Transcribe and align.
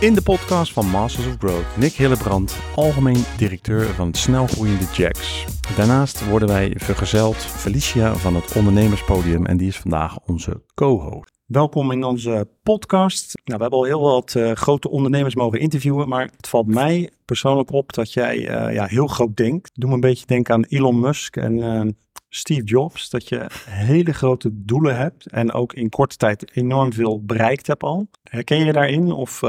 In 0.00 0.14
de 0.14 0.22
podcast 0.22 0.72
van 0.72 0.86
Masters 0.86 1.26
of 1.26 1.36
Growth, 1.38 1.76
Nick 1.76 1.92
Hillebrand, 1.92 2.56
algemeen 2.74 3.24
directeur 3.36 3.84
van 3.84 4.06
het 4.06 4.16
snelgroeiende 4.16 4.84
Jacks. 4.92 5.44
Daarnaast 5.76 6.28
worden 6.28 6.48
wij 6.48 6.74
vergezeld 6.76 7.36
Felicia 7.36 8.14
van 8.14 8.34
het 8.34 8.56
Ondernemerspodium 8.56 9.46
en 9.46 9.56
die 9.56 9.68
is 9.68 9.78
vandaag 9.78 10.18
onze 10.18 10.62
co-host. 10.74 11.37
Welkom 11.48 11.90
in 11.90 12.04
onze 12.04 12.48
podcast. 12.62 13.32
Nou, 13.44 13.56
we 13.56 13.62
hebben 13.62 13.78
al 13.78 13.84
heel 13.84 14.00
wat 14.00 14.34
uh, 14.36 14.52
grote 14.52 14.90
ondernemers 14.90 15.34
mogen 15.34 15.60
interviewen, 15.60 16.08
maar 16.08 16.30
het 16.36 16.48
valt 16.48 16.66
mij 16.66 17.10
persoonlijk 17.24 17.72
op 17.72 17.92
dat 17.92 18.12
jij 18.12 18.36
uh, 18.36 18.74
ja, 18.74 18.84
heel 18.84 19.06
groot 19.06 19.36
denkt. 19.36 19.70
Doe 19.74 19.88
me 19.88 19.94
een 19.94 20.00
beetje 20.00 20.26
denken 20.26 20.54
aan 20.54 20.64
Elon 20.64 21.00
Musk 21.00 21.36
en 21.36 21.56
uh, 21.56 21.82
Steve 22.28 22.62
Jobs, 22.62 23.10
dat 23.10 23.28
je 23.28 23.46
hele 23.68 24.12
grote 24.12 24.50
doelen 24.52 24.96
hebt 24.96 25.26
en 25.26 25.52
ook 25.52 25.72
in 25.72 25.88
korte 25.88 26.16
tijd 26.16 26.56
enorm 26.56 26.92
veel 26.92 27.24
bereikt 27.24 27.66
hebt 27.66 27.82
al. 27.82 28.08
Herken 28.22 28.64
je 28.64 28.72
daarin 28.72 29.12
of... 29.12 29.40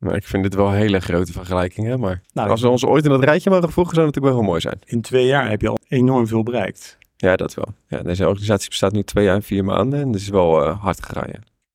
Nou, 0.00 0.14
ik 0.14 0.24
vind 0.24 0.42
dit 0.42 0.54
wel 0.54 0.70
hele 0.70 1.00
grote 1.00 1.32
vergelijkingen, 1.32 2.00
maar 2.00 2.22
nou, 2.32 2.50
als 2.50 2.60
we 2.60 2.68
ons 2.68 2.84
ooit 2.84 3.04
in 3.04 3.10
dat 3.10 3.24
rijtje 3.24 3.50
mogen 3.50 3.72
voegen, 3.72 3.94
zou 3.94 4.06
het 4.06 4.14
natuurlijk 4.14 4.34
wel 4.34 4.44
heel 4.44 4.52
mooi 4.52 4.60
zijn. 4.60 4.78
In 4.84 5.00
twee 5.00 5.26
jaar 5.26 5.50
heb 5.50 5.60
je 5.60 5.68
al 5.68 5.78
enorm 5.88 6.26
veel 6.26 6.42
bereikt. 6.42 6.98
Ja, 7.20 7.36
dat 7.36 7.54
wel. 7.54 7.68
Ja, 7.88 8.02
deze 8.02 8.28
organisatie 8.28 8.68
bestaat 8.68 8.92
nu 8.92 9.02
twee 9.02 9.24
jaar 9.24 9.34
en 9.34 9.42
vier 9.42 9.64
maanden 9.64 10.00
en 10.00 10.12
dat 10.12 10.20
is 10.20 10.28
wel 10.28 10.66
uh, 10.66 10.82
hard 10.82 11.04
gegaan. 11.04 11.30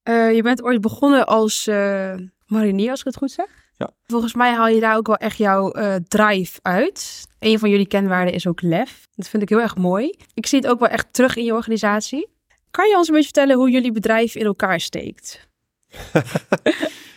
Uh, 0.10 0.36
je 0.36 0.42
bent 0.42 0.64
ooit 0.64 0.82
begonnen 0.82 1.28
als 1.28 1.68
uh, 1.68 2.14
marinier, 2.46 2.90
als 2.90 3.00
ik 3.00 3.06
het 3.06 3.18
goed 3.18 3.32
zeg. 3.32 3.48
Ja. 3.78 3.90
Volgens 4.04 4.34
mij 4.34 4.54
haal 4.54 4.68
je 4.68 4.80
daar 4.80 4.98
ook 4.98 5.08
wel 5.08 5.18
echt 5.18 5.38
jouw 5.38 5.72
drive 6.08 6.60
uit. 6.62 7.28
Een 7.40 7.60
van 7.60 7.70
jullie 7.70 7.88
kenwaarden 7.88 8.34
is 8.34 8.48
ook 8.48 8.62
lef. 8.62 9.08
Dat 9.16 9.28
vind 9.28 9.44
ik 9.44 9.50
heel 9.50 9.62
erg 9.62 9.76
mooi. 9.76 10.16
Ik 10.34 10.46
zie 10.46 10.60
het 10.60 10.68
ook 10.68 10.80
wel 10.80 10.90
echt 10.90 11.08
terug 11.12 11.36
in 11.36 11.44
je 11.44 11.54
organisatie. 11.54 12.28
Kan 12.72 12.90
je 12.90 12.98
ons 12.98 13.08
een 13.08 13.14
beetje 13.14 13.32
vertellen 13.34 13.56
hoe 13.56 13.70
jullie 13.70 13.92
bedrijf 13.92 14.36
in 14.36 14.46
elkaar 14.46 14.80
steekt? 14.80 15.48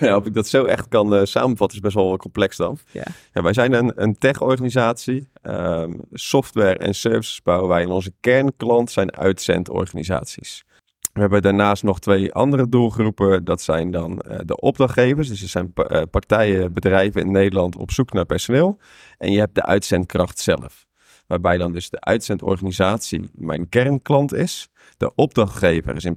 ja, 0.00 0.16
of 0.18 0.26
ik 0.26 0.34
dat 0.34 0.46
zo 0.46 0.64
echt 0.64 0.88
kan 0.88 1.14
uh, 1.14 1.24
samenvatten 1.24 1.76
is 1.76 1.82
best 1.82 1.94
wel 1.94 2.16
complex 2.16 2.56
dan. 2.56 2.78
Ja. 2.92 3.04
ja 3.32 3.42
wij 3.42 3.52
zijn 3.52 3.72
een, 3.72 3.92
een 3.94 4.18
tech-organisatie. 4.18 5.28
Um, 5.42 6.00
software 6.12 6.78
en 6.78 6.94
services 6.94 7.42
bouwen 7.42 7.68
wij. 7.68 7.82
En 7.82 7.90
onze 7.90 8.12
kernklant 8.20 8.90
zijn 8.90 9.16
uitzendorganisaties. 9.16 10.64
We 11.12 11.20
hebben 11.20 11.42
daarnaast 11.42 11.82
nog 11.82 12.00
twee 12.00 12.32
andere 12.32 12.68
doelgroepen. 12.68 13.44
Dat 13.44 13.62
zijn 13.62 13.90
dan 13.90 14.22
uh, 14.28 14.38
de 14.44 14.60
opdrachtgevers. 14.60 15.28
Dus 15.28 15.42
er 15.42 15.48
zijn 15.48 15.72
uh, 15.76 16.02
partijen, 16.10 16.72
bedrijven 16.72 17.20
in 17.20 17.30
Nederland 17.30 17.76
op 17.76 17.90
zoek 17.90 18.12
naar 18.12 18.24
personeel. 18.24 18.78
En 19.18 19.32
je 19.32 19.38
hebt 19.38 19.54
de 19.54 19.64
uitzendkracht 19.64 20.38
zelf. 20.38 20.87
Waarbij 21.28 21.58
dan 21.58 21.72
dus 21.72 21.90
de 21.90 22.00
uitzendorganisatie 22.00 23.30
mijn 23.32 23.68
kernklant 23.68 24.34
is. 24.34 24.68
De 24.96 25.14
opdrachtgever 25.14 25.94
is 25.96 26.04
in 26.04 26.14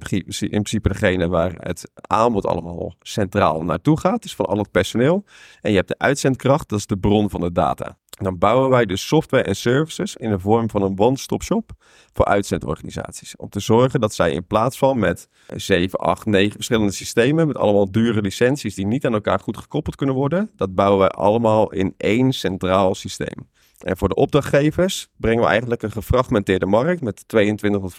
principe 0.48 0.88
degene 0.88 1.28
waar 1.28 1.54
het 1.58 1.90
aanbod 1.94 2.46
allemaal 2.46 2.94
centraal 3.00 3.62
naartoe 3.62 3.98
gaat. 3.98 4.22
Dus 4.22 4.34
van 4.34 4.46
al 4.46 4.58
het 4.58 4.70
personeel. 4.70 5.24
En 5.60 5.70
je 5.70 5.76
hebt 5.76 5.88
de 5.88 5.98
uitzendkracht, 5.98 6.68
dat 6.68 6.78
is 6.78 6.86
de 6.86 6.96
bron 6.96 7.30
van 7.30 7.40
de 7.40 7.52
data. 7.52 7.98
dan 8.08 8.38
bouwen 8.38 8.70
wij 8.70 8.86
dus 8.86 9.06
software 9.06 9.42
en 9.42 9.56
services 9.56 10.16
in 10.16 10.30
de 10.30 10.38
vorm 10.38 10.70
van 10.70 10.82
een 10.82 10.98
one-stop 10.98 11.42
shop 11.42 11.70
voor 12.12 12.24
uitzendorganisaties. 12.24 13.36
Om 13.36 13.48
te 13.48 13.60
zorgen 13.60 14.00
dat 14.00 14.14
zij 14.14 14.32
in 14.32 14.46
plaats 14.46 14.78
van 14.78 14.98
met 14.98 15.28
7, 15.56 15.98
8, 15.98 16.26
9 16.26 16.52
verschillende 16.52 16.92
systemen, 16.92 17.46
met 17.46 17.56
allemaal 17.56 17.90
dure 17.90 18.20
licenties 18.20 18.74
die 18.74 18.86
niet 18.86 19.06
aan 19.06 19.14
elkaar 19.14 19.40
goed 19.40 19.56
gekoppeld 19.56 19.96
kunnen 19.96 20.14
worden, 20.14 20.50
dat 20.56 20.74
bouwen 20.74 20.98
wij 20.98 21.08
allemaal 21.08 21.72
in 21.72 21.94
één 21.96 22.32
centraal 22.32 22.94
systeem. 22.94 23.50
En 23.84 23.96
voor 23.96 24.08
de 24.08 24.14
opdrachtgevers 24.14 25.08
brengen 25.16 25.42
we 25.42 25.48
eigenlijk 25.48 25.82
een 25.82 25.92
gefragmenteerde 25.92 26.66
markt 26.66 27.00
met 27.00 27.28
22 27.28 27.80
tot 27.80 27.94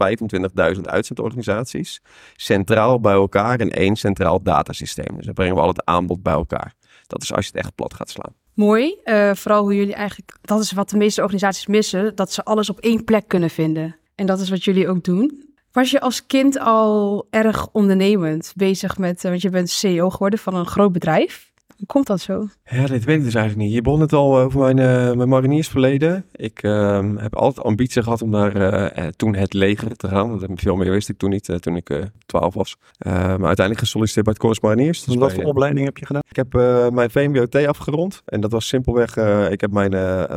25.000 0.75 0.81
uitzendorganisaties 0.81 2.01
centraal 2.35 2.99
bij 2.99 3.13
elkaar 3.13 3.59
in 3.59 3.71
één 3.71 3.95
centraal 3.95 4.43
datasysteem. 4.43 5.15
Dus 5.15 5.25
dan 5.25 5.33
brengen 5.33 5.55
we 5.55 5.61
al 5.61 5.67
het 5.67 5.85
aanbod 5.85 6.23
bij 6.23 6.33
elkaar. 6.33 6.73
Dat 7.07 7.21
is 7.21 7.33
als 7.33 7.45
je 7.45 7.51
het 7.53 7.63
echt 7.63 7.75
plat 7.75 7.93
gaat 7.93 8.09
slaan. 8.09 8.33
Mooi. 8.53 8.97
Uh, 9.05 9.33
vooral 9.33 9.61
hoe 9.61 9.75
jullie 9.75 9.93
eigenlijk, 9.93 10.37
dat 10.41 10.61
is 10.61 10.71
wat 10.71 10.89
de 10.89 10.97
meeste 10.97 11.21
organisaties 11.21 11.67
missen, 11.67 12.15
dat 12.15 12.31
ze 12.31 12.43
alles 12.43 12.69
op 12.69 12.79
één 12.79 13.03
plek 13.03 13.27
kunnen 13.27 13.49
vinden. 13.49 13.95
En 14.15 14.25
dat 14.25 14.39
is 14.39 14.49
wat 14.49 14.63
jullie 14.63 14.87
ook 14.87 15.03
doen. 15.03 15.51
Was 15.71 15.91
je 15.91 15.99
als 15.99 16.25
kind 16.25 16.59
al 16.59 17.27
erg 17.29 17.67
ondernemend 17.71 18.53
bezig 18.55 18.97
met, 18.97 19.23
uh, 19.23 19.29
want 19.29 19.41
je 19.41 19.49
bent 19.49 19.69
CEO 19.69 20.09
geworden 20.09 20.39
van 20.39 20.55
een 20.55 20.65
groot 20.65 20.91
bedrijf. 20.91 21.51
Hoe 21.83 21.91
komt 21.93 22.07
dat 22.07 22.21
zo? 22.21 22.47
Ja, 22.65 22.85
dit 22.85 23.03
weet 23.03 23.17
ik 23.17 23.23
dus 23.23 23.35
eigenlijk 23.35 23.65
niet. 23.65 23.75
Je 23.75 23.81
begon 23.81 23.99
het 23.99 24.13
al 24.13 24.37
over 24.37 24.59
mijn, 24.59 24.77
uh, 24.77 25.15
mijn 25.15 25.29
mariniersverleden. 25.29 26.25
Ik 26.31 26.63
uh, 26.63 26.99
heb 27.15 27.35
altijd 27.35 27.65
ambitie 27.65 28.03
gehad 28.03 28.21
om 28.21 28.29
naar 28.29 28.55
uh, 28.97 29.07
toen 29.07 29.35
het 29.35 29.53
leger 29.53 29.95
te 29.95 30.07
gaan. 30.07 30.39
Want 30.39 30.61
veel 30.61 30.75
meer 30.75 30.91
wist 30.91 31.09
ik 31.09 31.17
toen 31.17 31.29
niet, 31.29 31.49
toen 31.59 31.75
ik 31.75 32.09
12 32.25 32.53
was. 32.53 32.77
maar 32.97 33.25
uiteindelijk 33.27 33.79
gesolliciteerd 33.79 34.25
bij 34.25 34.33
het 34.33 34.43
Corps 34.43 34.59
Mariniers. 34.59 35.03
Dus 35.03 35.15
wat 35.15 35.33
voor 35.33 35.43
opleiding 35.43 35.85
heb 35.85 35.97
je 35.97 36.05
gedaan? 36.05 36.22
Ik 36.33 36.35
heb 36.35 36.53
mijn 36.93 37.11
VMBOT 37.11 37.55
afgerond. 37.55 38.21
En 38.25 38.41
dat 38.41 38.51
was 38.51 38.67
simpelweg, 38.67 39.17
ik 39.51 39.61
heb 39.61 39.71
mijn 39.71 39.91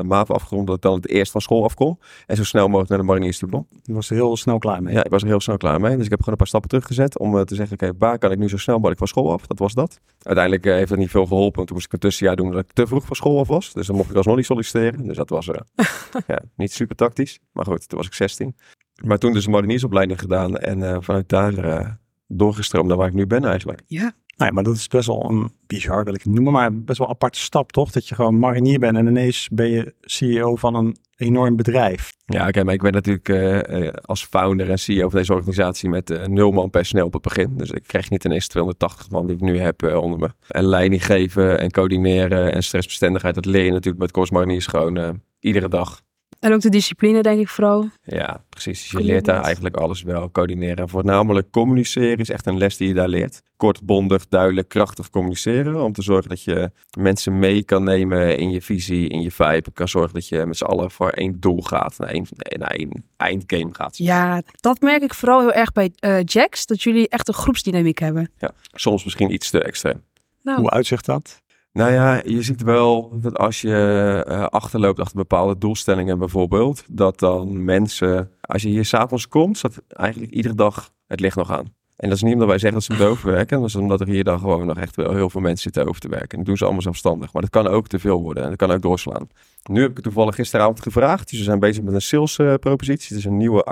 MAV 0.06 0.30
afgerond 0.30 0.66
dat 0.66 0.76
ik 0.76 0.82
dan 0.82 0.94
het 0.94 1.08
eerst 1.08 1.32
van 1.32 1.40
school 1.40 1.64
afkom. 1.64 1.98
En 2.26 2.36
zo 2.36 2.44
snel 2.44 2.66
mogelijk 2.66 2.88
naar 2.88 2.98
de 2.98 3.04
mariniers 3.04 3.38
toe 3.38 3.64
Je 3.82 3.92
was 3.92 4.10
er 4.10 4.16
heel 4.16 4.36
snel 4.36 4.58
klaar 4.58 4.82
mee? 4.82 4.94
Ja, 4.94 5.04
ik 5.04 5.10
was 5.10 5.22
er 5.22 5.28
heel 5.28 5.40
snel 5.40 5.56
klaar 5.56 5.80
mee. 5.80 5.96
Dus 5.96 6.04
ik 6.04 6.10
heb 6.10 6.18
gewoon 6.18 6.32
een 6.32 6.38
paar 6.38 6.46
stappen 6.46 6.70
teruggezet 6.70 7.18
om 7.18 7.44
te 7.44 7.54
zeggen, 7.54 7.74
oké, 7.74 7.92
waar 7.98 8.18
kan 8.18 8.32
ik 8.32 8.38
nu 8.38 8.48
zo 8.48 8.56
snel 8.56 8.76
mogelijk 8.76 8.98
van 8.98 9.08
school 9.08 9.32
af? 9.32 9.46
Dat 9.46 9.58
was 9.58 9.74
dat. 9.74 10.00
Uiteindelijk 10.22 10.64
heeft 10.64 10.88
dat 10.88 10.98
niet 10.98 11.10
veel 11.10 11.26
geholpen. 11.26 11.66
Toen 11.66 11.74
moest 11.74 11.86
ik 11.86 11.92
een 11.92 11.98
tussenjaar 11.98 12.36
doen 12.36 12.50
dat 12.50 12.60
ik 12.60 12.72
te 12.72 12.86
vroeg 12.86 13.04
van 13.04 13.16
school 13.16 13.38
af 13.38 13.48
was. 13.48 13.72
Dus 13.72 13.86
dan 13.86 13.96
mocht 13.96 14.10
ik 14.10 14.16
alsnog 14.16 14.36
niet 14.36 14.46
solliciteren. 14.46 15.06
Dus 15.06 15.16
dat 15.16 15.30
was 15.30 15.46
uh, 15.46 15.54
ja, 16.26 16.42
niet 16.56 16.72
super 16.72 16.96
tactisch. 16.96 17.38
Maar 17.52 17.64
goed, 17.64 17.88
toen 17.88 17.98
was 17.98 18.06
ik 18.06 18.14
16. 18.14 18.56
Maar 19.04 19.18
toen 19.18 19.32
dus 19.32 19.46
een 19.46 19.52
mariniersopleiding 19.52 20.20
gedaan. 20.20 20.56
En 20.56 20.78
uh, 20.78 20.96
vanuit 21.00 21.28
daar 21.28 21.64
uh, 21.64 21.88
doorgestroomd 22.26 22.88
naar 22.88 22.96
waar 22.96 23.08
ik 23.08 23.14
nu 23.14 23.26
ben 23.26 23.44
eigenlijk. 23.44 23.82
Ja. 23.86 24.12
Nou 24.36 24.48
ja, 24.48 24.54
maar 24.54 24.64
dat 24.64 24.76
is 24.76 24.88
best 24.88 25.06
wel 25.06 25.30
een 25.30 25.50
bizar, 25.66 26.04
wil 26.04 26.14
ik 26.14 26.22
het 26.22 26.32
noemen, 26.32 26.52
maar 26.52 26.82
best 26.82 26.98
wel 26.98 27.06
een 27.06 27.12
aparte 27.14 27.38
stap, 27.38 27.72
toch? 27.72 27.90
Dat 27.90 28.08
je 28.08 28.14
gewoon 28.14 28.38
marinier 28.38 28.78
bent 28.78 28.96
en 28.96 29.06
ineens 29.06 29.48
ben 29.52 29.70
je 29.70 29.94
CEO 30.00 30.56
van 30.56 30.74
een 30.74 30.96
enorm 31.16 31.56
bedrijf. 31.56 32.12
Ja, 32.24 32.48
oké, 32.48 32.64
maar 32.64 32.74
ik 32.74 32.82
ben 32.82 32.92
natuurlijk 32.92 33.28
uh, 33.28 33.88
als 34.02 34.24
founder 34.24 34.70
en 34.70 34.78
CEO 34.78 35.08
van 35.08 35.18
deze 35.18 35.34
organisatie 35.34 35.88
met 35.88 36.10
uh, 36.10 36.24
nul 36.24 36.50
man 36.50 36.70
personeel 36.70 37.06
op 37.06 37.12
het 37.12 37.22
begin. 37.22 37.56
Dus 37.56 37.70
ik 37.70 37.82
krijg 37.86 38.10
niet 38.10 38.24
ineens 38.24 38.48
280 38.48 39.10
man 39.10 39.26
die 39.26 39.36
ik 39.36 39.42
nu 39.42 39.58
heb 39.58 39.82
onder 39.82 40.18
me. 40.18 40.30
En 40.48 40.64
leiding 40.64 41.06
geven 41.06 41.58
en 41.58 41.70
coördineren 41.70 42.52
en 42.52 42.62
stressbestendigheid, 42.62 43.34
dat 43.34 43.44
leer 43.44 43.64
je 43.64 43.70
natuurlijk 43.70 44.02
met 44.02 44.10
Kors 44.10 44.30
Mariniers 44.30 44.66
gewoon 44.66 45.20
iedere 45.40 45.68
dag. 45.68 46.00
En 46.46 46.52
ook 46.52 46.60
de 46.60 46.68
discipline, 46.68 47.22
denk 47.22 47.40
ik 47.40 47.48
vooral. 47.48 47.88
Ja, 48.02 48.44
precies. 48.48 48.80
Dus 48.80 48.90
je 48.90 49.06
leert 49.06 49.24
daar 49.24 49.42
eigenlijk 49.42 49.76
alles 49.76 50.02
wel. 50.02 50.30
Coördineren. 50.30 50.88
Voornamelijk 50.88 51.50
communiceren 51.50 52.18
is 52.18 52.30
echt 52.30 52.46
een 52.46 52.58
les 52.58 52.76
die 52.76 52.88
je 52.88 52.94
daar 52.94 53.08
leert. 53.08 53.42
Kort, 53.56 53.82
bondig, 53.82 54.28
duidelijk, 54.28 54.68
krachtig 54.68 55.10
communiceren. 55.10 55.82
Om 55.82 55.92
te 55.92 56.02
zorgen 56.02 56.28
dat 56.28 56.42
je 56.42 56.70
mensen 56.98 57.38
mee 57.38 57.62
kan 57.62 57.84
nemen 57.84 58.38
in 58.38 58.50
je 58.50 58.62
visie, 58.62 59.08
in 59.08 59.22
je 59.22 59.30
vibe. 59.30 59.70
Kan 59.72 59.88
zorgen 59.88 60.14
dat 60.14 60.28
je 60.28 60.46
met 60.46 60.56
z'n 60.56 60.64
allen 60.64 60.90
voor 60.90 61.10
één 61.10 61.40
doel 61.40 61.62
gaat. 61.62 61.98
Naar 61.98 62.08
één, 62.08 62.26
naar 62.58 62.70
één 62.70 63.04
eindgame 63.16 63.74
gaat. 63.74 63.96
Ja, 63.96 64.42
dat 64.60 64.80
merk 64.80 65.02
ik 65.02 65.14
vooral 65.14 65.40
heel 65.40 65.52
erg 65.52 65.72
bij 65.72 65.92
uh, 66.00 66.22
Jax. 66.24 66.66
Dat 66.66 66.82
jullie 66.82 67.08
echt 67.08 67.28
een 67.28 67.34
groepsdynamiek 67.34 67.98
hebben. 67.98 68.30
Ja, 68.38 68.50
soms 68.72 69.04
misschien 69.04 69.32
iets 69.32 69.50
te 69.50 69.62
extreem. 69.62 70.02
Nou. 70.42 70.60
Hoe 70.60 70.70
uitzicht 70.70 71.06
dat? 71.06 71.42
Nou 71.76 71.92
ja, 71.92 72.22
je 72.24 72.42
ziet 72.42 72.62
wel 72.62 73.18
dat 73.20 73.38
als 73.38 73.60
je 73.60 74.24
uh, 74.28 74.44
achterloopt 74.44 75.00
achter 75.00 75.16
bepaalde 75.16 75.58
doelstellingen 75.58 76.18
bijvoorbeeld, 76.18 76.84
dat 76.88 77.18
dan 77.18 77.64
mensen, 77.64 78.30
als 78.40 78.62
je 78.62 78.68
hier 78.68 78.84
s'avonds 78.84 79.28
komt, 79.28 79.58
staat 79.58 79.82
eigenlijk 79.88 80.32
iedere 80.32 80.54
dag 80.54 80.90
het 81.06 81.20
licht 81.20 81.36
nog 81.36 81.50
aan. 81.50 81.74
En 81.96 82.08
dat 82.08 82.16
is 82.16 82.22
niet 82.22 82.32
omdat 82.32 82.48
wij 82.48 82.58
zeggen 82.58 82.78
dat 82.78 82.86
ze 82.86 82.92
moeten 82.92 83.10
overwerken, 83.10 83.58
dat 83.60 83.68
is 83.68 83.74
omdat 83.74 84.00
er 84.00 84.08
hier 84.08 84.24
dan 84.24 84.38
gewoon 84.38 84.66
nog 84.66 84.78
echt 84.78 84.96
wel 84.96 85.14
heel 85.14 85.30
veel 85.30 85.40
mensen 85.40 85.62
zitten 85.62 85.86
over 85.86 86.00
te 86.00 86.08
werken. 86.08 86.38
En 86.38 86.44
doen 86.44 86.56
ze 86.56 86.64
allemaal 86.64 86.82
zelfstandig, 86.82 87.32
maar 87.32 87.42
dat 87.42 87.50
kan 87.50 87.66
ook 87.66 87.86
te 87.86 87.98
veel 87.98 88.22
worden 88.22 88.42
en 88.42 88.48
dat 88.48 88.58
kan 88.58 88.70
ook 88.70 88.82
doorslaan. 88.82 89.28
Nu 89.70 89.82
heb 89.82 89.98
ik 89.98 90.04
toevallig 90.04 90.34
gisteravond 90.34 90.82
gevraagd, 90.82 91.30
dus 91.30 91.38
we 91.38 91.44
zijn 91.44 91.58
bezig 91.58 91.82
met 91.82 91.94
een 91.94 92.02
sales 92.02 92.36
propositie. 92.36 93.08
Het 93.08 93.18
is 93.18 93.24
een 93.24 93.36
nieuwe 93.36 93.64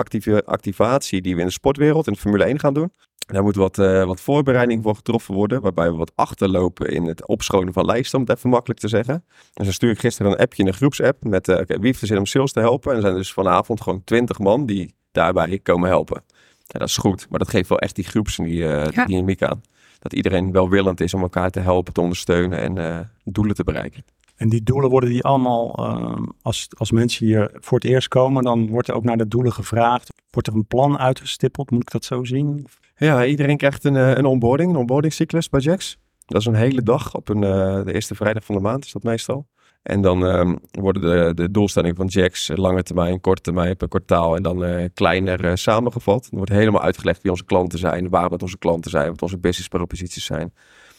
activatie 0.45 1.21
die 1.21 1.33
we 1.35 1.41
in 1.41 1.47
de 1.47 1.53
sportwereld, 1.53 2.07
in 2.07 2.13
de 2.13 2.19
Formule 2.19 2.43
1 2.43 2.59
gaan 2.59 2.73
doen. 2.73 2.91
Daar 3.25 3.43
moet 3.43 3.55
wat, 3.55 3.77
uh, 3.77 4.05
wat 4.05 4.21
voorbereiding 4.21 4.83
voor 4.83 4.95
getroffen 4.95 5.33
worden, 5.33 5.61
waarbij 5.61 5.91
we 5.91 5.97
wat 5.97 6.11
achterlopen 6.15 6.91
in 6.91 7.03
het 7.05 7.27
opschonen 7.27 7.73
van 7.73 7.85
lijsten, 7.85 8.19
om 8.19 8.25
het 8.25 8.37
even 8.37 8.49
makkelijk 8.49 8.79
te 8.79 8.87
zeggen. 8.87 9.25
En 9.53 9.65
zo 9.65 9.71
stuur 9.71 9.91
ik 9.91 9.99
gisteren 9.99 10.31
een 10.31 10.37
appje 10.37 10.61
in 10.61 10.67
een 10.67 10.73
groepsapp 10.73 11.23
met 11.23 11.47
uh, 11.47 11.55
okay, 11.55 11.77
wie 11.77 11.85
heeft 11.85 12.01
er 12.01 12.07
zin 12.07 12.17
om 12.17 12.25
sales 12.25 12.51
te 12.51 12.59
helpen. 12.59 12.89
En 12.89 12.95
er 12.95 13.03
zijn 13.03 13.15
dus 13.15 13.33
vanavond 13.33 13.81
gewoon 13.81 14.03
twintig 14.03 14.39
man 14.39 14.65
die 14.65 14.95
daarbij 15.11 15.59
komen 15.59 15.89
helpen. 15.89 16.23
Ja, 16.65 16.79
dat 16.79 16.87
is 16.87 16.97
goed, 16.97 17.27
maar 17.29 17.39
dat 17.39 17.49
geeft 17.49 17.69
wel 17.69 17.79
echt 17.79 17.95
die 17.95 18.05
groepsdynamiek 18.05 19.41
uh, 19.41 19.47
ja. 19.47 19.53
aan. 19.53 19.61
Dat 19.99 20.13
iedereen 20.13 20.51
welwillend 20.51 21.01
is 21.01 21.13
om 21.13 21.21
elkaar 21.21 21.49
te 21.49 21.59
helpen, 21.59 21.93
te 21.93 22.01
ondersteunen 22.01 22.77
en 22.77 23.09
doelen 23.23 23.55
te 23.55 23.63
bereiken. 23.63 24.03
En 24.35 24.49
die 24.49 24.63
doelen 24.63 24.89
worden 24.89 25.09
die 25.09 25.23
allemaal, 25.23 25.75
uh, 25.79 26.27
als, 26.41 26.67
als 26.77 26.91
mensen 26.91 27.25
hier 27.25 27.51
voor 27.59 27.77
het 27.79 27.87
eerst 27.87 28.07
komen, 28.07 28.43
dan 28.43 28.69
wordt 28.69 28.87
er 28.87 28.95
ook 28.95 29.03
naar 29.03 29.17
de 29.17 29.27
doelen 29.27 29.53
gevraagd. 29.53 30.13
Wordt 30.29 30.47
er 30.47 30.53
een 30.53 30.67
plan 30.67 30.97
uitgestippeld? 30.97 31.71
Moet 31.71 31.81
ik 31.81 31.91
dat 31.91 32.05
zo 32.05 32.23
zien? 32.23 32.67
Ja, 32.95 33.25
iedereen 33.25 33.57
krijgt 33.57 33.83
een, 33.83 33.95
een 33.95 34.25
onboarding, 34.25 34.69
een 34.69 34.77
onboardingcyclus 34.77 35.49
bij 35.49 35.59
Jax. 35.59 35.97
Dat 36.25 36.41
is 36.41 36.47
een 36.47 36.55
hele 36.55 36.81
dag 36.81 37.15
op 37.15 37.29
een, 37.29 37.41
uh, 37.41 37.83
de 37.83 37.93
eerste 37.93 38.15
vrijdag 38.15 38.45
van 38.45 38.55
de 38.55 38.61
maand, 38.61 38.85
is 38.85 38.91
dat 38.91 39.03
meestal. 39.03 39.47
En 39.83 40.01
dan 40.01 40.23
um, 40.23 40.59
worden 40.71 41.01
de, 41.01 41.33
de 41.33 41.51
doelstellingen 41.51 41.95
van 41.95 42.07
Jax 42.07 42.51
lange 42.55 42.83
termijn, 42.83 43.21
korte 43.21 43.41
termijn 43.41 43.77
per 43.77 43.87
kwartaal 43.87 44.35
en 44.35 44.43
dan 44.43 44.63
uh, 44.63 44.85
kleiner 44.93 45.57
samengevat. 45.57 46.27
Er 46.31 46.37
wordt 46.37 46.51
helemaal 46.51 46.81
uitgelegd 46.81 47.21
wie 47.21 47.31
onze 47.31 47.45
klanten 47.45 47.79
zijn, 47.79 48.09
waar 48.09 48.29
met 48.29 48.41
onze 48.41 48.57
klanten 48.57 48.91
zijn, 48.91 49.09
wat 49.09 49.21
onze 49.21 49.37
business 49.37 49.67
proposities 49.67 50.25
zijn. 50.25 50.53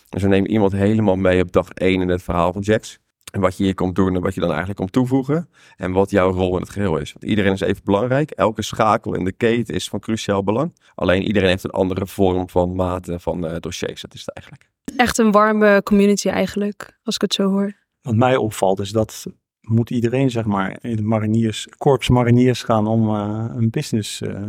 Dus 0.08 0.22
we 0.22 0.28
nemen 0.28 0.50
iemand 0.50 0.72
helemaal 0.72 1.16
mee 1.16 1.42
op 1.42 1.52
dag 1.52 1.70
één 1.70 2.00
in 2.00 2.08
het 2.08 2.22
verhaal 2.22 2.52
van 2.52 2.62
Jax. 2.62 2.98
En 3.36 3.42
wat 3.42 3.56
je 3.56 3.64
hier 3.64 3.74
komt 3.74 3.94
doen 3.94 4.14
en 4.14 4.20
wat 4.20 4.34
je 4.34 4.40
dan 4.40 4.48
eigenlijk 4.48 4.78
komt 4.78 4.92
toevoegen. 4.92 5.48
En 5.76 5.92
wat 5.92 6.10
jouw 6.10 6.30
rol 6.30 6.54
in 6.54 6.60
het 6.60 6.70
geheel 6.70 6.96
is. 6.96 7.12
Want 7.12 7.24
iedereen 7.24 7.52
is 7.52 7.60
even 7.60 7.82
belangrijk. 7.84 8.30
Elke 8.30 8.62
schakel 8.62 9.14
in 9.14 9.24
de 9.24 9.32
keten 9.32 9.74
is 9.74 9.88
van 9.88 10.00
cruciaal 10.00 10.44
belang. 10.44 10.74
Alleen 10.94 11.22
iedereen 11.22 11.48
heeft 11.48 11.64
een 11.64 11.70
andere 11.70 12.06
vorm 12.06 12.48
van 12.48 12.74
mate 12.74 13.20
van 13.20 13.46
eh, 13.46 13.56
dossiers. 13.60 14.00
Dat 14.00 14.14
is 14.14 14.20
het 14.20 14.34
eigenlijk. 14.34 14.70
Echt 14.96 15.18
een 15.18 15.32
warme 15.32 15.82
community 15.84 16.28
eigenlijk, 16.28 16.98
als 17.02 17.14
ik 17.14 17.20
het 17.20 17.34
zo 17.34 17.50
hoor. 17.50 17.72
Wat 18.02 18.14
mij 18.14 18.36
opvalt 18.36 18.80
is 18.80 18.90
dat 18.90 19.26
moet 19.60 19.90
iedereen 19.90 20.30
zeg 20.30 20.44
maar 20.44 20.78
in 20.80 20.90
het 20.90 21.04
mariniers, 21.04 21.68
korps 21.76 22.08
mariniers 22.08 22.62
gaan 22.62 22.86
om 22.86 23.08
uh, 23.08 23.44
een 23.56 23.70
business 23.70 24.20
uh, 24.20 24.42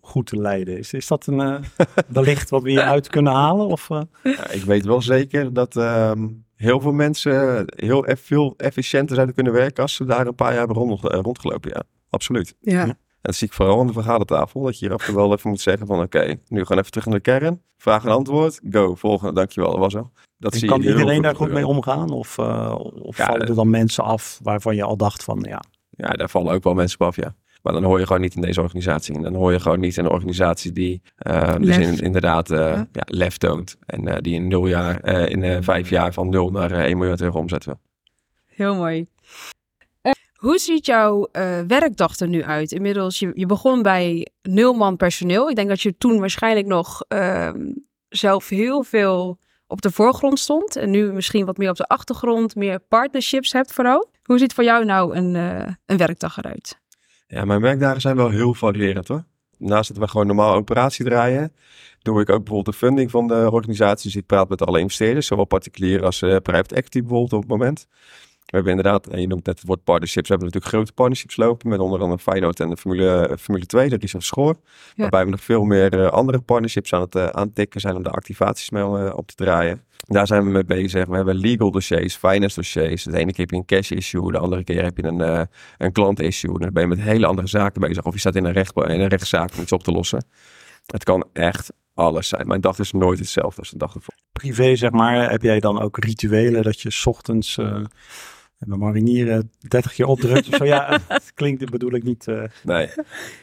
goed 0.00 0.26
te 0.26 0.36
leiden. 0.36 0.78
Is, 0.78 0.92
is 0.92 1.06
dat 1.06 1.26
een 1.26 1.40
uh, 1.40 1.56
wellicht 2.08 2.50
wat 2.50 2.62
we 2.62 2.70
hieruit 2.70 3.08
kunnen 3.08 3.32
halen? 3.32 3.66
Of, 3.66 3.88
ja, 4.22 4.50
ik 4.50 4.62
weet 4.62 4.84
wel 4.84 5.02
zeker 5.02 5.52
dat 5.52 5.76
ehm, 5.76 6.26
heel 6.56 6.80
veel 6.80 6.92
mensen 6.92 7.64
heel 7.76 8.06
eff 8.06 8.26
veel 8.26 8.54
efficiënter 8.56 9.14
zouden 9.14 9.34
kunnen 9.34 9.52
werken 9.52 9.82
als 9.82 9.94
ze 9.94 10.04
daar 10.04 10.26
een 10.26 10.34
paar 10.34 10.50
jaar 10.50 10.58
hebben 10.58 10.76
rond, 10.76 11.00
rondgelopen. 11.00 11.70
Ja, 11.70 11.82
absoluut. 12.10 12.54
Ja. 12.60 12.82
En 12.82 12.98
dat 13.22 13.34
zie 13.34 13.46
ik 13.46 13.52
vooral 13.52 13.80
aan 13.80 13.86
de 13.86 13.92
vergadertafel. 13.92 14.62
Dat 14.62 14.78
je 14.78 14.84
hier 14.84 14.94
af 14.94 15.00
en 15.00 15.06
toe 15.06 15.16
wel 15.16 15.32
even 15.32 15.50
moet 15.50 15.60
zeggen 15.60 15.86
van 15.86 16.00
oké, 16.00 16.34
nu 16.48 16.64
gaan 16.64 16.78
even 16.78 16.90
terug 16.90 17.06
naar 17.06 17.14
de 17.14 17.20
kern. 17.20 17.62
Vraag 17.76 18.04
en 18.04 18.10
antwoord. 18.10 18.60
Go, 18.70 18.94
volgende. 18.94 19.34
Dankjewel, 19.34 19.70
dat 19.70 19.78
was 19.78 19.96
al. 19.96 20.10
Dat 20.38 20.54
zie 20.54 20.68
kan 20.68 20.82
je 20.82 20.88
iedereen 20.88 21.22
daar 21.22 21.36
goed 21.36 21.50
mee 21.50 21.66
omgaan? 21.66 22.10
Of, 22.10 22.38
uh, 22.38 22.74
of 22.78 23.16
Ja, 23.16 23.26
vallen 23.26 23.48
er 23.48 23.54
dan 23.54 23.70
mensen 23.70 24.04
af 24.04 24.38
waarvan 24.42 24.76
je 24.76 24.82
al 24.82 24.96
dacht 24.96 25.24
van 25.24 25.44
ja, 25.48 25.62
Ja, 25.90 26.08
daar 26.08 26.28
vallen 26.28 26.52
ook 26.52 26.62
wel 26.62 26.74
mensen 26.74 27.00
op 27.00 27.06
af, 27.06 27.16
ja. 27.16 27.34
Maar 27.64 27.72
dan 27.72 27.84
hoor 27.84 27.98
je 27.98 28.06
gewoon 28.06 28.20
niet 28.20 28.34
in 28.34 28.40
deze 28.40 28.60
organisatie. 28.60 29.14
En 29.14 29.22
dan 29.22 29.34
hoor 29.34 29.52
je 29.52 29.60
gewoon 29.60 29.80
niet 29.80 29.96
in 29.96 30.04
een 30.04 30.10
organisatie 30.10 30.72
die 30.72 31.02
eh, 31.16 31.54
dus 31.60 31.78
in, 31.78 31.98
inderdaad 31.98 32.50
eh, 32.50 32.58
Ja. 32.58 32.88
ja. 32.92 33.02
lef 33.04 33.36
toont. 33.36 33.76
En 33.86 34.08
eh, 34.08 34.16
die 34.20 34.34
in 34.34 34.48
nul 34.48 34.66
jaar, 34.66 35.08
in 35.28 35.62
vijf 35.62 35.90
jaar 35.90 36.12
van 36.12 36.28
nul 36.28 36.50
naar 36.50 36.70
eh 36.70 36.84
1 36.84 36.98
miljard 36.98 37.20
euro 37.20 37.38
omzet 37.38 37.64
wil. 37.64 37.80
Heel 38.46 38.74
mooi. 38.74 39.06
Hoe 40.34 40.58
ziet 40.58 40.86
jouw 40.86 41.28
werkdag 41.66 42.18
er 42.18 42.28
nu 42.28 42.42
uit? 42.42 42.72
Inmiddels, 42.72 43.18
je, 43.18 43.30
je 43.34 43.46
begon 43.46 43.82
bij 43.82 44.28
nul 44.42 44.72
man 44.72 44.96
personeel. 44.96 45.50
Ik 45.50 45.56
denk 45.56 45.68
dat 45.68 45.80
je 45.80 45.96
toen 45.96 46.20
waarschijnlijk 46.20 46.66
nog 46.66 47.02
ehm, 47.08 47.72
zelf 48.08 48.48
heel 48.48 48.82
veel 48.82 49.38
op 49.66 49.82
de 49.82 49.90
voorgrond 49.90 50.38
stond. 50.38 50.76
En 50.76 50.90
nu 50.90 51.12
misschien 51.12 51.46
wat 51.46 51.56
meer 51.56 51.70
op 51.70 51.76
de 51.76 51.86
achtergrond, 51.86 52.54
meer 52.54 52.80
partnerships 52.80 53.52
hebt 53.52 53.72
vooral. 53.72 54.10
Hoe 54.22 54.38
ziet 54.38 54.54
voor 54.54 54.64
jou 54.64 54.84
nou 54.84 55.16
een, 55.16 55.34
een 55.86 55.96
werkdag 55.96 56.38
eruit? 56.38 56.82
Ja, 57.26 57.44
mijn 57.44 57.60
werkdagen 57.60 58.00
zijn 58.00 58.16
wel 58.16 58.30
heel 58.30 58.54
variërend 58.54 59.08
hoor. 59.08 59.24
Naast 59.58 59.88
dat 59.88 59.98
we 59.98 60.08
gewoon 60.08 60.26
normaal 60.26 60.54
operatie 60.54 61.04
draaien, 61.04 61.52
doe 62.02 62.20
ik 62.20 62.30
ook 62.30 62.44
bijvoorbeeld 62.44 62.66
de 62.66 62.86
funding 62.86 63.10
van 63.10 63.26
de 63.26 63.48
organisatie. 63.50 64.10
Dus 64.10 64.20
ik 64.20 64.26
praat 64.26 64.48
met 64.48 64.62
alle 64.62 64.80
investeerders, 64.80 65.26
zowel 65.26 65.44
particulier 65.44 66.04
als 66.04 66.22
eh, 66.22 66.36
private 66.36 66.74
equity 66.74 67.00
bijvoorbeeld 67.00 67.32
op 67.32 67.40
het 67.40 67.48
moment. 67.48 67.86
We 68.54 68.60
hebben 68.60 68.78
inderdaad, 68.78 69.06
en 69.06 69.20
je 69.20 69.26
noemt 69.26 69.46
net 69.46 69.58
het 69.58 69.66
woord 69.66 69.84
partnerships, 69.84 70.28
we 70.28 70.34
hebben 70.34 70.46
natuurlijk 70.46 70.74
grote 70.74 70.92
partnerships 70.92 71.36
lopen 71.36 71.68
met 71.68 71.78
onder 71.78 72.00
andere 72.00 72.20
Feyenoord 72.20 72.60
en 72.60 72.70
de 72.70 72.76
Formule, 72.76 73.26
eh, 73.26 73.36
Formule 73.36 73.66
2, 73.66 73.88
de 73.88 73.96
Richard 73.96 74.24
Schoor. 74.24 74.56
Waarbij 74.96 75.24
we 75.24 75.30
nog 75.30 75.42
veel 75.42 75.64
meer 75.64 76.00
eh, 76.00 76.10
andere 76.10 76.40
partnerships 76.40 76.92
aan 76.92 77.00
het 77.00 77.14
uh, 77.14 77.26
aantikken 77.26 77.80
zijn 77.80 77.96
om 77.96 78.02
de 78.02 78.10
activaties 78.10 78.70
mee 78.70 78.82
eh, 78.82 79.16
op 79.16 79.26
te 79.26 79.34
draaien. 79.34 79.82
Daar 80.06 80.26
zijn 80.26 80.44
we 80.44 80.50
mee 80.50 80.64
bezig. 80.64 81.06
We 81.06 81.16
hebben 81.16 81.34
legal 81.34 81.70
dossiers, 81.70 82.16
finance 82.16 82.54
dossiers. 82.54 83.04
De 83.04 83.18
ene 83.18 83.32
keer 83.32 83.40
heb 83.40 83.50
je 83.50 83.56
een 83.56 83.64
cash 83.64 83.90
issue, 83.90 84.32
de 84.32 84.38
andere 84.38 84.64
keer 84.64 84.82
heb 84.82 84.96
je 84.96 85.04
een, 85.04 85.20
eh, 85.20 85.40
een 85.78 85.92
klant 85.92 86.20
issue. 86.20 86.58
Dan 86.58 86.72
ben 86.72 86.82
je 86.82 86.88
met 86.88 87.00
hele 87.00 87.26
andere 87.26 87.46
zaken 87.46 87.80
bezig. 87.80 88.04
Of 88.04 88.12
je 88.12 88.18
staat 88.18 88.34
in 88.34 88.44
een, 88.44 88.52
recht, 88.52 88.76
in 88.76 89.00
een 89.00 89.08
rechtszaak 89.08 89.54
om 89.54 89.62
iets 89.62 89.72
op 89.72 89.82
te 89.82 89.92
lossen. 89.92 90.24
Het 90.86 91.04
kan 91.04 91.24
echt 91.32 91.72
alles 91.94 92.28
zijn. 92.28 92.46
Mijn 92.46 92.60
dag 92.60 92.78
is 92.78 92.92
nooit 92.92 93.18
hetzelfde 93.18 93.60
als 93.60 93.70
de 93.70 93.78
dag 93.78 93.94
ervoor. 93.94 94.14
privé 94.32 94.76
zeg 94.76 94.90
maar, 94.90 95.30
heb 95.30 95.42
jij 95.42 95.60
dan 95.60 95.80
ook 95.80 96.04
rituelen 96.04 96.62
dat 96.62 96.80
je 96.80 96.90
's 96.90 97.06
ochtends 97.06 97.56
uh, 97.56 97.84
bij 98.58 98.78
marinieren 98.78 99.50
30 99.68 99.92
keer 99.94 100.06
opdrukt 100.06 100.48
of 100.48 100.54
zo? 100.56 100.64
Ja, 100.64 100.98
het 101.08 101.32
klinkt, 101.34 101.60
dat 101.60 101.70
bedoel 101.70 101.94
ik 101.94 102.02
niet. 102.02 102.28
eh, 102.28 102.42
Nee, 102.64 102.88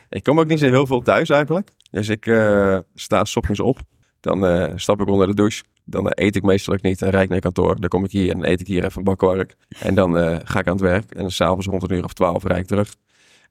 ik 0.09 0.23
kom 0.23 0.39
ook 0.39 0.47
niet 0.47 0.59
zo 0.59 0.65
heel 0.65 0.85
veel 0.87 1.01
thuis 1.01 1.29
eigenlijk. 1.29 1.69
Dus 1.91 2.09
ik 2.09 2.25
eh, 2.25 2.77
sta 2.95 3.25
's 3.25 3.35
ochtends 3.35 3.59
op. 3.59 3.79
Dan 4.19 4.45
eh, 4.45 4.71
stap 4.75 5.01
ik 5.01 5.07
onder 5.07 5.27
de 5.27 5.33
douche. 5.33 5.63
Dan 5.83 6.05
eet 6.09 6.35
ik 6.35 6.43
meestal 6.43 6.73
ook 6.73 6.81
niet 6.81 7.01
en 7.01 7.09
rijd 7.09 7.29
naar 7.29 7.39
kantoor. 7.39 7.79
Dan 7.79 7.89
kom 7.89 8.03
ik 8.03 8.11
hier 8.11 8.31
en 8.33 8.49
eet 8.49 8.59
ik 8.61 8.67
hier 8.67 8.83
even 8.85 8.97
een 8.97 9.03
bakwerk. 9.03 9.55
En 9.79 9.95
dan 9.95 10.17
eh, 10.17 10.37
ga 10.43 10.59
ik 10.59 10.67
aan 10.67 10.73
het 10.73 10.81
werk. 10.81 11.11
En 11.11 11.21
dan 11.21 11.31
s'avonds 11.31 11.67
rond 11.67 11.83
een 11.83 11.93
uur 11.97 12.03
of 12.03 12.13
twaalf 12.13 12.43
rijd 12.43 12.59
ik 12.59 12.65
terug. 12.67 12.95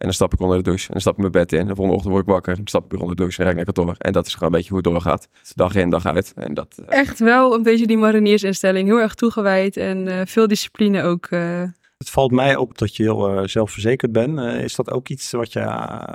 En 0.00 0.06
dan 0.06 0.12
stap 0.14 0.32
ik 0.32 0.40
onder 0.40 0.56
de 0.56 0.62
douche. 0.62 0.86
En 0.86 0.92
dan 0.92 1.00
stap 1.00 1.12
ik 1.12 1.18
mijn 1.20 1.32
bed 1.32 1.52
in. 1.52 1.58
En 1.58 1.66
de 1.66 1.74
volgende 1.74 1.94
ochtend 1.96 2.12
word 2.14 2.26
ik 2.26 2.32
wakker. 2.32 2.56
Dan 2.56 2.66
stap 2.66 2.84
ik 2.84 2.90
weer 2.90 3.00
onder 3.00 3.16
de 3.16 3.22
douche 3.22 3.38
en 3.38 3.44
rijd 3.44 3.58
ik 3.58 3.64
naar 3.66 3.74
kantoor. 3.74 3.94
En 3.98 4.12
dat 4.12 4.26
is 4.26 4.32
gewoon 4.34 4.48
een 4.48 4.54
beetje 4.54 4.68
hoe 4.74 4.78
het 4.78 4.86
doorgaat. 4.92 5.28
Dag 5.54 5.74
in, 5.74 5.90
dag 5.90 6.06
uit. 6.06 6.32
En 6.36 6.54
dat, 6.54 6.82
eh, 6.86 6.98
Echt 6.98 7.18
wel 7.18 7.54
een 7.54 7.62
beetje 7.62 7.86
die 7.86 7.96
mariniersinstelling. 7.98 8.88
Heel 8.88 9.00
erg 9.00 9.14
toegewijd 9.14 9.76
en 9.76 10.08
eh, 10.08 10.20
veel 10.26 10.46
discipline 10.48 11.02
ook. 11.02 11.26
eh. 11.26 11.62
Het 11.98 12.10
valt 12.10 12.30
mij 12.30 12.56
op 12.56 12.78
dat 12.78 12.96
je 12.96 13.02
heel 13.02 13.28
eh, 13.38 13.46
zelfverzekerd 13.46 14.12
bent. 14.12 14.38
Eh, 14.38 14.62
is 14.62 14.74
dat 14.74 14.90
ook 14.90 15.08
iets 15.08 15.30
wat 15.30 15.52
je... 15.52 15.60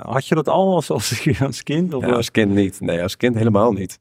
had 0.02 0.26
je 0.26 0.34
dat 0.34 0.48
al 0.48 0.74
als, 0.74 0.90
als, 0.90 1.26
als 1.40 1.62
kind? 1.62 1.94
Of, 1.94 2.06
Ja, 2.06 2.12
als 2.12 2.30
kind 2.30 2.54
niet. 2.54 2.80
Nee, 2.80 3.02
als 3.02 3.16
kind 3.16 3.34
helemaal 3.34 3.72
niet. 3.72 3.98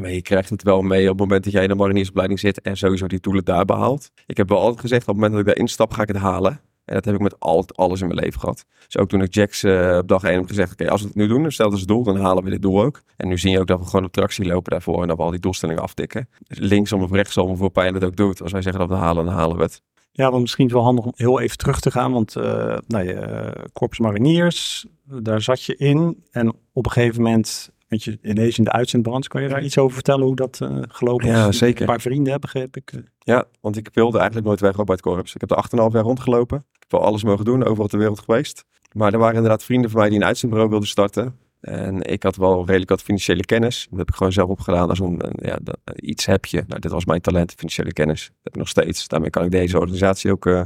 Maar 0.00 0.10
je 0.10 0.22
krijgt 0.22 0.50
het 0.50 0.62
wel 0.62 0.82
mee 0.82 1.02
op 1.02 1.08
het 1.08 1.18
moment 1.18 1.44
dat 1.44 1.52
jij 1.52 1.62
in 1.62 1.68
de 1.68 1.74
mariniersopleiding 1.74 2.40
zit 2.40 2.60
en 2.60 2.76
sowieso 2.76 3.06
die 3.06 3.20
doelen 3.20 3.44
daar 3.44 3.64
behaalt. 3.64 4.10
Ik 4.26 4.36
heb 4.36 4.48
wel 4.48 4.58
altijd 4.60 4.80
gezegd, 4.80 5.00
op 5.02 5.06
het 5.06 5.14
moment 5.16 5.32
dat 5.32 5.40
ik 5.40 5.46
daarin 5.46 5.68
stap, 5.68 5.92
ga 5.92 6.02
ik 6.02 6.08
het 6.08 6.16
halen. 6.16 6.60
En 6.88 6.94
dat 6.94 7.04
heb 7.04 7.14
ik 7.14 7.20
met 7.20 7.40
al, 7.40 7.64
alles 7.74 8.00
in 8.00 8.06
mijn 8.06 8.20
leven 8.20 8.40
gehad. 8.40 8.64
Dus 8.86 8.96
ook 8.96 9.08
toen 9.08 9.22
ik 9.22 9.34
Jax 9.34 9.62
eh, 9.62 9.96
op 10.00 10.08
dag 10.08 10.22
1 10.22 10.38
heb 10.38 10.46
gezegd, 10.46 10.72
oké, 10.72 10.90
als 10.90 11.00
we 11.00 11.06
het 11.06 11.16
nu 11.16 11.26
doen, 11.26 11.52
stel 11.52 11.70
dat 11.70 11.78
het 11.78 11.88
doel, 11.88 12.02
dan 12.02 12.16
halen 12.16 12.44
we 12.44 12.50
dit 12.50 12.62
doel 12.62 12.82
ook. 12.82 13.02
En 13.16 13.28
nu 13.28 13.38
zie 13.38 13.50
je 13.50 13.60
ook 13.60 13.66
dat 13.66 13.78
we 13.78 13.84
gewoon 13.84 14.04
op 14.04 14.12
tractie 14.12 14.46
lopen 14.46 14.70
daarvoor 14.70 15.02
en 15.02 15.08
dat 15.08 15.16
we 15.16 15.22
al 15.22 15.30
die 15.30 15.40
doelstellingen 15.40 15.82
aftikken. 15.82 16.28
Dus 16.46 16.58
linksom 16.58 17.02
of 17.02 17.10
rechtsom, 17.10 17.56
voor 17.56 17.70
pijn 17.70 17.94
het 17.94 18.04
ook 18.04 18.16
doet. 18.16 18.42
Als 18.42 18.52
wij 18.52 18.62
zeggen 18.62 18.80
dat 18.80 18.90
we 18.90 19.04
halen, 19.04 19.24
dan 19.24 19.34
halen 19.34 19.56
we 19.56 19.62
het. 19.62 19.82
Ja, 20.12 20.30
want 20.30 20.40
misschien 20.40 20.66
is 20.66 20.72
het 20.72 20.80
wel 20.80 20.90
handig 20.90 21.04
om 21.04 21.12
heel 21.16 21.40
even 21.40 21.56
terug 21.56 21.80
te 21.80 21.90
gaan. 21.90 22.12
Want 22.12 22.36
uh, 22.36 22.76
nou, 22.86 23.04
je, 23.04 23.62
uh, 23.80 23.98
Mariniers, 23.98 24.86
daar 25.04 25.42
zat 25.42 25.62
je 25.62 25.76
in. 25.76 26.24
En 26.30 26.48
op 26.72 26.84
een 26.86 26.92
gegeven 26.92 27.22
moment, 27.22 27.70
weet 27.88 28.04
je, 28.04 28.18
ineens 28.22 28.58
in 28.58 28.64
de 28.64 28.72
uitzendbranche. 28.72 29.28
Kan 29.28 29.42
je 29.42 29.48
daar 29.48 29.64
iets 29.64 29.78
over 29.78 29.94
vertellen 29.94 30.26
hoe 30.26 30.36
dat 30.36 30.60
uh, 30.62 30.78
gelopen 30.88 31.28
is? 31.28 31.34
Ja, 31.34 31.52
zeker. 31.52 31.80
Een 31.80 31.86
paar 31.86 32.00
vrienden 32.00 32.30
hebben, 32.30 32.50
begreep 32.52 32.76
ik. 32.76 32.92
Ja, 33.18 33.44
want 33.60 33.76
ik 33.76 33.88
wilde 33.92 34.16
eigenlijk 34.16 34.46
nooit 34.46 34.60
weg 34.60 34.74
bij 34.74 34.84
het 34.86 35.00
korps. 35.00 35.34
Ik 35.34 35.40
heb 35.40 35.50
er 35.50 35.64
8,5 35.64 35.92
jaar 35.92 36.02
rondgelopen. 36.02 36.58
Ik 36.58 36.80
heb 36.80 36.90
wel 36.90 37.02
alles 37.02 37.22
mogen 37.22 37.44
doen, 37.44 37.64
overal 37.64 37.88
ter 37.88 37.98
wereld 37.98 38.20
geweest. 38.20 38.64
Maar 38.92 39.12
er 39.12 39.18
waren 39.18 39.34
inderdaad 39.34 39.64
vrienden 39.64 39.90
van 39.90 40.00
mij 40.00 40.08
die 40.08 40.18
een 40.18 40.24
uitzendbureau 40.24 40.70
wilden 40.70 40.88
starten. 40.88 41.36
En 41.60 42.02
ik 42.02 42.22
had 42.22 42.36
wel 42.36 42.66
redelijk 42.66 42.90
wat 42.90 43.02
financiële 43.02 43.44
kennis. 43.44 43.86
Dat 43.90 43.98
heb 43.98 44.08
ik 44.08 44.14
gewoon 44.14 44.32
zelf 44.32 44.48
opgedaan 44.48 44.88
als 44.88 44.98
een, 44.98 45.20
ja, 45.32 45.58
dat, 45.62 45.78
iets 45.94 46.26
heb 46.26 46.44
je. 46.44 46.64
Nou, 46.66 46.80
dit 46.80 46.90
was 46.90 47.04
mijn 47.04 47.20
talent, 47.20 47.52
financiële 47.52 47.92
kennis. 47.92 48.24
Dat 48.24 48.36
heb 48.42 48.52
ik 48.52 48.58
nog 48.58 48.68
steeds. 48.68 49.08
Daarmee 49.08 49.30
kan 49.30 49.44
ik 49.44 49.50
deze 49.50 49.78
organisatie 49.78 50.30
ook 50.30 50.46
uh, 50.46 50.62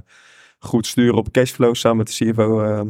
goed 0.59 0.87
sturen 0.87 1.15
op 1.15 1.31
cashflow 1.31 1.75
samen 1.75 1.97
met 1.97 2.17
de 2.19 2.33
CFO 2.33 2.63
uh, 2.63 2.81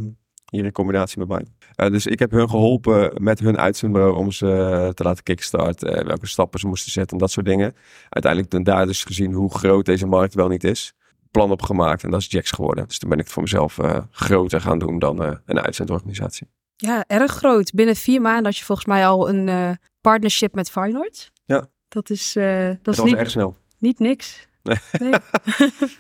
hier 0.53 0.65
in 0.65 0.73
combinatie 0.73 1.19
met 1.19 1.29
mij. 1.29 1.47
Uh, 1.77 1.93
dus 1.93 2.07
ik 2.07 2.19
heb 2.19 2.31
hun 2.31 2.49
geholpen 2.49 3.23
met 3.23 3.39
hun 3.39 3.59
uitzendbureau 3.59 4.17
om 4.17 4.31
ze 4.31 4.47
uh, 4.47 4.89
te 4.89 5.03
laten 5.03 5.23
kickstarten. 5.23 6.07
welke 6.07 6.27
stappen 6.27 6.61
ze 6.61 6.67
moesten 6.67 6.93
zetten 6.93 7.13
en 7.13 7.19
dat 7.19 7.31
soort 7.31 7.47
dingen. 7.47 7.75
Uiteindelijk 8.09 8.65
daar 8.65 8.87
dus 8.87 9.05
gezien 9.05 9.33
hoe 9.33 9.55
groot 9.55 9.85
deze 9.85 10.07
markt 10.07 10.35
wel 10.35 10.49
niet 10.49 10.65
is. 10.65 10.93
Plan 11.31 11.51
opgemaakt 11.51 12.05
en 12.05 12.11
dat 12.11 12.21
is 12.21 12.27
Jax 12.27 12.51
geworden. 12.51 12.87
Dus 12.87 12.99
toen 12.99 13.09
ben 13.09 13.19
ik 13.19 13.25
het 13.25 13.33
voor 13.33 13.43
mezelf 13.43 13.79
groter 14.11 14.61
gaan 14.61 14.79
doen 14.79 14.99
dan 14.99 15.21
een 15.47 15.61
uitzendorganisatie. 15.61 16.47
Ja, 16.77 17.05
erg 17.07 17.33
groot. 17.33 17.73
Binnen 17.73 17.97
vier 17.97 18.21
maanden 18.21 18.45
had 18.45 18.57
je 18.57 18.65
volgens 18.65 18.87
mij 18.87 19.07
al 19.07 19.29
een 19.29 19.79
partnership 20.01 20.55
met 20.55 20.71
Feyenoord. 20.71 21.31
Ja. 21.45 21.67
Dat 21.89 22.11
is, 22.11 22.33
dat 22.33 22.79
dat 22.83 22.95
is 22.95 23.01
was 23.01 23.11
niet, 23.11 23.17
erg 23.17 23.31
snel. 23.31 23.57
niet 23.79 23.99
niks. 23.99 24.49
Nee. 24.63 24.77
Nee. 24.99 25.21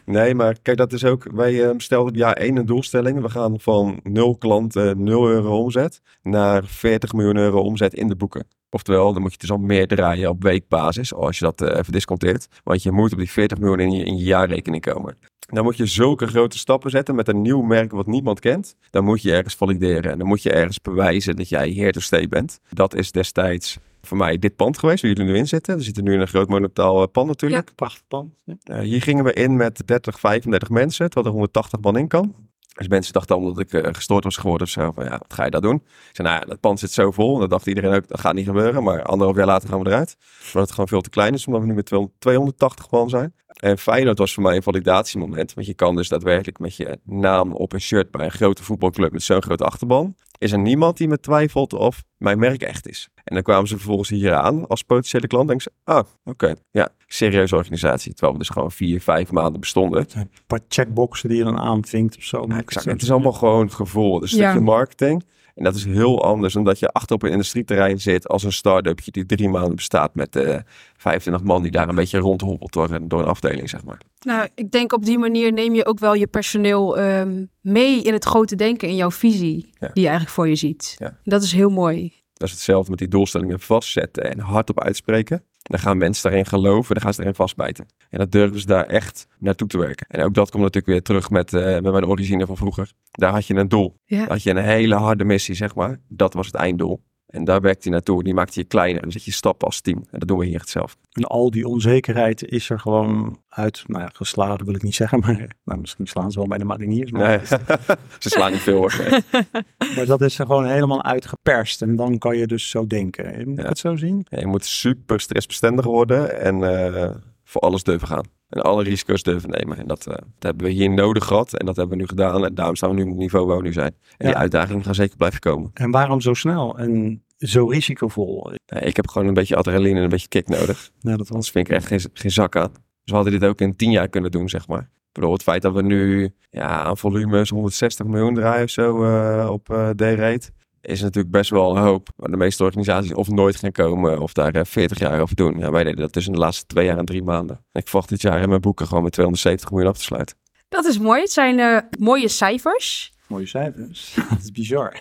nee, 0.16 0.34
maar 0.34 0.56
kijk, 0.62 0.76
dat 0.76 0.92
is 0.92 1.04
ook. 1.04 1.26
Wij 1.32 1.52
uh, 1.52 1.70
stelden 1.76 2.12
op 2.12 2.18
jaar 2.18 2.36
één 2.36 2.56
een 2.56 2.66
doelstelling. 2.66 3.20
We 3.20 3.28
gaan 3.28 3.60
van 3.60 4.00
nul 4.02 4.36
klanten, 4.36 5.02
0 5.02 5.28
euro 5.28 5.58
omzet 5.58 6.00
naar 6.22 6.64
40 6.64 7.12
miljoen 7.12 7.36
euro 7.36 7.60
omzet 7.60 7.94
in 7.94 8.08
de 8.08 8.16
boeken. 8.16 8.46
Oftewel, 8.70 9.12
dan 9.12 9.22
moet 9.22 9.32
je 9.32 9.38
dus 9.38 9.50
al 9.50 9.58
meer 9.58 9.86
draaien 9.86 10.30
op 10.30 10.42
weekbasis, 10.42 11.14
als 11.14 11.38
je 11.38 11.44
dat 11.44 11.62
uh, 11.62 11.76
even 11.78 11.92
disconteert. 11.92 12.46
Want 12.64 12.82
je 12.82 12.92
moet 12.92 13.12
op 13.12 13.18
die 13.18 13.30
40 13.30 13.58
miljoen 13.58 13.80
in 13.80 13.92
je, 13.92 14.04
in 14.04 14.16
je 14.16 14.24
jaarrekening 14.24 14.82
komen. 14.82 15.18
Dan 15.38 15.64
moet 15.64 15.76
je 15.76 15.86
zulke 15.86 16.26
grote 16.26 16.58
stappen 16.58 16.90
zetten 16.90 17.14
met 17.14 17.28
een 17.28 17.42
nieuw 17.42 17.62
merk 17.62 17.92
wat 17.92 18.06
niemand 18.06 18.40
kent. 18.40 18.76
Dan 18.90 19.04
moet 19.04 19.22
je 19.22 19.32
ergens 19.32 19.54
valideren 19.54 20.12
en 20.12 20.18
dan 20.18 20.26
moet 20.26 20.42
je 20.42 20.52
ergens 20.52 20.80
bewijzen 20.80 21.36
dat 21.36 21.48
jij 21.48 21.68
heer 21.68 21.92
to 21.92 22.00
stay 22.00 22.28
bent. 22.28 22.60
Dat 22.70 22.94
is 22.94 23.12
destijds 23.12 23.78
voor 24.06 24.16
mij 24.16 24.38
dit 24.38 24.56
pand 24.56 24.78
geweest, 24.78 25.02
waar 25.02 25.10
jullie 25.10 25.32
nu 25.32 25.38
in 25.38 25.48
zitten. 25.48 25.76
We 25.76 25.82
zitten 25.82 26.04
nu 26.04 26.12
in 26.12 26.20
een 26.20 26.28
groot 26.28 26.48
monumentaal 26.48 27.08
pand 27.08 27.26
natuurlijk. 27.26 27.68
Ja, 27.68 27.74
prachtig 27.74 28.02
pand. 28.08 28.34
Ja. 28.44 28.54
Uh, 28.64 28.78
hier 28.78 29.02
gingen 29.02 29.24
we 29.24 29.32
in 29.32 29.56
met 29.56 29.86
30, 29.86 30.20
35 30.20 30.68
mensen, 30.68 31.10
terwijl 31.10 31.26
er 31.26 31.32
180 31.32 31.80
man 31.80 31.96
in 31.96 32.08
kan. 32.08 32.34
Dus 32.74 32.88
mensen 32.88 33.12
dachten 33.12 33.34
allemaal 33.34 33.54
dat 33.54 33.64
ik 33.64 33.72
uh, 33.72 33.92
gestoord 33.92 34.24
was 34.24 34.36
geworden 34.36 34.66
of 34.66 34.72
zo. 34.72 34.92
Van, 34.92 35.04
ja, 35.04 35.10
wat 35.10 35.32
ga 35.32 35.44
je 35.44 35.50
daar 35.50 35.60
doen? 35.60 35.74
Ik 35.74 36.10
zei, 36.12 36.28
nou 36.28 36.40
ja, 36.40 36.46
dat 36.46 36.60
pand 36.60 36.78
zit 36.78 36.90
zo 36.90 37.10
vol. 37.10 37.34
En 37.34 37.40
dat 37.40 37.50
dacht 37.50 37.66
iedereen 37.66 37.94
ook, 37.94 38.08
dat 38.08 38.20
gaat 38.20 38.34
niet 38.34 38.46
gebeuren. 38.46 38.82
Maar 38.82 39.02
anderhalf 39.02 39.36
jaar 39.36 39.46
later 39.46 39.68
gaan 39.68 39.82
we 39.82 39.86
eruit. 39.86 40.16
Omdat 40.46 40.62
het 40.62 40.70
gewoon 40.70 40.88
veel 40.88 41.00
te 41.00 41.10
klein 41.10 41.34
is, 41.34 41.46
omdat 41.46 41.62
we 41.62 41.68
nu 41.68 41.74
met 41.74 41.92
280 42.18 42.90
man 42.90 43.08
zijn. 43.08 43.34
En 43.60 43.78
Feyenoord 43.78 44.18
was 44.18 44.34
voor 44.34 44.42
mij 44.42 44.56
een 44.56 44.62
validatiemoment. 44.62 45.54
Want 45.54 45.66
je 45.66 45.74
kan 45.74 45.96
dus 45.96 46.08
daadwerkelijk 46.08 46.58
met 46.58 46.76
je 46.76 46.98
naam 47.04 47.52
op 47.52 47.72
een 47.72 47.80
shirt 47.80 48.10
bij 48.10 48.24
een 48.24 48.30
grote 48.30 48.62
voetbalclub 48.62 49.12
met 49.12 49.22
zo'n 49.22 49.42
grote 49.42 49.64
achterban. 49.64 50.14
Is 50.38 50.52
er 50.52 50.58
niemand 50.58 50.96
die 50.96 51.08
me 51.08 51.20
twijfelt 51.20 51.72
of 51.72 52.02
mijn 52.16 52.38
merk 52.38 52.62
echt 52.62 52.88
is. 52.88 53.08
En 53.24 53.34
dan 53.34 53.42
kwamen 53.42 53.68
ze 53.68 53.76
vervolgens 53.76 54.08
hier 54.08 54.34
aan 54.34 54.66
als 54.66 54.82
potentiële 54.82 55.26
klant. 55.26 55.50
En 55.50 55.56
denken 55.56 55.72
ze, 55.84 55.92
ah, 55.92 56.04
oké, 56.24 56.54
ja, 56.70 56.88
serieuze 57.06 57.56
organisatie. 57.56 58.10
Terwijl 58.12 58.32
we 58.32 58.38
dus 58.38 58.48
gewoon 58.48 58.72
vier, 58.72 59.00
vijf 59.00 59.30
maanden 59.32 59.60
bestonden. 59.60 60.06
Een 60.14 60.30
paar 60.46 60.60
checkboxen 60.68 61.28
die 61.28 61.38
je 61.38 61.44
dan 61.44 61.58
aanvinkt 61.58 62.16
of 62.16 62.22
zo. 62.22 62.44
Ja, 62.48 62.58
exact. 62.58 62.86
Het 62.86 63.02
is 63.02 63.10
allemaal 63.10 63.32
gewoon 63.32 63.64
het 63.64 63.74
gevoel. 63.74 64.22
Is 64.22 64.32
een 64.32 64.38
Ja. 64.38 64.44
stukje 64.50 64.64
marketing. 64.66 65.24
En 65.54 65.64
dat 65.64 65.74
is 65.74 65.84
heel 65.84 66.24
anders 66.24 66.54
dan 66.54 66.64
dat 66.64 66.78
je 66.78 66.88
achter 66.88 67.14
op 67.16 67.22
een 67.22 67.30
industrieterrein 67.30 68.00
zit 68.00 68.28
als 68.28 68.42
een 68.42 68.52
start-upje 68.52 69.10
die 69.10 69.26
drie 69.26 69.48
maanden 69.48 69.74
bestaat 69.76 70.14
met 70.14 70.36
eh 70.36 70.58
25 70.96 71.42
man 71.42 71.62
die 71.62 71.70
daar 71.70 71.88
een 71.88 71.94
beetje 71.94 72.18
rondhobbelt 72.18 72.72
door, 72.72 72.90
een- 72.90 73.08
door 73.08 73.20
een 73.20 73.26
afdeling, 73.26 73.68
zeg 73.70 73.84
maar. 73.84 74.00
Nou, 74.20 74.48
ik 74.54 74.70
denk 74.70 74.92
op 74.92 75.04
die 75.04 75.18
manier 75.18 75.52
neem 75.52 75.74
je 75.74 75.86
ook 75.86 75.98
wel 75.98 76.14
je 76.14 76.26
personeel 76.26 76.98
ehm, 76.98 77.44
mee 77.60 78.02
in 78.02 78.12
het 78.12 78.24
grote 78.24 78.56
denken, 78.56 78.88
in 78.88 78.96
jouw 78.96 79.10
visie, 79.10 79.70
Ja. 79.78 79.88
die 79.92 80.02
je 80.02 80.08
eigenlijk 80.08 80.30
voor 80.36 80.48
je 80.48 80.56
ziet. 80.56 80.94
Ja. 80.98 81.18
Dat 81.24 81.42
is 81.42 81.52
heel 81.52 81.70
mooi. 81.70 82.12
Dat 82.34 82.48
is 82.48 82.54
hetzelfde 82.54 82.90
met 82.90 82.98
die 82.98 83.08
doelstellingen 83.08 83.60
vastzetten 83.60 84.30
en 84.30 84.38
hardop 84.38 84.80
uitspreken. 84.80 85.44
Dan 85.62 85.78
gaan 85.78 85.96
mensen 85.96 86.22
daarin 86.22 86.46
geloven, 86.46 86.94
dan 86.94 87.02
gaan 87.02 87.14
ze 87.14 87.20
erin 87.20 87.34
vastbijten. 87.34 87.86
En 88.10 88.18
dan 88.18 88.28
durven 88.28 88.60
ze 88.60 88.66
daar 88.66 88.86
echt 88.86 89.26
naartoe 89.38 89.68
te 89.68 89.78
werken. 89.78 90.06
En 90.08 90.24
ook 90.24 90.34
dat 90.34 90.50
komt 90.50 90.62
natuurlijk 90.62 90.92
weer 90.92 91.02
terug 91.02 91.30
met, 91.30 91.52
eh, 91.52 91.64
met 91.64 91.92
mijn 91.92 92.06
origine 92.06 92.46
van 92.46 92.56
vroeger. 92.56 92.92
Daar 93.10 93.32
had 93.32 93.46
je 93.46 93.54
een 93.54 93.68
doel. 93.68 93.96
Ja. 94.04 94.18
Daar 94.18 94.28
had 94.28 94.42
je 94.42 94.50
een 94.50 94.56
hele 94.56 94.94
harde 94.94 95.24
missie, 95.24 95.54
zeg 95.54 95.74
maar. 95.74 96.00
Dat 96.08 96.34
was 96.34 96.46
het 96.46 96.54
einddoel. 96.54 97.02
En 97.32 97.44
daar 97.44 97.60
werkte 97.60 97.88
je 97.88 97.90
naartoe. 97.90 98.22
Die 98.22 98.34
maakte 98.34 98.60
je 98.60 98.66
kleiner. 98.66 98.96
En 98.96 99.02
dan 99.02 99.12
zet 99.12 99.24
je 99.24 99.32
stappen 99.32 99.66
als 99.66 99.80
team. 99.80 99.98
En 100.10 100.18
dat 100.18 100.28
doen 100.28 100.38
we 100.38 100.46
hier 100.46 100.60
hetzelfde. 100.60 100.98
En 101.12 101.24
al 101.24 101.50
die 101.50 101.68
onzekerheid 101.68 102.44
is 102.44 102.70
er 102.70 102.80
gewoon 102.80 103.38
uit, 103.48 103.84
nou 103.86 104.02
ja, 104.02 104.10
geslagen 104.12 104.64
wil 104.64 104.74
ik 104.74 104.82
niet 104.82 104.94
zeggen, 104.94 105.20
maar 105.20 105.48
nou, 105.64 105.80
misschien 105.80 106.06
slaan 106.06 106.32
ze 106.32 106.38
wel 106.38 106.48
bij 106.48 106.58
de 106.58 106.64
mariniers. 106.64 107.10
Maar, 107.10 107.28
Nee, 107.28 107.46
ze 108.18 108.28
slaan 108.28 108.52
niet 108.52 108.60
veel 108.60 108.76
hoor. 108.76 109.00
Nee. 109.10 109.42
maar 109.96 110.06
dat 110.06 110.20
is 110.20 110.38
er 110.38 110.46
gewoon 110.46 110.66
helemaal 110.66 111.04
uitgeperst. 111.04 111.82
En 111.82 111.96
dan 111.96 112.18
kan 112.18 112.36
je 112.36 112.46
dus 112.46 112.70
zo 112.70 112.86
denken. 112.86 113.48
Moet 113.48 113.58
ik 113.58 113.66
het 113.66 113.78
zo 113.78 113.96
zien? 113.96 114.26
Ja, 114.28 114.38
Je 114.38 114.46
moet 114.46 114.64
super 114.64 115.20
stressbestendig 115.20 115.84
worden 115.84 116.40
en 116.40 116.62
eh, 116.62 117.10
voor 117.44 117.60
alles 117.60 117.82
durven 117.82 118.08
gaan. 118.08 118.26
En 118.52 118.62
alle 118.62 118.82
risico's 118.82 119.22
durven 119.22 119.50
nemen. 119.50 119.78
En 119.78 119.86
dat, 119.86 120.06
eh, 120.06 120.14
dat 120.14 120.24
hebben 120.38 120.66
we 120.66 120.72
hier 120.72 120.90
nodig 120.90 121.24
gehad. 121.24 121.56
En 121.56 121.66
dat 121.66 121.76
hebben 121.76 121.96
we 121.96 122.02
nu 122.02 122.08
gedaan. 122.08 122.44
En 122.44 122.54
daarom 122.54 122.76
staan 122.76 122.90
we 122.90 122.96
nu 122.96 123.02
op 123.02 123.08
het 123.08 123.18
niveau 123.18 123.46
waar 123.46 123.56
we 123.56 123.62
nu 123.62 123.72
zijn. 123.72 123.94
En 124.16 124.26
die 124.26 124.36
uitdagingen 124.36 124.84
gaan 124.84 124.94
zeker 124.94 125.16
blijven 125.16 125.40
komen. 125.40 125.70
En 125.74 125.90
waarom 125.90 126.20
zo 126.20 126.34
snel 126.34 126.78
en 126.78 127.22
zo 127.38 127.66
risicovol? 127.66 128.52
Eh, 128.66 128.86
ik 128.86 128.96
heb 128.96 129.08
gewoon 129.08 129.28
een 129.28 129.34
beetje 129.34 129.56
adrenaline 129.56 129.96
en 129.96 130.02
een 130.02 130.08
beetje 130.08 130.28
kick 130.28 130.48
nodig. 130.48 130.90
Nou, 131.00 131.16
dat 131.16 131.18
was 131.18 131.30
Anders 131.30 131.50
vind 131.50 131.68
ik 131.68 131.74
echt 131.74 131.86
geen, 131.86 132.00
geen 132.12 132.30
zak 132.30 132.56
aan. 132.56 132.72
Dus 132.72 132.82
we 133.04 133.14
hadden 133.14 133.32
dit 133.32 133.44
ook 133.44 133.60
in 133.60 133.76
tien 133.76 133.90
jaar 133.90 134.08
kunnen 134.08 134.30
doen, 134.30 134.48
zeg 134.48 134.68
maar. 134.68 134.80
Ik 134.80 135.18
bedoel, 135.20 135.32
het 135.32 135.42
feit 135.42 135.62
dat 135.62 135.74
we 135.74 135.82
nu 135.82 136.30
ja, 136.50 136.82
aan 136.82 136.98
volumes 136.98 137.50
160 137.50 138.06
miljoen 138.06 138.34
draaien 138.34 138.64
of 138.64 138.70
zo 138.70 139.04
eh, 139.04 139.50
op 139.50 139.64
D-rate... 139.96 140.50
is 140.82 141.00
natuurlijk 141.00 141.34
best 141.34 141.50
wel 141.50 141.76
een 141.76 141.82
hoop. 141.82 142.08
Maar 142.16 142.30
de 142.30 142.36
meeste 142.36 142.64
organisaties 142.64 143.14
of 143.14 143.28
nooit 143.28 143.56
gaan 143.56 143.72
komen 143.72 144.18
of 144.18 144.32
daar 144.32 144.54
eh, 144.54 144.64
40 144.64 144.98
jaar 144.98 145.20
over 145.20 145.36
doen. 145.36 145.58
Ja, 145.58 145.70
wij 145.70 145.84
deden 145.84 146.00
dat 146.00 146.12
tussen 146.12 146.32
de 146.32 146.38
laatste 146.38 146.66
twee 146.66 146.84
jaar 146.84 146.98
en 146.98 147.04
drie 147.04 147.22
maanden. 147.22 147.56
En 147.72 147.80
ik 147.80 147.88
verwacht 147.88 148.08
dit 148.08 148.22
jaar 148.22 148.42
in 148.42 148.48
mijn 148.48 148.60
boeken 148.60 148.86
gewoon 148.86 149.02
met 149.02 149.12
270 149.12 149.70
miljoen 149.70 149.88
af 149.88 149.96
te 149.96 150.02
sluiten. 150.02 150.36
Dat 150.68 150.84
is 150.84 150.98
mooi. 150.98 151.20
Het 151.20 151.32
zijn 151.32 151.58
eh, 151.58 151.78
mooie 151.98 152.28
cijfers. 152.28 153.12
mooie 153.26 153.46
cijfers. 153.46 154.14
dat 154.30 154.38
is 154.38 154.50
bizar. 154.50 155.00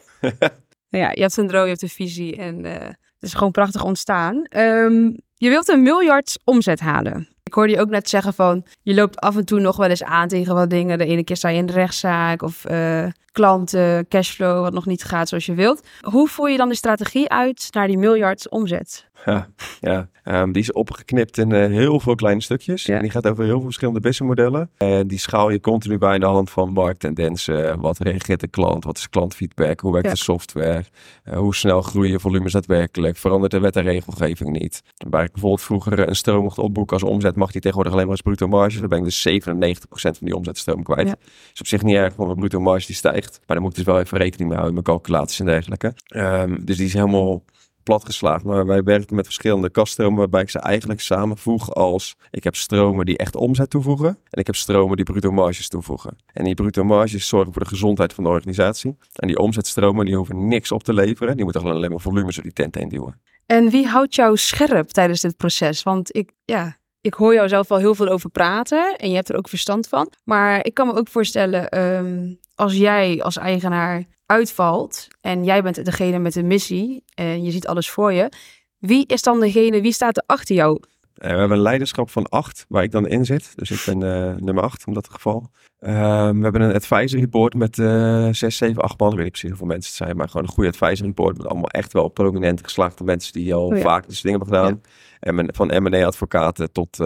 Nou 0.89 1.03
ja, 1.03 1.11
je 1.13 1.21
hebt 1.21 1.37
een 1.37 1.47
droom, 1.47 1.63
je 1.63 1.69
hebt 1.69 1.81
een 1.81 1.89
visie 1.89 2.35
en 2.35 2.65
eh, 2.65 2.87
het 2.87 3.29
is 3.29 3.33
gewoon 3.33 3.51
prachtig 3.51 3.83
ontstaan. 3.83 4.43
Ehm, 4.43 5.11
je 5.35 5.49
wilt 5.49 5.69
een 5.69 5.81
miljard 5.81 6.39
omzet 6.43 6.79
halen. 6.79 7.27
Ik 7.43 7.53
hoorde 7.53 7.73
je 7.73 7.79
ook 7.79 7.89
net 7.89 8.09
zeggen 8.09 8.33
van, 8.33 8.65
je 8.81 8.93
loopt 8.93 9.19
af 9.19 9.35
en 9.35 9.45
toe 9.45 9.59
nog 9.59 9.77
wel 9.77 9.89
eens 9.89 10.03
aan 10.03 10.27
tegen 10.27 10.55
wat 10.55 10.69
dingen. 10.69 10.97
De 10.97 11.05
ene 11.05 11.23
keer 11.23 11.35
sta 11.35 11.49
je 11.49 11.57
in 11.57 11.65
de 11.65 11.73
rechtszaak 11.73 12.41
of 12.41 12.65
eh, 12.65 13.05
klanten, 13.31 14.07
cashflow, 14.07 14.61
wat 14.61 14.73
nog 14.73 14.85
niet 14.85 15.03
gaat 15.03 15.29
zoals 15.29 15.45
je 15.45 15.53
wilt. 15.53 15.87
Hoe 16.01 16.27
voer 16.27 16.49
je 16.49 16.57
dan 16.57 16.69
de 16.69 16.75
strategie 16.75 17.29
uit 17.29 17.67
naar 17.71 17.87
die 17.87 17.97
miljard 17.97 18.49
omzet? 18.49 19.09
Ja, 19.25 19.47
ja. 19.79 20.09
Ehm, 20.23 20.51
die 20.51 20.61
is 20.61 20.71
opgeknipt 20.71 21.37
in 21.37 21.51
eh, 21.51 21.67
heel 21.67 21.99
veel 21.99 22.15
kleine 22.15 22.41
stukjes. 22.41 22.85
Ja. 22.85 22.95
En 22.95 23.01
die 23.01 23.11
gaat 23.11 23.27
over 23.27 23.43
heel 23.43 23.53
veel 23.53 23.63
verschillende 23.63 23.99
businessmodellen. 23.99 24.69
En 24.77 25.07
die 25.07 25.19
schaal 25.19 25.49
je 25.49 25.59
continu 25.59 25.97
bij 25.97 26.13
aan 26.13 26.19
de 26.19 26.25
hand 26.25 26.49
van 26.49 26.69
markttendensen. 26.73 27.79
Wat 27.79 27.97
reageert 27.99 28.39
de 28.39 28.47
klant? 28.47 28.83
Wat 28.83 28.97
is 28.97 29.09
klantfeedback? 29.09 29.79
Hoe 29.79 29.91
werkt 29.91 30.07
Ja. 30.07 30.13
de 30.13 30.19
software? 30.19 30.83
Eh, 31.23 31.37
hoe 31.37 31.55
snel 31.55 31.81
groeien 31.81 32.19
volumes 32.19 32.51
daadwerkelijk? 32.51 33.17
Verandert 33.17 33.51
de 33.51 33.59
wet 33.59 33.75
en 33.75 33.83
regelgeving 33.83 34.49
niet? 34.59 34.81
Waar 35.09 35.23
ik 35.23 35.31
bijvoorbeeld 35.31 35.61
vroeger 35.61 35.99
eh, 35.99 36.07
een 36.07 36.15
stroom 36.15 36.43
mocht 36.43 36.57
opboeken 36.57 36.93
als 36.93 37.09
omzet, 37.09 37.35
mag 37.35 37.51
die 37.51 37.61
tegenwoordig 37.61 37.93
alleen 37.93 38.05
maar 38.05 38.15
als 38.15 38.21
bruto 38.23 38.47
marge. 38.47 38.79
Dan 38.79 38.89
ben 38.89 38.97
ik 38.97 39.03
dus 39.03 39.21
97% 39.21 40.17
van 40.17 40.27
die 40.27 40.35
omzetstroom 40.35 40.83
kwijt. 40.83 41.07
Ja. 41.07 41.15
Is 41.53 41.59
op 41.59 41.67
zich 41.67 41.81
niet 41.83 41.95
erg, 41.95 42.15
want 42.15 42.27
mijn 42.27 42.39
bruto 42.39 42.59
marge 42.59 42.85
die 42.85 42.95
stijgt. 42.95 43.31
Maar 43.31 43.41
daar 43.55 43.61
moet 43.61 43.69
ik 43.71 43.77
dus 43.77 43.85
wel 43.85 43.99
even 43.99 44.17
rekening 44.17 44.49
mee 44.49 44.57
houden 44.59 44.77
in 44.77 44.83
mijn 44.83 44.97
calculaties 44.97 45.39
en 45.39 45.45
dergelijke. 45.45 45.93
Ehm, 46.07 46.57
dus 46.65 46.77
die 46.77 46.85
is 46.85 46.93
helemaal 46.93 47.43
platgeslagen. 47.91 48.47
Maar 48.47 48.65
wij 48.65 48.83
werken 48.83 49.15
met 49.15 49.25
verschillende 49.25 49.69
kaststromen 49.69 50.17
waarbij 50.17 50.41
ik 50.41 50.49
ze 50.49 50.59
eigenlijk 50.59 51.01
samenvoeg 51.01 51.73
als 51.73 52.15
ik 52.29 52.43
heb 52.43 52.55
stromen 52.55 53.05
die 53.05 53.17
echt 53.17 53.35
omzet 53.35 53.69
toevoegen 53.69 54.07
en 54.07 54.39
ik 54.39 54.45
heb 54.45 54.55
stromen 54.55 54.95
die 54.95 55.05
bruto 55.05 55.31
marges 55.31 55.67
toevoegen. 55.67 56.17
En 56.33 56.43
die 56.43 56.53
bruto 56.53 56.83
marges 56.83 57.27
zorgen 57.27 57.53
voor 57.53 57.61
de 57.61 57.67
gezondheid 57.67 58.13
van 58.13 58.23
de 58.23 58.29
organisatie. 58.29 58.97
En 59.15 59.27
die 59.27 59.37
omzetstromen 59.37 60.05
die 60.05 60.15
hoeven 60.15 60.47
niks 60.47 60.71
op 60.71 60.83
te 60.83 60.93
leveren. 60.93 61.35
Die 61.35 61.43
moeten 61.43 61.63
alleen 61.63 61.89
maar 61.89 61.99
volumes 61.99 62.35
door 62.35 62.43
die 62.43 62.53
tent 62.53 62.75
heen 62.75 62.89
duwen. 62.89 63.21
En 63.45 63.69
wie 63.69 63.87
houdt 63.87 64.15
jou 64.15 64.37
scherp 64.37 64.87
tijdens 64.87 65.21
dit 65.21 65.37
proces? 65.37 65.83
Want 65.83 66.15
ik, 66.15 66.31
ja, 66.45 66.77
ik 67.01 67.13
hoor 67.13 67.33
jou 67.33 67.47
zelf 67.47 67.67
wel 67.67 67.77
heel 67.77 67.95
veel 67.95 68.07
over 68.07 68.29
praten 68.29 68.95
en 68.97 69.09
je 69.09 69.15
hebt 69.15 69.29
er 69.29 69.37
ook 69.37 69.49
verstand 69.49 69.87
van. 69.87 70.11
Maar 70.23 70.65
ik 70.65 70.73
kan 70.73 70.87
me 70.87 70.93
ook 70.93 71.07
voorstellen, 71.07 71.69
ehm, 71.69 72.33
als 72.55 72.75
jij 72.75 73.21
als 73.23 73.37
eigenaar 73.37 74.03
uitvalt 74.25 75.07
en 75.21 75.43
jij 75.43 75.61
bent 75.63 75.85
degene 75.85 76.19
met 76.19 76.33
de 76.33 76.43
missie 76.43 77.03
en 77.13 77.43
je 77.43 77.51
ziet 77.51 77.67
alles 77.67 77.89
voor 77.89 78.13
je, 78.13 78.31
wie 78.77 79.07
is 79.07 79.21
dan 79.21 79.39
degene, 79.39 79.81
wie 79.81 79.93
staat 79.93 80.17
er 80.17 80.23
achter 80.25 80.55
jou? 80.55 80.79
Eh, 81.21 81.31
we 81.31 81.37
hebben 81.37 81.57
een 81.57 81.63
leiderschap 81.63 82.09
van 82.09 82.29
acht, 82.29 82.65
waar 82.69 82.83
ik 82.83 82.91
dan 82.91 83.07
in 83.07 83.25
zit. 83.25 83.53
Dus 83.55 83.71
ik 83.71 83.83
ben 83.85 84.13
eh, 84.13 84.35
nummer 84.41 84.63
acht 84.63 84.83
in 84.87 84.93
dat 84.93 85.09
geval. 85.09 85.49
Ehm, 85.79 86.37
we 86.37 86.43
hebben 86.43 86.61
een 86.61 86.73
advisory 86.73 87.29
board 87.29 87.53
met 87.53 87.79
eh 87.79 88.27
zes, 88.31 88.57
zeven, 88.57 88.81
acht 88.83 88.99
man. 88.99 89.09
Ik 89.09 89.15
weet 89.15 89.23
niet 89.23 89.31
precies 89.31 89.49
hoeveel 89.49 89.67
mensen 89.67 89.89
het 89.89 89.97
zijn, 90.03 90.17
maar 90.17 90.27
gewoon 90.29 90.43
een 90.47 90.53
goede 90.53 90.69
advisory 90.69 91.13
board. 91.13 91.37
Met 91.37 91.45
allemaal 91.47 91.69
echt 91.69 91.93
wel 91.93 92.07
prominente 92.07 92.63
geslaagde 92.63 93.03
mensen 93.03 93.33
die 93.33 93.53
al 93.53 93.65
Oh 93.65 93.75
ja. 93.75 93.81
vaak 93.81 94.07
dus 94.07 94.21
dingen 94.21 94.39
hebben 94.39 94.57
gedaan. 94.57 94.81
En 95.19 95.49
van 95.55 95.83
M&A-advocaten 95.83 96.71
tot 96.71 96.97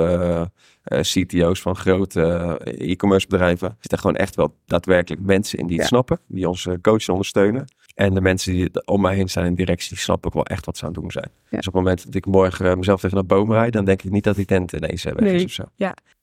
CTO's 1.02 1.62
van 1.62 1.76
grote 1.76 2.58
e-commerce 2.64 3.28
bedrijven. 3.28 3.68
Er 3.68 3.76
zitten 3.80 4.00
gewoon 4.00 4.16
echt 4.16 4.36
wel 4.36 4.56
daadwerkelijk 4.66 5.22
mensen 5.22 5.60
in 5.60 5.66
die 5.68 5.76
het 5.76 5.84
Ja. 5.84 5.90
snappen. 5.90 6.20
Die 6.28 6.48
ons 6.50 6.68
coachen 6.82 7.08
en 7.08 7.12
ondersteunen. 7.14 7.66
En 7.96 8.14
de 8.14 8.22
mensen 8.22 8.54
die 8.54 8.86
om 8.86 9.02
mij 9.02 9.16
heen 9.16 9.30
zijn 9.30 9.46
in 9.46 9.56
directie, 9.56 9.90
die 9.90 9.98
snappen 9.98 10.28
ook 10.28 10.34
wel 10.34 10.46
echt 10.46 10.66
wat 10.66 10.78
ze 10.78 10.86
aan 10.86 10.92
het 10.92 11.02
doen 11.02 11.12
zijn. 11.12 11.30
Ja. 11.50 11.58
Dus 11.58 11.68
op 11.68 11.74
het 11.74 11.84
moment 11.84 12.06
dat 12.06 12.16
ik 12.16 12.26
morgen 12.26 12.70
eh, 12.70 12.76
mezelf 12.76 13.00
tegen 13.02 13.18
een 13.18 13.26
boom 13.28 13.52
rijd, 13.52 13.74
dan 13.74 13.86
denk 13.86 14.02
ik 14.04 14.12
niet 14.12 14.24
dat 14.24 14.36
die 14.36 14.46
tent 14.46 14.72
ineens 14.74 15.06
eh, 15.06 15.14
weg 15.14 15.26
is 15.26 15.32
Nee. 15.34 15.46
of 15.46 15.52
zo. 15.52 15.64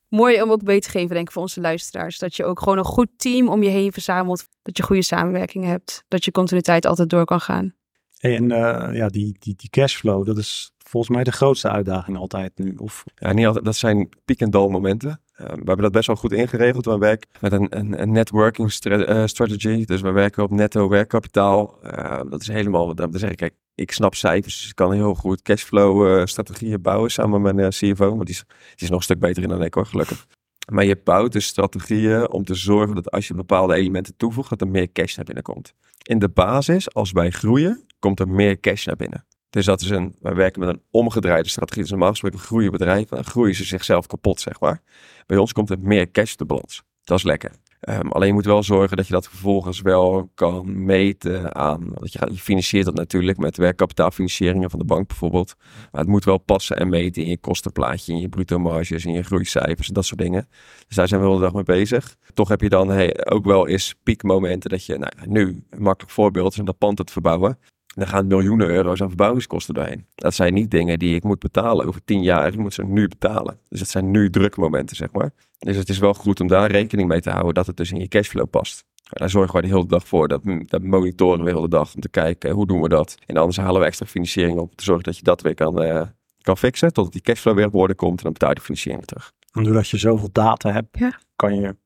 Mooi 0.08 0.42
om 0.42 0.50
ook 0.50 0.62
mee 0.62 0.80
te 0.80 0.90
geven, 0.90 1.08
denk 1.14 1.26
ik, 1.26 1.32
voor 1.32 1.42
onze 1.42 1.60
luisteraars. 1.60 2.18
Dat 2.18 2.36
je 2.36 2.44
ook 2.44 2.58
gewoon 2.58 2.78
een 2.78 2.84
goed 2.84 3.08
team 3.16 3.48
om 3.48 3.62
je 3.62 3.68
heen 3.70 3.92
verzamelt. 3.92 4.48
Dat 4.62 4.76
je 4.76 4.82
goede 4.82 5.02
samenwerking 5.02 5.64
hebt. 5.64 6.04
Dat 6.08 6.24
je 6.24 6.30
continuïteit 6.30 6.86
altijd 6.86 7.10
door 7.10 7.24
kan 7.24 7.40
gaan. 7.40 7.74
Hey, 8.18 8.36
en 8.36 8.50
eh, 8.50 8.96
ja, 8.96 9.08
die, 9.08 9.36
die, 9.38 9.54
die 9.56 9.70
cashflow, 9.70 10.26
dat 10.26 10.38
is 10.38 10.72
volgens 10.78 11.14
mij 11.14 11.24
de 11.24 11.32
grootste 11.32 11.68
uitdaging 11.70 12.16
altijd 12.16 12.52
nu. 12.58 12.74
Of 12.76 13.04
Ja, 13.14 13.32
niet 13.32 13.46
altijd, 13.46 13.64
dat 13.64 13.76
zijn 13.76 14.08
piek- 14.24 14.40
en 14.40 14.50
dal 14.50 14.68
momenten. 14.68 15.20
Eh, 15.42 15.48
we 15.48 15.64
hebben 15.64 15.82
dat 15.82 15.92
best 15.92 16.06
wel 16.06 16.16
goed 16.16 16.32
ingeregeld. 16.32 16.84
We 16.84 16.98
werken 16.98 17.28
met 17.40 17.52
een, 17.52 17.78
een, 17.78 18.02
een 18.02 18.12
networking 18.12 18.72
eh, 18.72 19.26
strategy. 19.26 19.84
Dus 19.84 20.00
we 20.00 20.10
werken 20.10 20.42
op 20.42 20.50
netto 20.50 20.88
werkkapitaal. 20.88 21.78
Eh, 21.82 22.20
dat 22.28 22.40
is 22.40 22.48
helemaal, 22.48 22.94
dat 22.94 23.08
zeg 23.12 23.30
ik, 23.30 23.36
kijk, 23.36 23.54
ik 23.74 23.92
snap 23.92 24.14
cijfers. 24.14 24.60
Dus 24.60 24.68
ik 24.68 24.74
kan 24.74 24.92
heel 24.92 25.14
goed 25.14 25.42
cashflow 25.42 26.18
eh, 26.18 26.26
strategieën 26.26 26.82
bouwen 26.82 27.10
samen 27.10 27.42
met 27.42 27.54
mijn 27.54 27.70
CFO. 27.70 28.16
Maar 28.16 28.24
die 28.24 28.34
is, 28.34 28.44
die 28.46 28.74
is 28.76 28.88
nog 28.88 28.98
een 28.98 29.04
stuk 29.04 29.18
beter 29.18 29.42
in 29.42 29.48
dan 29.48 29.62
ik 29.62 29.74
hoor, 29.74 29.86
gelukkig. 29.86 30.26
Maar 30.72 30.84
je 30.84 31.00
bouwt 31.04 31.32
dus 31.32 31.46
strategieën 31.46 32.30
om 32.30 32.44
te 32.44 32.54
zorgen 32.54 32.94
dat 32.94 33.10
als 33.10 33.28
je 33.28 33.34
bepaalde 33.34 33.74
elementen 33.74 34.16
toevoegt, 34.16 34.48
dat 34.48 34.60
er 34.60 34.68
meer 34.68 34.92
cash 34.92 35.16
naar 35.16 35.24
binnen 35.24 35.44
komt. 35.44 35.74
In 36.02 36.18
de 36.18 36.28
basis, 36.28 36.94
als 36.94 37.12
wij 37.12 37.30
groeien, 37.30 37.86
komt 37.98 38.20
er 38.20 38.28
meer 38.28 38.60
cash 38.60 38.86
naar 38.86 38.96
binnen. 38.96 39.24
Dus 39.52 39.64
dat 39.64 39.80
is 39.80 39.90
een, 39.90 40.16
wij 40.20 40.34
werken 40.34 40.60
met 40.60 40.68
een 40.68 40.82
omgedraaide 40.90 41.48
strategie. 41.48 41.82
Dus 41.82 41.90
normaal 41.90 42.10
gesproken 42.10 42.38
groeien 42.38 42.70
bedrijven, 42.70 43.16
dan 43.16 43.24
groeien 43.24 43.54
ze 43.54 43.64
zichzelf 43.64 44.06
kapot, 44.06 44.40
zeg 44.40 44.60
maar. 44.60 44.82
Bij 45.26 45.36
ons 45.36 45.52
komt 45.52 45.70
er 45.70 45.78
meer 45.80 46.10
cash 46.10 46.34
de 46.34 46.44
balans. 46.44 46.82
Dat 47.04 47.18
is 47.18 47.24
lekker. 47.24 47.52
Ehm, 47.80 48.08
alleen 48.08 48.28
je 48.28 48.34
moet 48.34 48.44
wel 48.44 48.62
zorgen 48.62 48.96
dat 48.96 49.06
je 49.06 49.12
dat 49.12 49.28
vervolgens 49.28 49.80
wel 49.80 50.30
kan 50.34 50.84
meten 50.84 51.54
aan. 51.54 51.90
Want 51.94 52.12
je, 52.12 52.18
financiert 52.34 52.84
dat 52.84 52.94
natuurlijk 52.94 53.38
met 53.38 53.56
werkkapitaalfinancieringen 53.56 54.70
van 54.70 54.78
de 54.78 54.84
bank 54.84 55.08
bijvoorbeeld. 55.08 55.54
Maar 55.90 56.00
het 56.00 56.10
moet 56.10 56.24
wel 56.24 56.38
passen 56.38 56.76
en 56.76 56.88
meten 56.88 57.22
in 57.22 57.28
je 57.28 57.38
kostenplaatje, 57.38 58.12
in 58.12 58.20
je 58.20 58.28
bruto 58.28 58.58
marges, 58.58 59.04
in 59.04 59.12
je 59.12 59.22
groeicijfers 59.22 59.88
en 59.88 59.94
dat 59.94 60.04
soort 60.04 60.20
dingen. 60.20 60.48
Dus 60.86 60.96
daar 60.96 61.08
zijn 61.08 61.20
we 61.20 61.26
wel 61.26 61.36
de 61.36 61.42
dag 61.42 61.52
mee 61.52 61.62
bezig. 61.62 62.16
Toch 62.34 62.48
heb 62.48 62.60
je 62.60 62.68
dan 62.68 62.88
hey, 62.88 63.26
ook 63.26 63.44
wel 63.44 63.68
eens 63.68 63.94
piekmomenten 64.02 64.70
dat 64.70 64.86
je, 64.86 64.98
nou 64.98 65.12
nu, 65.26 65.64
een 65.70 65.82
makkelijk 65.82 66.12
voorbeeld 66.12 66.52
is 66.52 66.58
om 66.58 66.64
dat 66.64 66.78
pand 66.78 66.96
te 66.96 67.12
verbouwen. 67.12 67.58
Dan 67.94 68.06
gaan 68.06 68.26
miljoenen 68.26 68.68
euro's 68.68 69.00
aan 69.02 69.08
verbouwingskosten 69.08 69.74
doorheen. 69.74 70.06
Dat 70.14 70.34
zijn 70.34 70.54
niet 70.54 70.70
dingen 70.70 70.98
die 70.98 71.14
ik 71.14 71.22
moet 71.24 71.38
betalen 71.38 71.86
over 71.86 72.04
tien 72.04 72.22
jaar. 72.22 72.46
Ik 72.52 72.56
moet 72.58 72.74
ze 72.74 72.84
nu 72.84 73.08
betalen. 73.08 73.58
Dus 73.68 73.80
het 73.80 73.88
zijn 73.88 74.10
nu 74.10 74.30
drukmomenten, 74.30 74.96
zeg 74.96 75.12
maar. 75.12 75.30
Dus 75.58 75.76
het 75.76 75.88
is 75.88 75.98
wel 75.98 76.14
goed 76.14 76.40
om 76.40 76.46
daar 76.46 76.70
rekening 76.70 77.08
mee 77.08 77.20
te 77.20 77.30
houden 77.30 77.54
dat 77.54 77.66
het 77.66 77.76
dus 77.76 77.90
in 77.92 77.98
je 78.00 78.08
cashflow 78.08 78.50
past. 78.50 78.84
En 79.04 79.18
daar 79.20 79.30
zorgen 79.30 79.52
wij 79.52 79.62
de 79.62 79.68
hele 79.68 79.86
dag 79.86 80.06
voor. 80.06 80.28
Dat, 80.28 80.40
dat 80.66 80.82
monitoren 80.82 81.38
we 81.38 81.50
de 81.50 81.56
hele 81.56 81.68
dag 81.68 81.94
om 81.94 82.00
te 82.00 82.08
kijken 82.08 82.50
hoe 82.50 82.66
doen 82.66 82.80
we 82.80 82.88
dat. 82.88 83.14
En 83.26 83.36
anders 83.36 83.56
halen 83.56 83.80
we 83.80 83.86
extra 83.86 84.06
financiering 84.06 84.58
op 84.58 84.68
om 84.70 84.74
te 84.76 84.84
zorgen 84.84 85.04
dat 85.04 85.16
je 85.16 85.22
dat 85.22 85.40
weer 85.42 85.54
kan, 85.54 85.82
uh, 85.82 86.02
kan 86.42 86.56
fixen. 86.58 86.92
Totdat 86.92 87.12
die 87.12 87.22
cashflow 87.22 87.54
weer 87.56 87.66
op 87.66 87.74
orde 87.74 87.94
komt 87.94 88.16
en 88.18 88.22
dan 88.22 88.32
betaal 88.32 88.48
je 88.48 88.54
de 88.54 88.60
financiering 88.60 88.98
weer 89.06 89.08
terug. 89.16 89.32
En 89.52 89.62
doordat 89.62 89.88
je 89.88 89.96
zoveel 89.96 90.28
data 90.32 90.72
hebt, 90.72 90.98
Ja. 90.98 91.18
kan 91.36 91.54
je 91.60 91.76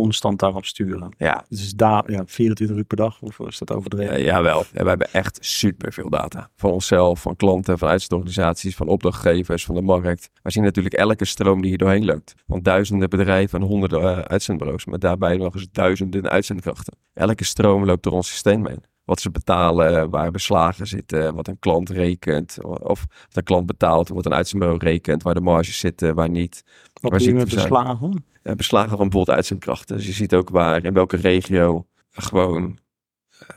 constant 0.00 0.38
daarop 0.38 0.64
sturen. 0.64 1.14
Ja, 1.18 1.44
Dus 1.48 1.72
daar 1.72 2.10
ja, 2.10 2.22
24 2.26 2.76
uur 2.76 2.84
per 2.84 2.96
dag, 2.96 3.22
of 3.22 3.38
is 3.40 3.58
dat 3.58 3.72
overdreven? 3.72 4.18
Uh, 4.18 4.24
jawel, 4.24 4.64
ja, 4.72 4.82
we 4.82 4.88
hebben 4.88 5.12
echt 5.12 5.38
super 5.40 5.92
veel 5.92 6.10
data. 6.10 6.50
Van 6.56 6.70
onszelf, 6.70 7.20
van 7.20 7.36
klanten, 7.36 7.78
van 7.78 7.88
uitzendorganisaties, 7.88 8.76
van 8.76 8.88
opdrachtgevers, 8.88 9.64
van 9.64 9.74
de 9.74 9.82
markt. 9.82 10.30
We 10.42 10.50
zien 10.50 10.62
natuurlijk 10.62 10.94
elke 10.94 11.24
stroom 11.24 11.60
die 11.60 11.68
hier 11.68 11.78
doorheen 11.78 12.04
loopt. 12.04 12.34
Want 12.46 12.64
duizenden 12.64 13.10
bedrijven 13.10 13.60
en 13.60 13.66
honderden 13.66 14.02
uh, 14.02 14.18
uitzendbureaus, 14.18 14.84
maar 14.84 14.98
daarbij 14.98 15.36
nog 15.36 15.54
eens 15.54 15.68
duizenden 15.72 16.30
uitzendkrachten. 16.30 16.96
Elke 17.12 17.44
stroom 17.44 17.84
loopt 17.84 18.02
door 18.02 18.12
ons 18.12 18.28
systeem 18.28 18.66
heen. 18.66 18.82
Wat 19.04 19.20
ze 19.20 19.30
betalen, 19.30 20.10
waar 20.10 20.30
beslagen 20.30 20.86
zitten, 20.86 21.34
wat 21.34 21.48
een 21.48 21.58
klant 21.58 21.90
rekent. 21.90 22.64
Of 22.64 23.06
wat 23.08 23.36
een 23.36 23.42
klant 23.42 23.66
betaalt, 23.66 24.08
wat 24.08 24.26
een 24.26 24.34
uitzendbureau 24.34 24.80
rekent, 24.84 25.22
waar 25.22 25.34
de 25.34 25.40
marges 25.40 25.78
zitten, 25.78 26.14
waar 26.14 26.30
niet. 26.30 26.64
Wat 27.00 27.10
waar 27.10 27.20
je 27.20 27.34
met 27.34 27.54
beslagen? 27.54 28.24
Ja, 28.42 28.54
beslagen 28.54 28.96
van 28.96 29.08
bijvoorbeeld 29.08 29.36
uitzendkrachten. 29.36 29.96
Dus 29.96 30.06
je 30.06 30.12
ziet 30.12 30.34
ook 30.34 30.48
waar, 30.48 30.84
in 30.84 30.94
welke 30.94 31.16
regio 31.16 31.86
gewoon 32.10 32.78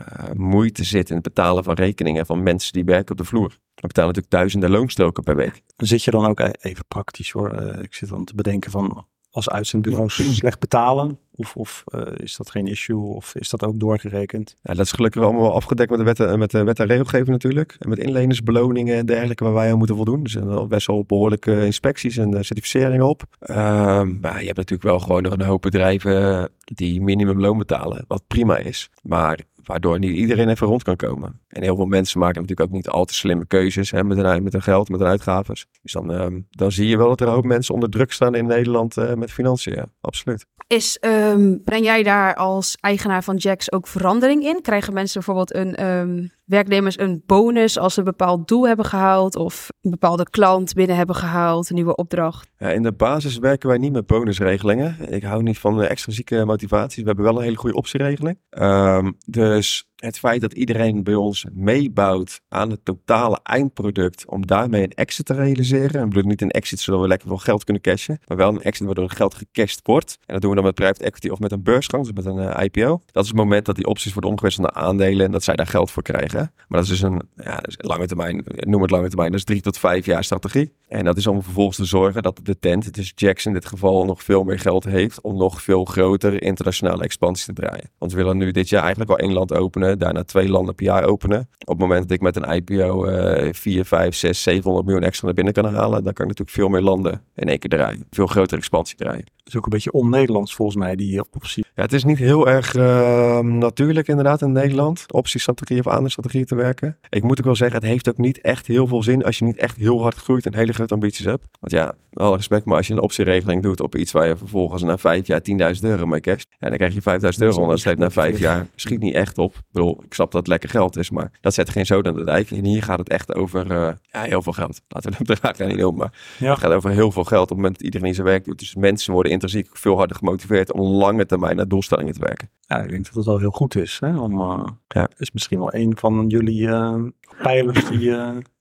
uh, 0.01 0.31
moeite 0.33 0.83
zit 0.83 1.09
in 1.09 1.15
het 1.15 1.23
betalen 1.23 1.63
van 1.63 1.73
rekeningen 1.73 2.25
van 2.25 2.43
mensen 2.43 2.73
die 2.73 2.85
werken 2.85 3.11
op 3.11 3.17
de 3.17 3.23
vloer. 3.23 3.49
We 3.49 3.87
betalen 3.87 4.07
natuurlijk 4.09 4.33
duizenden 4.33 4.69
loonstroken 4.69 5.23
per 5.23 5.35
week. 5.35 5.61
Zit 5.77 6.03
je 6.03 6.11
dan 6.11 6.25
ook 6.25 6.39
e- 6.39 6.51
even 6.59 6.85
praktisch 6.87 7.31
hoor. 7.31 7.61
Uh, 7.61 7.81
ik 7.81 7.93
zit 7.93 8.09
dan 8.09 8.25
te 8.25 8.35
bedenken 8.35 8.71
van 8.71 9.07
als 9.37 9.49
uitzendbureaus 9.49 10.35
slecht 10.35 10.59
betalen. 10.59 11.19
Of, 11.35 11.55
of 11.55 11.83
uh, 11.95 12.01
is 12.15 12.35
dat 12.35 12.49
geen 12.49 12.67
issue? 12.67 12.97
Of 12.97 13.35
is 13.35 13.49
dat 13.49 13.63
ook 13.63 13.79
doorgerekend? 13.79 14.55
Ja, 14.61 14.73
dat 14.73 14.85
is 14.85 14.91
gelukkig 14.91 15.21
allemaal 15.23 15.41
wel 15.41 15.53
afgedekt 15.53 15.89
met 15.89 15.99
de 15.99 16.05
wet, 16.05 16.19
en- 16.19 16.39
met 16.39 16.51
de 16.51 16.63
wet 16.63 16.79
en 16.79 16.85
regelgeving 16.85 17.29
natuurlijk. 17.29 17.75
En 17.79 17.89
met 17.89 17.97
inlenersbeloningen 17.97 18.95
en 18.95 19.05
dergelijke 19.05 19.43
waar 19.43 19.53
wij 19.53 19.71
aan 19.71 19.77
moeten 19.77 19.95
voldoen. 19.95 20.23
Er 20.23 20.29
zijn 20.29 20.47
wel 20.47 20.67
best 20.67 20.87
wel 20.87 21.03
behoorlijke 21.03 21.65
inspecties 21.65 22.17
en 22.17 22.45
certificeringen 22.45 23.07
op. 23.07 23.23
Um, 23.49 24.17
maar 24.21 24.39
je 24.39 24.45
hebt 24.45 24.57
natuurlijk 24.57 24.83
wel 24.83 24.99
gewoon 24.99 25.21
nog 25.21 25.33
een 25.33 25.41
hoop 25.45 25.61
bedrijven 25.61 26.49
die 26.59 27.01
minimumloon 27.01 27.57
betalen. 27.57 28.05
Wat 28.07 28.23
prima 28.27 28.57
is. 28.57 28.89
Maar 29.03 29.39
waardoor 29.67 29.99
niet 29.99 30.15
iedereen 30.15 30.49
even 30.49 30.67
rond 30.67 30.83
kan 30.83 30.95
komen. 30.95 31.41
En 31.47 31.61
heel 31.61 31.75
veel 31.75 31.85
mensen 31.85 32.19
maken 32.19 32.41
natuurlijk 32.41 32.69
ook 32.69 32.75
niet 32.75 32.89
al 32.89 33.05
te 33.05 33.13
slimme 33.13 33.45
keuzes 33.45 33.91
hè, 33.91 34.03
met, 34.03 34.17
hun, 34.17 34.43
met 34.43 34.53
hun 34.53 34.61
geld, 34.61 34.89
met 34.89 34.99
hun 34.99 35.09
uitgaves. 35.09 35.65
Dus 35.81 35.91
dan, 35.91 36.09
um, 36.09 36.47
dan 36.49 36.71
zie 36.71 36.87
je 36.87 36.97
wel 36.97 37.07
dat 37.07 37.21
er 37.21 37.27
hoop 37.27 37.45
mensen 37.45 37.73
onder 37.73 37.89
druk 37.89 38.11
staan 38.11 38.35
in 38.35 38.45
Nederland 38.45 38.97
uh, 38.97 39.13
met 39.13 39.31
financiën. 39.31 39.91
Absoluut. 40.01 40.45
Is, 40.67 40.97
um, 41.01 41.63
breng 41.63 41.83
jij 41.83 42.03
daar 42.03 42.35
als 42.35 42.77
eigenaar 42.79 43.23
van 43.23 43.35
Jacks 43.35 43.71
ook 43.71 43.87
verandering 43.87 44.43
in? 44.43 44.61
Krijgen 44.61 44.93
mensen 44.93 45.23
bijvoorbeeld 45.23 45.55
een 45.55 45.85
um, 45.85 46.31
werknemers 46.47 46.99
een 46.99 47.23
bonus 47.25 47.77
als 47.77 47.93
ze 47.93 47.99
een 47.99 48.05
bepaald 48.05 48.47
doel 48.47 48.67
hebben 48.67 48.85
gehaald 48.85 49.35
of 49.35 49.69
een 49.81 49.91
bepaalde 49.91 50.29
klant 50.29 50.73
binnen 50.73 50.95
hebben 50.95 51.15
gehaald, 51.15 51.69
een 51.69 51.75
nieuwe 51.75 51.95
opdracht? 51.95 52.49
Ja, 52.57 52.69
in 52.69 52.83
de 52.83 52.91
basis 52.91 53.37
werken 53.37 53.69
wij 53.69 53.77
niet 53.77 53.91
met 53.91 54.05
bonusregelingen. 54.05 55.13
Ik 55.13 55.23
hou 55.23 55.43
niet 55.43 55.59
van 55.59 55.81
extrazieke 55.81 56.45
motivaties. 56.45 57.01
We 57.01 57.07
hebben 57.07 57.25
wel 57.25 57.37
een 57.37 57.43
hele 57.43 57.57
goede 57.57 57.75
optieregeling. 57.75 58.39
Um, 58.49 59.17
dus 59.25 59.87
het 59.97 60.19
feit 60.19 60.41
dat 60.41 60.53
iedereen 60.53 61.03
bij 61.03 61.15
ons 61.15 61.45
meebouwt 61.53 62.41
aan 62.49 62.69
het 62.69 62.85
totale 62.85 63.39
eindproduct 63.43 64.25
om 64.27 64.45
daarmee 64.45 64.83
een 64.83 64.93
exit 64.93 65.25
te 65.25 65.33
realiseren. 65.33 66.01
En 66.01 66.09
bedoel 66.09 66.29
niet 66.29 66.41
een 66.41 66.51
exit 66.51 66.79
zodat 66.79 67.01
we 67.01 67.07
lekker 67.07 67.27
veel 67.27 67.37
geld 67.37 67.63
kunnen 67.63 67.83
cashen, 67.83 68.19
maar 68.27 68.37
wel 68.37 68.49
een 68.49 68.61
exit 68.61 68.85
waardoor 68.85 69.09
geld 69.09 69.35
gecashed 69.35 69.79
wordt. 69.83 70.17
En 70.25 70.33
dat 70.33 70.41
doen 70.41 70.49
we 70.49 70.55
dan 70.55 70.65
met 70.65 70.75
private 70.75 71.03
equity 71.03 71.29
of 71.29 71.39
met 71.39 71.51
een 71.51 71.63
beursgang, 71.63 72.03
dus 72.03 72.13
met 72.13 72.25
een 72.25 72.37
uh, 72.37 72.63
IPO. 72.63 73.01
Dat 73.11 73.23
is 73.23 73.29
het 73.29 73.37
moment 73.37 73.65
dat 73.65 73.75
die 73.75 73.85
opties 73.85 74.13
worden 74.13 74.31
omgewisseld 74.31 74.73
naar 74.73 74.83
aandelen 74.83 75.25
en 75.25 75.31
dat 75.31 75.43
zij 75.43 75.55
daar 75.55 75.67
geld 75.67 75.91
voor 75.91 76.03
krijgen. 76.03 76.51
Maar 76.67 76.79
dat 76.79 76.83
is 76.83 76.89
dus 76.89 77.01
een 77.01 77.21
ja, 77.35 77.59
lange 77.77 78.07
termijn, 78.07 78.43
noem 78.45 78.81
het 78.81 78.91
lange 78.91 79.07
termijn, 79.07 79.31
dat 79.31 79.39
is 79.39 79.45
drie 79.45 79.61
tot 79.61 79.77
vijf 79.77 80.05
jaar 80.05 80.23
strategie. 80.23 80.73
En 80.87 81.05
dat 81.05 81.17
is 81.17 81.27
om 81.27 81.43
vervolgens 81.43 81.77
te 81.77 81.85
zorgen 81.85 82.23
dat 82.23 82.39
de 82.43 82.59
tent, 82.59 82.93
dus 82.93 83.11
Jackson 83.15 83.53
in 83.53 83.59
dit 83.59 83.69
geval, 83.69 84.05
nog 84.05 84.23
veel 84.23 84.43
meer 84.43 84.59
geld 84.59 84.83
heeft 84.83 85.21
om 85.21 85.37
nog 85.37 85.61
veel 85.61 85.85
grotere 85.85 86.39
internationale 86.39 87.03
expansie 87.03 87.53
te 87.53 87.61
draaien. 87.61 87.89
Want 87.97 88.11
we 88.11 88.17
willen 88.17 88.37
nu 88.37 88.51
dit 88.51 88.69
jaar 88.69 88.81
eigenlijk 88.81 89.11
al 89.11 89.17
één 89.17 89.33
land 89.33 89.53
openen, 89.53 89.86
daarna 89.95 90.23
twee 90.23 90.49
landen 90.49 90.75
per 90.75 90.85
jaar 90.85 91.03
openen. 91.03 91.49
Op 91.59 91.67
het 91.67 91.77
moment 91.77 92.01
dat 92.01 92.11
ik 92.11 92.21
met 92.21 92.35
een 92.35 92.51
IPO 92.51 93.07
uh, 93.07 93.53
4, 93.53 93.85
5, 93.85 94.15
6, 94.15 94.43
700 94.43 94.85
miljoen 94.85 95.03
extra 95.03 95.25
naar 95.25 95.35
binnen 95.35 95.53
kan 95.53 95.65
halen, 95.65 96.03
dan 96.03 96.13
kan 96.13 96.25
ik 96.25 96.37
natuurlijk 96.37 96.49
veel 96.49 96.69
meer 96.69 96.81
landen 96.81 97.21
in 97.35 97.47
één 97.47 97.59
keer 97.59 97.69
draaien. 97.69 98.05
Veel 98.09 98.27
grotere 98.27 98.57
expansie 98.57 98.97
draaien. 98.97 99.36
Is 99.47 99.55
ook 99.55 99.63
een 99.63 99.69
beetje 99.69 99.91
on-Nederlands 99.91 100.55
volgens 100.55 100.77
mij, 100.77 100.95
die 100.95 101.23
optie. 101.31 101.65
Ja, 101.75 101.81
het 101.81 101.93
is 101.93 102.03
niet 102.03 102.17
heel 102.17 102.47
erg 102.47 102.75
uh, 102.75 103.39
natuurlijk 103.39 104.07
inderdaad 104.07 104.41
in 104.41 104.51
Nederland, 104.51 105.13
optiestrategie 105.13 105.79
of 105.79 105.87
andere 105.87 106.09
strategieën 106.09 106.45
te 106.45 106.55
werken. 106.55 106.97
Ik 107.09 107.23
moet 107.23 107.39
ook 107.39 107.45
wel 107.45 107.55
zeggen, 107.55 107.77
het 107.77 107.87
heeft 107.87 108.09
ook 108.09 108.17
niet 108.17 108.41
echt 108.41 108.67
heel 108.67 108.87
veel 108.87 109.03
zin 109.03 109.23
als 109.23 109.39
je 109.39 109.45
niet 109.45 109.57
echt 109.57 109.77
heel 109.77 110.01
hard 110.01 110.15
groeit 110.15 110.45
en 110.45 110.55
hele 110.55 110.73
grote 110.73 110.93
ambities 110.93 111.25
hebt. 111.25 111.47
Want 111.59 111.73
ja, 111.73 111.95
alle 112.13 112.35
respect, 112.35 112.65
maar 112.65 112.77
als 112.77 112.87
je 112.87 112.93
een 112.93 113.01
optieregeling 113.01 113.63
doet 113.63 113.81
op 113.81 113.95
iets 113.95 114.11
waar 114.11 114.27
je 114.27 114.37
vervolgens 114.37 114.83
na 114.83 114.97
vijf 114.97 115.27
jaar 115.27 115.41
10.000 115.75 115.81
euro 115.81 116.05
mee 116.05 116.19
casht, 116.19 116.47
ja, 116.59 116.67
dan 116.67 116.77
krijg 116.77 116.93
je 116.93 117.01
5000 117.01 117.43
euro 117.43 117.71
en 117.71 117.77
steekt 117.77 117.99
na 117.99 118.09
vijf 118.09 118.39
jaar 118.39 118.67
schiet 118.75 118.99
niet 118.99 119.13
echt 119.13 119.37
op. 119.37 119.55
Ik 119.55 119.61
bedoel, 119.71 120.03
ik 120.03 120.13
snap 120.13 120.31
dat 120.31 120.39
het 120.39 120.49
lekker 120.49 120.69
geld 120.69 120.97
is, 120.97 121.09
maar 121.09 121.31
dat 121.41 121.53
zet 121.53 121.69
geen 121.69 121.85
zoden 121.85 122.11
aan 122.11 122.17
de 122.17 122.25
dijk. 122.25 122.51
En 122.51 122.65
hier 122.65 122.83
gaat 122.83 122.99
het 122.99 123.09
echt 123.09 123.35
over 123.35 123.71
uh, 123.71 123.89
ja, 124.01 124.21
heel 124.21 124.41
veel 124.41 124.53
geld. 124.53 124.81
Laten 124.87 125.11
we 125.11 125.17
het 125.17 125.27
bedrag 125.41 125.67
niet 125.67 125.77
doen, 125.77 125.95
maar 125.95 126.13
ja. 126.39 126.49
het 126.49 126.59
gaat 126.59 126.71
over 126.71 126.89
heel 126.89 127.11
veel 127.11 127.23
geld 127.23 127.41
op 127.41 127.49
het 127.49 127.57
moment 127.57 127.75
dat 127.75 127.85
iedereen 127.85 128.13
zijn 128.13 128.27
werk 128.27 128.45
doet. 128.45 128.59
Dus 128.59 128.75
mensen 128.75 129.13
worden 129.13 129.31
intrinsiek 129.41 129.77
veel 129.77 129.97
harder 129.97 130.15
gemotiveerd 130.15 130.71
om 130.71 130.81
lange 130.81 131.25
termijn 131.25 131.55
naar 131.55 131.67
doelstellingen 131.67 132.13
te 132.13 132.19
werken. 132.19 132.49
Ja, 132.61 132.77
ik 132.77 132.89
denk 132.89 133.05
dat 133.05 133.13
het 133.13 133.25
wel 133.25 133.39
heel 133.39 133.51
goed 133.51 133.75
is. 133.75 133.97
Hè? 133.99 134.19
Om, 134.19 134.39
uh, 134.39 134.67
ja. 134.87 135.09
is 135.17 135.31
misschien 135.31 135.59
wel 135.59 135.73
een 135.73 135.97
van 135.97 136.27
jullie 136.27 136.61
uh, 136.61 137.03
pijlers 137.41 137.87
die 137.89 137.99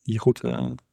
je 0.02 0.18
goed 0.18 0.40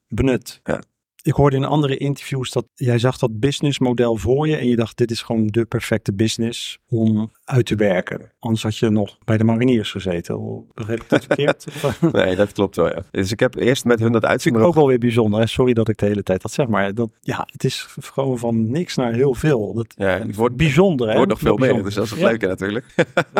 benut. 0.07 0.61
Ja. 0.63 0.81
Ik 1.25 1.33
hoorde 1.33 1.55
in 1.55 1.65
andere 1.65 1.97
interviews 1.97 2.51
dat 2.51 2.65
jij 2.75 2.99
zag 2.99 3.17
dat 3.17 3.39
businessmodel 3.39 4.17
voor 4.17 4.47
je 4.47 4.55
en 4.55 4.67
je 4.67 4.75
dacht 4.75 4.97
dit 4.97 5.11
is 5.11 5.21
gewoon 5.21 5.47
de 5.47 5.65
perfecte 5.65 6.13
business 6.13 6.79
om 6.89 7.31
uit 7.43 7.65
te 7.65 7.75
werken. 7.75 8.31
Anders 8.39 8.63
had 8.63 8.77
je 8.77 8.89
nog 8.89 9.17
bij 9.23 9.37
de 9.37 9.43
mariniers 9.43 9.91
gezeten. 9.91 10.65
Begreep 10.73 11.01
ik 11.01 11.09
dat 11.09 11.23
verkeerd? 11.27 11.65
nee, 12.11 12.35
dat 12.35 12.51
klopt 12.51 12.75
wel, 12.75 12.87
ja. 12.87 13.03
Dus 13.11 13.31
ik 13.31 13.39
heb 13.39 13.55
eerst 13.55 13.85
met 13.85 13.99
hun 13.99 14.11
dat 14.11 14.25
uitzien. 14.25 14.57
ook 14.57 14.73
wel 14.73 14.87
weer 14.87 14.97
bijzonder. 14.97 15.39
Hè? 15.39 15.45
Sorry 15.45 15.73
dat 15.73 15.89
ik 15.89 15.97
de 15.97 16.05
hele 16.05 16.23
tijd 16.23 16.41
dat 16.41 16.51
zeg, 16.51 16.67
maar 16.67 16.93
dat, 16.93 17.09
ja, 17.21 17.47
het 17.51 17.63
is 17.63 17.87
gewoon 17.99 18.37
van 18.37 18.71
niks 18.71 18.95
naar 18.95 19.13
heel 19.13 19.33
veel. 19.33 19.73
Dat 19.73 19.93
ja, 19.97 20.07
het 20.07 20.35
wordt 20.35 20.55
bijzonder. 20.55 21.07
Het 21.07 21.15
wordt 21.15 21.31
nog 21.31 21.39
veel 21.39 21.57
meer, 21.57 21.83
dus 21.83 21.93
dat 21.93 22.03
is 22.03 22.09
het 22.09 22.19
ja. 22.19 22.27
leuke 22.27 22.47
natuurlijk. 22.47 22.85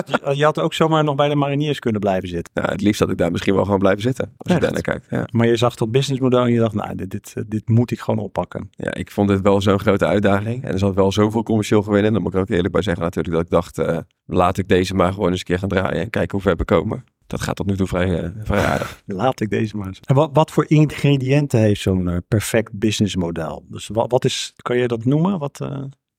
je, 0.06 0.36
je 0.36 0.43
had 0.43 0.60
ook 0.60 0.74
zomaar 0.74 1.04
nog 1.04 1.15
bij 1.15 1.30
de 1.30 1.36
mariniers 1.36 1.80
kunnen 1.80 2.02
blijven 2.02 2.30
zitten. 2.30 2.63
Ja, 2.63 2.69
het 2.69 2.82
liefst 2.82 3.00
had 3.00 3.10
ik 3.10 3.17
daar 3.17 3.32
misschien 3.32 3.56
wel 3.56 3.63
gewoon 3.63 3.80
blijven 3.80 4.02
zitten. 4.02 4.26
Als 4.38 4.52
Echt? 4.52 4.56
je 4.56 4.62
daar 4.62 4.72
naar 4.74 4.82
kijkt. 4.82 5.06
Ja. 5.10 5.28
Maar 5.32 5.48
je 5.48 5.56
zag 5.56 5.76
dat 5.76 5.91
businessmodel 5.91 6.43
en 6.43 6.52
je 6.52 6.60
dacht, 6.60 6.74
nou, 6.74 6.96
dit, 6.96 7.12
dit, 7.12 7.34
dit 7.48 7.69
moet 7.74 7.92
ik 7.92 8.00
gewoon 8.00 8.20
oppakken. 8.20 8.70
Ja, 8.72 8.94
ik 8.94 9.12
vond 9.12 9.28
dit 9.28 9.42
wel 9.42 9.62
zo'n 9.62 9.80
grote 9.80 10.06
uitdaging. 10.06 10.64
En 10.64 10.72
er 10.72 10.80
zat 10.80 10.96
wel 10.96 11.12
zoveel 11.12 11.44
commercieel 11.44 11.82
gewin 11.82 12.06
in. 12.06 12.14
Daar 12.14 12.22
moet 12.22 12.34
ik 12.34 12.40
ook 12.40 12.50
eerlijk 12.50 12.74
bij 12.74 12.82
zeggen 12.82 13.04
natuurlijk 13.04 13.36
dat 13.36 13.44
ik 13.44 13.50
dacht, 13.50 13.80
uh, 13.80 13.98
laat 14.26 14.58
ik 14.58 14.68
deze 14.68 14.94
maar 14.94 15.14
gewoon 15.14 15.30
eens 15.30 15.40
een 15.40 15.46
keer 15.46 15.60
gaan 15.60 15.70
draaien 15.70 16.02
en 16.02 16.10
kijken 16.10 16.32
hoe 16.32 16.42
ver 16.42 16.56
we 16.56 16.66
komen. 16.66 17.04
Dat 17.28 17.42
gaat 17.42 17.56
tot 17.56 17.66
nu 17.66 17.76
toe 17.76 17.88
vrij, 17.88 18.24
uh, 18.24 18.30
vrij 18.44 18.66
aardig. 18.66 19.04
Laat 19.06 19.40
ik 19.40 19.50
deze 19.50 19.78
maar 19.78 19.88
eens. 19.88 20.00
En 20.00 20.16
wat, 20.16 20.30
wat 20.34 20.52
voor 20.52 20.66
ingrediënten 20.68 21.60
heeft 21.60 21.82
zo'n 21.82 22.08
uh, 22.08 22.18
perfect 22.28 22.80
businessmodel? 22.80 23.66
Dus 23.70 23.88
wat, 23.88 24.12
wat 24.12 24.26
is, 24.26 24.54
kan 24.56 24.78
je 24.78 24.88
dat 24.88 25.06
noemen? 25.06 25.40
Wat. 25.40 25.60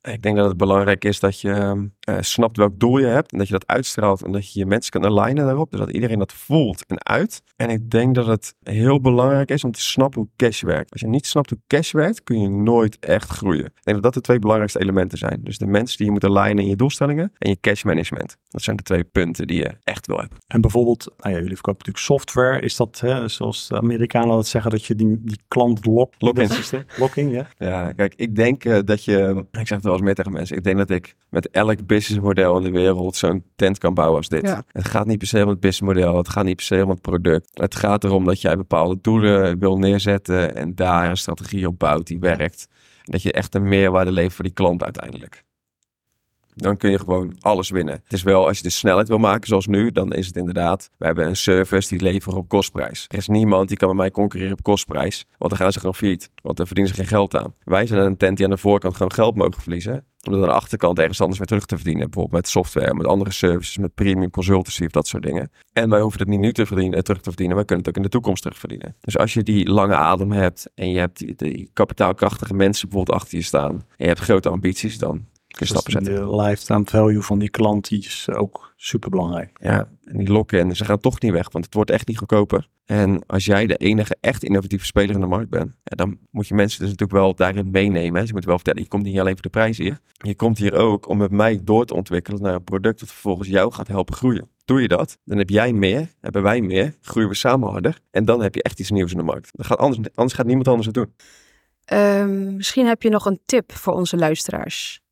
Ik 0.03 0.23
denk 0.23 0.37
dat 0.37 0.49
het 0.49 0.57
belangrijk 0.57 1.05
is 1.05 1.21
dat 1.21 1.40
je 1.40 1.88
uh, 2.09 2.17
snapt 2.21 2.57
welk 2.57 2.81
doel 2.81 2.99
je 2.99 3.07
hebt 3.07 3.33
en 3.33 3.38
dat 3.38 3.47
je 3.47 3.53
dat 3.53 3.67
uitstraalt 3.67 4.23
en 4.23 4.33
dat 4.33 4.53
je 4.53 4.59
je 4.59 4.67
mensen 4.67 4.90
kan 4.90 5.05
alignen 5.05 5.45
daarop, 5.45 5.71
dus 5.71 5.81
dat 5.81 5.90
iedereen 5.90 6.19
dat 6.19 6.33
voelt 6.33 6.87
en 6.87 7.05
uit. 7.05 7.43
En 7.57 7.71
ik 7.71 7.90
denk 7.90 8.14
dat 8.14 8.27
het 8.27 8.55
heel 8.62 9.01
belangrijk 9.01 9.51
is 9.51 9.64
om 9.64 9.73
te 9.73 9.81
snappen 9.81 10.21
hoe 10.21 10.31
cash 10.37 10.62
werkt. 10.62 10.93
Als 10.93 11.01
je 11.01 11.07
niet 11.07 11.27
snapt 11.27 11.51
hoe 11.51 11.59
cash 11.67 11.93
werkt, 11.93 12.23
kun 12.23 12.40
je 12.40 12.49
nooit 12.49 12.99
echt 12.99 13.31
groeien. 13.31 13.64
Ik 13.64 13.83
denk 13.83 13.97
dat 13.97 14.03
dat 14.03 14.14
de 14.14 14.21
twee 14.21 14.38
belangrijkste 14.38 14.81
elementen 14.81 15.19
zijn. 15.19 15.40
Dus 15.43 15.59
de 15.59 15.67
mensen 15.67 15.97
die 15.97 16.07
je 16.07 16.12
moet 16.12 16.25
alignen 16.25 16.62
in 16.62 16.69
je 16.69 16.77
doelstellingen 16.77 17.33
en 17.38 17.51
je 17.51 17.61
cash 17.61 17.83
management. 17.83 18.37
Dat 18.49 18.62
zijn 18.62 18.77
de 18.77 18.83
twee 18.83 19.05
punten 19.05 19.47
die 19.47 19.59
je 19.59 19.77
echt 19.85 20.07
wil 20.07 20.19
hebben. 20.19 20.38
En 20.47 20.61
bijvoorbeeld, 20.61 21.12
nou 21.19 21.35
ja, 21.35 21.40
jullie 21.40 21.55
verkopen 21.55 21.87
natuurlijk 21.87 22.05
software. 22.05 22.61
Is 22.61 22.77
dat, 22.77 23.01
hè, 23.01 23.29
zoals 23.29 23.69
de 23.69 23.77
Amerikanen 23.77 24.29
dat 24.29 24.47
zeggen, 24.47 24.71
dat 24.71 24.85
je 24.85 24.95
die, 24.95 25.21
die 25.21 25.38
klant 25.49 25.87
lock, 25.87 26.14
lock-in 26.19 26.49
systeem. 26.49 26.85
Locking, 26.97 27.33
ja. 27.33 27.49
Ja, 27.59 27.93
kijk, 27.93 28.14
ik 28.17 28.37
denk 28.37 28.64
uh, 28.64 28.79
dat 28.85 29.05
je, 29.05 29.45
ik 29.53 29.67
zeg 29.67 29.69
het 29.69 29.85
wel 29.85 29.93
eens 29.93 30.03
meer 30.03 30.14
tegen 30.14 30.33
mensen, 30.33 30.57
ik 30.57 30.64
denk 30.64 30.77
dat 30.77 30.90
ik 30.90 31.17
met 31.29 31.51
elk 31.51 31.87
businessmodel 31.94 32.57
in 32.57 32.62
de 32.62 32.70
wereld 32.70 33.16
zo'n 33.16 33.44
tent 33.57 33.78
kan 33.78 33.94
bouwen 33.94 34.16
als 34.16 34.28
dit. 34.28 34.42
Ja. 34.42 34.64
Het 34.72 34.88
gaat 34.88 35.07
niet 35.07 35.18
per 35.18 35.26
se 35.26 35.42
om 35.42 35.48
het 35.48 35.61
businessmodel, 35.61 36.16
het 36.16 36.28
gaat 36.28 36.44
niet 36.44 36.57
per 36.57 36.64
se 36.64 36.85
om 36.85 36.90
het 36.90 37.00
product. 37.00 37.50
Het 37.52 37.74
gaat 37.74 38.04
erom 38.04 38.24
dat 38.24 38.40
jij 38.40 38.57
bepaalde 38.57 38.98
doelen 39.00 39.59
wil 39.59 39.78
neerzetten 39.78 40.57
en 40.57 40.74
daar 40.74 41.11
een 41.11 41.16
strategie 41.16 41.66
op 41.66 41.78
bouwt 41.78 42.07
die 42.07 42.18
werkt. 42.18 42.68
En 43.04 43.12
dat 43.12 43.22
je 43.22 43.33
echt 43.33 43.54
een 43.54 43.68
meerwaarde 43.68 44.12
levert 44.12 44.35
voor 44.35 44.44
die 44.44 44.54
klant 44.54 44.83
uiteindelijk. 44.83 45.44
dan 46.54 46.76
kun 46.76 46.90
je 46.90 46.98
gewoon 46.98 47.37
alles 47.40 47.70
winnen. 47.70 47.94
Het 47.94 48.12
is 48.12 48.22
wel, 48.22 48.46
als 48.46 48.57
je 48.57 48.62
de 48.62 48.70
snelheid 48.70 49.09
wil 49.09 49.18
maken 49.18 49.48
zoals 49.48 49.66
nu, 49.66 49.90
dan 49.90 50.12
is 50.12 50.26
het 50.26 50.37
inderdaad, 50.37 50.90
we 50.98 51.07
hebben 51.07 51.26
een 51.26 51.37
service 51.37 51.88
die 51.88 52.00
leveren 52.00 52.38
op 52.38 52.48
kostprijs. 52.48 53.04
Er 53.09 53.18
is 53.18 53.28
niemand 53.28 53.68
die 53.68 53.76
kan 53.76 53.88
met 53.88 53.96
mij 53.96 54.11
concurreren 54.11 54.52
op 54.52 54.62
kostprijs, 54.62 55.26
want 55.38 55.50
dan 55.50 55.61
gaan 55.61 55.72
ze 55.72 55.78
gewoon 55.78 55.94
failliet, 55.94 56.30
want 56.42 56.57
dan 56.57 56.66
verdienen 56.66 56.94
ze 56.94 57.00
geen 57.00 57.11
geld 57.11 57.37
aan. 57.37 57.54
Wij 57.64 57.87
zijn 57.87 58.00
een 58.00 58.16
tent 58.16 58.37
die 58.37 58.46
aan 58.46 58.52
de 58.52 58.59
voorkant 58.59 58.96
gewoon 58.96 59.12
geld 59.12 59.35
mogen 59.37 59.62
verliezen, 59.62 60.04
om 60.29 60.35
aan 60.35 60.41
de 60.41 60.47
achterkant 60.51 60.99
ergens 60.99 61.21
anders 61.21 61.39
weer 61.39 61.47
terug 61.49 61.67
te 61.67 61.77
verdienen. 61.77 62.05
Bijvoorbeeld 62.05 62.43
met 62.43 62.49
software, 62.51 62.95
met 62.95 63.07
andere 63.07 63.33
services, 63.33 63.79
met 63.79 63.95
premium 63.95 64.31
consultancy 64.31 64.85
of 64.85 64.91
dat 64.91 65.07
soort 65.07 65.23
dingen. 65.23 65.51
En 65.73 65.91
wij 65.91 66.01
hoeven 66.01 66.21
het 66.21 66.29
niet 66.29 66.41
nu 66.41 66.53
te 66.53 66.67
verdienen, 66.67 67.05
terug 67.05 67.21
te 67.21 67.29
verdienen, 67.29 67.57
wij 67.57 67.65
kunnen 67.65 67.85
het 67.85 67.95
ook 67.95 68.03
in 68.03 68.11
de 68.11 68.17
toekomst 68.17 68.43
terugverdienen. 68.43 68.97
Dus 69.01 69.19
als 69.19 69.35
je 69.35 69.43
die 69.43 69.69
lange 69.71 69.95
adem 69.95 70.33
hebt 70.33 70.71
en 70.75 70.91
je 70.91 70.99
hebt 70.99 71.19
die, 71.19 71.35
die 71.37 71.71
kapitaalkrachtige 71.73 72.55
mensen 72.55 72.89
bijvoorbeeld 72.89 73.21
achter 73.21 73.39
je 73.39 73.45
staan 73.45 73.71
en 73.73 73.85
je 73.97 74.07
hebt 74.07 74.21
grote 74.21 74.49
ambities, 74.49 74.99
dan 74.99 75.11
kun 75.11 75.23
je 75.47 75.59
Dus 75.59 75.69
stappen 75.69 75.93
zetten. 75.93 76.15
de 76.15 76.37
lifetime 76.37 76.85
value 76.85 77.23
van 77.23 77.39
die 77.39 77.51
klant 77.51 77.89
die 77.89 77.99
is 77.99 78.29
ook 78.31 78.73
super 78.77 79.11
belangrijk. 79.11 79.59
Ja, 79.61 79.89
en 80.05 80.19
die 80.19 80.33
lokken 80.33 80.61
en 80.61 80.77
ze 80.77 80.85
gaan 80.85 81.01
toch 81.01 81.21
niet 81.21 81.33
weg, 81.33 81.51
want 81.51 81.64
het 81.64 81.75
wordt 81.75 81.90
echt 81.90 82.07
niet 82.07 82.19
goedkoper. 82.19 82.69
En 82.85 83.27
als 83.27 83.45
jij 83.45 83.67
de 83.67 83.77
enige 83.77 84.17
echt 84.21 84.45
innovatieve 84.45 84.85
speler 84.85 85.14
in 85.14 85.21
de 85.21 85.27
markt 85.27 85.51
bent, 85.51 85.75
ja, 85.83 85.97
dan 85.97 86.19
moet 86.31 86.49
je 86.49 86.55
mensen 86.55 86.81
dus 86.81 86.88
natuurlijk 86.88 87.19
wel 87.19 87.35
daarin 87.35 87.71
meenemen. 87.71 88.14
hè. 88.14 88.21
Dus 88.21 88.29
je 88.29 88.35
moet 88.35 88.45
wel 88.45 88.55
vertellen, 88.55 88.83
je 88.83 88.88
komt 88.88 89.05
niet 89.05 89.19
alleen 89.19 89.33
voor 89.33 89.43
de 89.43 89.49
prijs 89.49 89.79
hier. 89.79 89.99
Je 90.12 90.35
komt 90.35 90.59
hier 90.59 90.75
ook 90.75 91.09
om 91.09 91.19
met 91.19 91.31
mij 91.31 91.61
door 91.62 91.85
te 91.85 91.95
ontwikkelen 91.95 92.43
naar 92.43 92.55
een 92.55 92.64
product 92.64 93.01
dat 93.01 93.09
vervolgens 93.09 93.49
jou 93.49 93.73
gaat 93.73 93.88
helpen 93.88 94.14
groeien. 94.14 94.49
Doe 94.64 94.81
je 94.81 94.88
dat, 94.88 95.19
dan 95.25 95.38
heb 95.38 95.51
jij 95.51 95.73
meer, 95.73 96.09
hebben 96.21 96.43
wij 96.43 96.61
meer, 96.61 96.95
groeien 97.01 97.29
we 97.29 97.35
samen 97.35 97.71
harder. 97.71 97.99
En 98.11 98.25
dan 98.25 98.43
heb 98.43 98.55
je 98.55 98.62
echt 98.62 98.81
iets 98.81 98.90
nieuws 98.90 99.11
in 99.11 99.19
de 99.19 99.25
markt. 99.25 99.51
Dat 99.53 99.67
gaat 99.67 99.79
anders, 99.79 100.09
anders 100.14 100.37
gaat 100.37 100.47
niemand 100.47 100.69
anders 100.69 100.87
het 100.87 100.95
doen. 100.95 101.14
Ehm, 101.85 102.57
misschien 102.57 102.87
heb 102.87 103.03
je 103.03 103.09
nog 103.09 103.27
een 103.27 103.40
tip 103.47 103.73
voor 103.73 103.93
onze 103.93 104.17
luisteraars. 104.17 105.03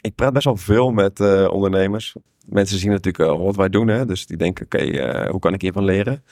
Ik 0.00 0.14
praat 0.14 0.32
best 0.32 0.44
wel 0.44 0.56
veel 0.56 0.90
met 0.90 1.20
eh, 1.20 1.48
ondernemers. 1.50 2.14
Mensen 2.48 2.78
zien 2.78 2.90
natuurlijk 2.90 3.38
wat 3.38 3.56
wij 3.56 3.68
doen, 3.68 3.88
hè? 3.88 4.06
dus 4.06 4.26
die 4.26 4.36
denken, 4.36 4.64
oké, 4.64 4.78
eh, 4.78 5.30
hoe 5.30 5.40
kan 5.40 5.54
ik 5.54 5.60
hiervan 5.60 5.84
leren? 5.84 6.22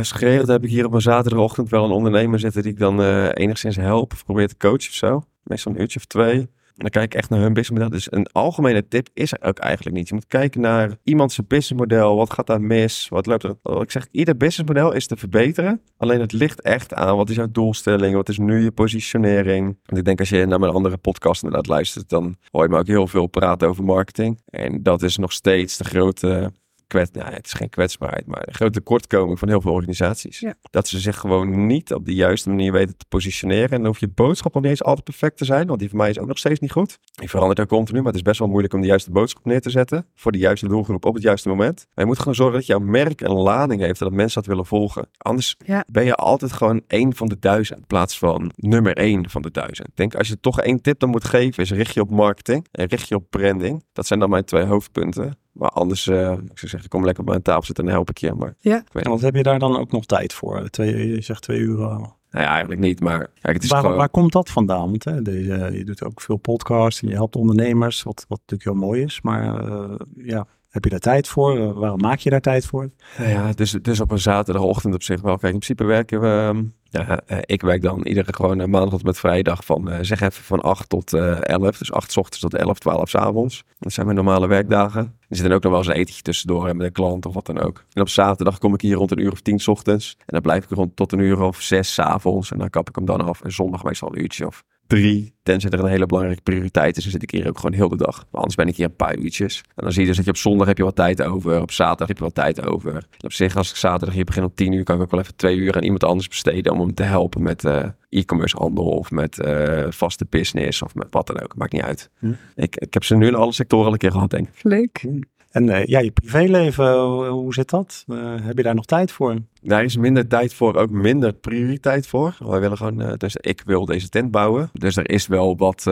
Geregeld 0.00 0.48
heb 0.48 0.64
ik 0.64 0.70
hier 0.70 0.86
op 0.86 0.92
een 0.92 1.00
zaterdagochtend 1.00 1.70
wel 1.70 1.84
een 1.84 1.90
ondernemer 1.90 2.38
zitten 2.38 2.62
die 2.62 2.72
ik 2.72 2.78
dan 2.78 3.02
eh, 3.02 3.28
enigszins 3.32 3.76
help 3.76 4.12
of 4.12 4.24
probeer 4.24 4.48
te 4.48 4.56
coachen 4.56 4.88
of 4.88 4.94
zo. 4.94 5.24
Meestal 5.42 5.72
een 5.72 5.80
uurtje 5.80 5.98
of 5.98 6.04
twee. 6.04 6.48
Dan 6.74 6.90
kijk 6.90 7.04
ik 7.04 7.14
echt 7.14 7.30
naar 7.30 7.40
hun 7.40 7.52
businessmodel. 7.52 7.98
Dus 7.98 8.12
een 8.12 8.26
algemene 8.32 8.88
tip 8.88 9.08
is 9.12 9.32
er 9.32 9.42
ook 9.42 9.58
eigenlijk 9.58 9.96
niet. 9.96 10.08
Je 10.08 10.14
moet 10.14 10.26
kijken 10.26 10.60
naar 10.60 10.96
iemand 11.04 11.32
zijn 11.32 11.46
businessmodel. 11.46 12.16
Wat 12.16 12.32
gaat 12.32 12.46
daar 12.46 12.60
mis? 12.60 13.08
Wat 13.08 13.26
loopt 13.26 13.42
er? 13.42 13.80
Ik 13.80 13.90
zeg, 13.90 14.06
ieder 14.10 14.36
businessmodel 14.36 14.92
is 14.92 15.06
te 15.06 15.16
verbeteren. 15.16 15.80
Alleen 15.96 16.20
het 16.20 16.32
ligt 16.32 16.60
echt 16.60 16.94
aan 16.94 17.16
wat 17.16 17.30
is 17.30 17.36
jouw 17.36 17.50
doelstelling? 17.50 18.14
Wat 18.14 18.28
is 18.28 18.38
nu 18.38 18.62
je 18.62 18.70
positionering? 18.70 19.78
Want 19.84 19.98
ik 19.98 20.04
denk 20.04 20.18
als 20.18 20.28
je 20.28 20.46
naar 20.46 20.58
mijn 20.58 20.72
andere 20.72 20.96
podcast 20.96 21.42
inderdaad 21.42 21.68
luistert, 21.68 22.08
dan 22.08 22.36
hoor 22.50 22.62
je 22.62 22.68
me 22.68 22.78
ook 22.78 22.86
heel 22.86 23.06
veel 23.06 23.26
praten 23.26 23.68
over 23.68 23.84
marketing. 23.84 24.40
En 24.46 24.82
dat 24.82 25.02
is 25.02 25.16
nog 25.16 25.32
steeds 25.32 25.76
de 25.76 25.84
grote 25.84 26.52
kwets, 26.86 27.10
nou, 27.10 27.32
het 27.32 27.46
is 27.46 27.52
geen 27.52 27.68
kwetsbaarheid, 27.68 28.26
maar 28.26 28.42
een 28.46 28.54
grote 28.54 28.72
tekortkoming 28.72 29.38
van 29.38 29.48
heel 29.48 29.60
veel 29.60 29.72
organisaties. 29.72 30.38
Ja. 30.40 30.54
Dat 30.70 30.88
ze 30.88 30.98
zich 30.98 31.16
gewoon 31.16 31.66
niet 31.66 31.94
op 31.94 32.04
de 32.04 32.14
juiste 32.14 32.48
manier 32.48 32.72
weten 32.72 32.96
te 32.96 33.04
positioneren. 33.08 33.70
En 33.70 33.76
dan 33.76 33.86
hoeft 33.86 34.00
je 34.00 34.08
boodschap 34.08 34.54
nog 34.54 34.62
niet 34.62 34.70
eens 34.70 34.82
altijd 34.84 35.04
perfect 35.04 35.36
te 35.36 35.44
zijn, 35.44 35.66
want 35.66 35.78
die 35.78 35.88
van 35.88 35.98
mij 35.98 36.10
is 36.10 36.18
ook 36.18 36.26
nog 36.26 36.38
steeds 36.38 36.60
niet 36.60 36.72
goed. 36.72 36.98
Die 37.12 37.30
verandert 37.30 37.60
ook 37.60 37.68
continu, 37.68 37.98
maar 37.98 38.06
het 38.06 38.16
is 38.16 38.22
best 38.22 38.38
wel 38.38 38.48
moeilijk 38.48 38.74
om 38.74 38.80
de 38.80 38.86
juiste 38.86 39.10
boodschap 39.10 39.44
neer 39.44 39.60
te 39.60 39.70
zetten 39.70 40.06
voor 40.14 40.32
de 40.32 40.38
juiste 40.38 40.68
doelgroep 40.68 41.04
op 41.04 41.14
het 41.14 41.22
juiste 41.22 41.48
moment. 41.48 41.86
Maar 41.94 42.04
je 42.04 42.10
moet 42.10 42.18
gewoon 42.18 42.34
zorgen 42.34 42.56
dat 42.56 42.66
jouw 42.66 42.78
merk 42.78 43.20
een 43.20 43.32
lading 43.34 43.80
heeft 43.80 44.00
en 44.00 44.06
dat 44.06 44.14
mensen 44.16 44.40
dat 44.40 44.50
willen 44.50 44.66
volgen. 44.66 45.08
Anders 45.18 45.56
Ja. 45.66 45.84
ben 45.88 46.04
je 46.04 46.14
altijd 46.14 46.52
gewoon 46.52 46.82
één 46.86 47.14
van 47.14 47.28
de 47.28 47.38
duizend 47.38 47.78
in 47.78 47.86
plaats 47.86 48.18
van 48.18 48.52
nummer 48.56 48.96
één 48.96 49.30
van 49.30 49.42
de 49.42 49.50
duizend. 49.50 49.88
Ik 49.88 49.96
denk 49.96 50.14
als 50.14 50.28
je 50.28 50.40
toch 50.40 50.60
één 50.60 50.80
tip 50.80 50.98
dan 50.98 51.08
moet 51.10 51.24
geven, 51.24 51.62
is 51.62 51.70
richt 51.70 51.94
je 51.94 52.00
op 52.00 52.10
marketing 52.10 52.66
en 52.70 52.86
richt 52.86 53.08
je 53.08 53.14
op 53.14 53.30
branding. 53.30 53.84
Dat 53.92 54.06
zijn 54.06 54.18
dan 54.18 54.30
mijn 54.30 54.44
twee 54.44 54.64
hoofdpunten. 54.64 55.38
Maar 55.54 55.68
anders, 55.70 56.06
eh, 56.06 56.32
ik 56.32 56.58
zou 56.58 56.70
zeggen, 56.70 56.88
kom 56.88 57.04
lekker 57.04 57.22
op 57.22 57.28
mijn 57.28 57.42
tafel 57.42 57.62
zitten 57.64 57.84
en 57.86 57.90
help 57.90 58.10
ik 58.10 58.18
je. 58.18 58.32
Maar 58.32 58.54
Ja. 58.58 58.82
En 58.92 59.10
wat 59.10 59.20
heb 59.20 59.34
je 59.34 59.42
daar 59.42 59.58
dan 59.58 59.76
ook 59.76 59.90
nog 59.92 60.04
tijd 60.06 60.32
voor? 60.32 60.70
Twee, 60.70 61.08
je 61.08 61.20
zegt 61.22 61.42
twee 61.42 61.58
uur. 61.58 61.80
eh. 61.80 62.04
Nou 62.30 62.46
ja, 62.46 62.50
eigenlijk 62.52 62.80
niet, 62.80 63.00
maar 63.00 63.18
kijk, 63.40 63.54
het 63.54 63.64
is 63.64 63.70
Waar, 63.70 63.80
gewoon... 63.80 63.96
waar 63.96 64.08
komt 64.08 64.32
dat 64.32 64.50
vandaan? 64.50 64.90
Want 64.90 65.04
hè, 65.04 65.22
deze, 65.22 65.70
je 65.72 65.84
doet 65.84 66.04
ook 66.04 66.20
veel 66.20 66.36
podcasts 66.36 67.02
en 67.02 67.08
je 67.08 67.14
helpt 67.14 67.36
ondernemers, 67.36 68.02
wat, 68.02 68.24
wat 68.28 68.38
natuurlijk 68.46 68.70
heel 68.70 68.86
mooi 68.88 69.02
is. 69.02 69.20
Maar 69.22 69.68
eh, 69.70 69.94
ja, 70.16 70.46
heb 70.74 70.84
je 70.84 70.90
daar 70.90 70.98
tijd 70.98 71.28
voor? 71.28 71.58
Eh, 71.58 71.72
waarom 71.72 72.00
maak 72.00 72.18
je 72.18 72.30
daar 72.30 72.40
tijd 72.40 72.66
voor? 72.66 72.90
Nou 73.18 73.30
ja, 73.30 73.52
dus, 73.52 73.70
dus 73.70 74.00
op 74.00 74.10
een 74.10 74.18
zaterdagochtend 74.18 74.94
op 74.94 75.02
zich 75.02 75.20
wel. 75.20 75.38
Kijk, 75.38 75.52
in 75.52 75.58
principe 75.58 75.84
werken 75.84 76.20
we... 76.20 76.26
ehm, 76.26 76.64
ja, 76.90 77.20
eh, 77.26 77.38
ik 77.40 77.62
werk 77.62 77.82
dan 77.82 78.06
iedere 78.06 78.32
gewoon 78.32 78.60
eh, 78.60 78.66
maandag 78.66 78.90
tot 78.90 79.02
met 79.02 79.18
vrijdag 79.18 79.64
van 79.64 79.90
zeg 80.00 80.20
even 80.20 80.44
van 80.44 80.60
8 80.60 80.88
tot 80.88 81.12
eh 81.12 81.36
11. 81.40 81.78
Dus 81.78 81.92
8 81.92 82.12
's 82.12 82.16
ochtends 82.16 82.40
tot 82.40 82.54
11, 82.54 82.78
12 82.78 83.08
's 83.08 83.14
avonds. 83.14 83.64
Dat 83.78 83.92
zijn 83.92 84.06
mijn 84.06 84.18
normale 84.18 84.46
werkdagen. 84.46 85.18
Er 85.28 85.36
zit 85.36 85.52
ook 85.52 85.62
nog 85.62 85.72
wel 85.72 85.80
eens 85.80 85.88
een 85.88 85.94
etentje 85.94 86.22
tussendoor 86.22 86.76
met 86.76 86.86
een 86.86 86.92
klant 86.92 87.26
of 87.26 87.34
wat 87.34 87.46
dan 87.46 87.60
ook. 87.60 87.84
En 87.92 88.00
op 88.00 88.08
zaterdag 88.08 88.58
kom 88.58 88.74
ik 88.74 88.80
hier 88.80 88.96
rond 88.96 89.10
een 89.10 89.20
uur 89.20 89.32
of 89.32 89.40
10 89.40 89.58
's 89.58 89.68
ochtends. 89.68 90.14
En 90.18 90.24
dan 90.26 90.40
blijf 90.40 90.64
ik 90.64 90.70
rond 90.70 90.96
tot 90.96 91.12
een 91.12 91.18
uur 91.18 91.40
of 91.40 91.60
6 91.60 91.92
's 91.94 91.98
avonds. 91.98 92.50
En 92.52 92.58
dan 92.58 92.70
kap 92.70 92.88
ik 92.88 92.94
hem 92.94 93.04
dan 93.04 93.20
af. 93.20 93.42
En 93.42 93.52
zondag 93.52 93.84
meestal 93.84 94.08
een 94.08 94.22
uurtje 94.22 94.46
of 94.46 94.64
drie. 94.86 95.32
Tenzij 95.42 95.70
er 95.70 95.78
een 95.78 95.86
hele 95.86 96.06
belangrijke 96.06 96.42
prioriteit 96.42 96.96
is, 96.96 97.02
dan 97.02 97.12
zit 97.12 97.22
ik 97.22 97.30
hier 97.30 97.48
ook 97.48 97.56
gewoon 97.58 97.72
heel 97.72 97.88
de 97.88 97.96
dag. 97.96 98.16
Maar 98.16 98.40
anders 98.40 98.54
ben 98.54 98.68
ik 98.68 98.76
hier 98.76 98.86
een 98.86 98.96
paar 98.96 99.16
uurtjes. 99.16 99.62
En 99.74 99.84
dan 99.84 99.92
zie 99.92 100.00
je 100.00 100.06
dus 100.06 100.16
dat 100.16 100.24
je 100.24 100.30
op 100.30 100.36
zondag 100.36 100.66
heb 100.66 100.76
je 100.76 100.84
wat 100.84 100.96
tijd 100.96 101.22
over. 101.22 101.60
Op 101.60 101.70
zaterdag 101.70 102.08
heb 102.08 102.18
je 102.18 102.24
wat 102.24 102.34
tijd 102.34 102.66
over. 102.66 102.94
En 102.94 103.24
op 103.24 103.32
zich, 103.32 103.56
als 103.56 103.70
ik 103.70 103.76
zaterdag 103.76 104.14
hier 104.14 104.24
begin 104.24 104.42
om 104.42 104.54
tien 104.54 104.72
uur, 104.72 104.84
kan 104.84 104.96
ik 104.96 105.02
ook 105.02 105.10
wel 105.10 105.20
even 105.20 105.36
twee 105.36 105.56
uur 105.56 105.76
aan 105.76 105.82
iemand 105.82 106.04
anders 106.04 106.28
besteden 106.28 106.72
om 106.72 106.80
hem 106.80 106.94
te 106.94 107.02
helpen 107.02 107.42
met 107.42 107.64
eh, 107.64 107.88
e-commerce 108.08 108.56
handel 108.56 108.84
of 108.84 109.10
met 109.10 109.38
eh, 109.38 109.86
vaste 109.90 110.26
business 110.28 110.82
of 110.82 110.94
met 110.94 111.06
wat 111.10 111.26
dan 111.26 111.40
ook. 111.40 111.56
Maakt 111.56 111.72
niet 111.72 111.82
uit. 111.82 112.10
Hm. 112.18 112.32
Ik, 112.54 112.76
ik 112.76 112.94
heb 112.94 113.04
ze 113.04 113.16
nu 113.16 113.26
in 113.26 113.34
alle 113.34 113.52
sectoren 113.52 113.86
al 113.86 113.92
een 113.92 113.98
keer 113.98 114.12
gehad, 114.12 114.30
denk 114.30 114.48
ik. 114.48 114.54
Leuk. 114.62 115.06
En 115.54 115.68
eh, 115.68 115.84
ja, 115.84 115.98
je 115.98 116.10
privéleven, 116.10 117.00
hoe, 117.28 117.54
zit 117.54 117.70
dat? 117.70 118.04
Eh, 118.08 118.34
heb 118.42 118.56
je 118.56 118.62
daar 118.62 118.74
nog 118.74 118.84
tijd 118.84 119.12
voor? 119.12 119.36
Daar 119.62 119.84
is 119.84 119.96
minder 119.96 120.26
tijd 120.28 120.54
voor, 120.54 120.74
ook 120.74 120.90
minder 120.90 121.32
prioriteit 121.32 122.06
voor. 122.06 122.36
Wij 122.38 122.60
willen 122.60 122.76
gewoon, 122.76 123.00
eh, 123.00 123.12
dus 123.16 123.36
ik 123.36 123.62
wil 123.64 123.84
deze 123.84 124.08
tent 124.08 124.30
bouwen. 124.30 124.70
Dus 124.72 124.96
er 124.96 125.10
is 125.10 125.26
wel 125.26 125.56
wat 125.56 125.82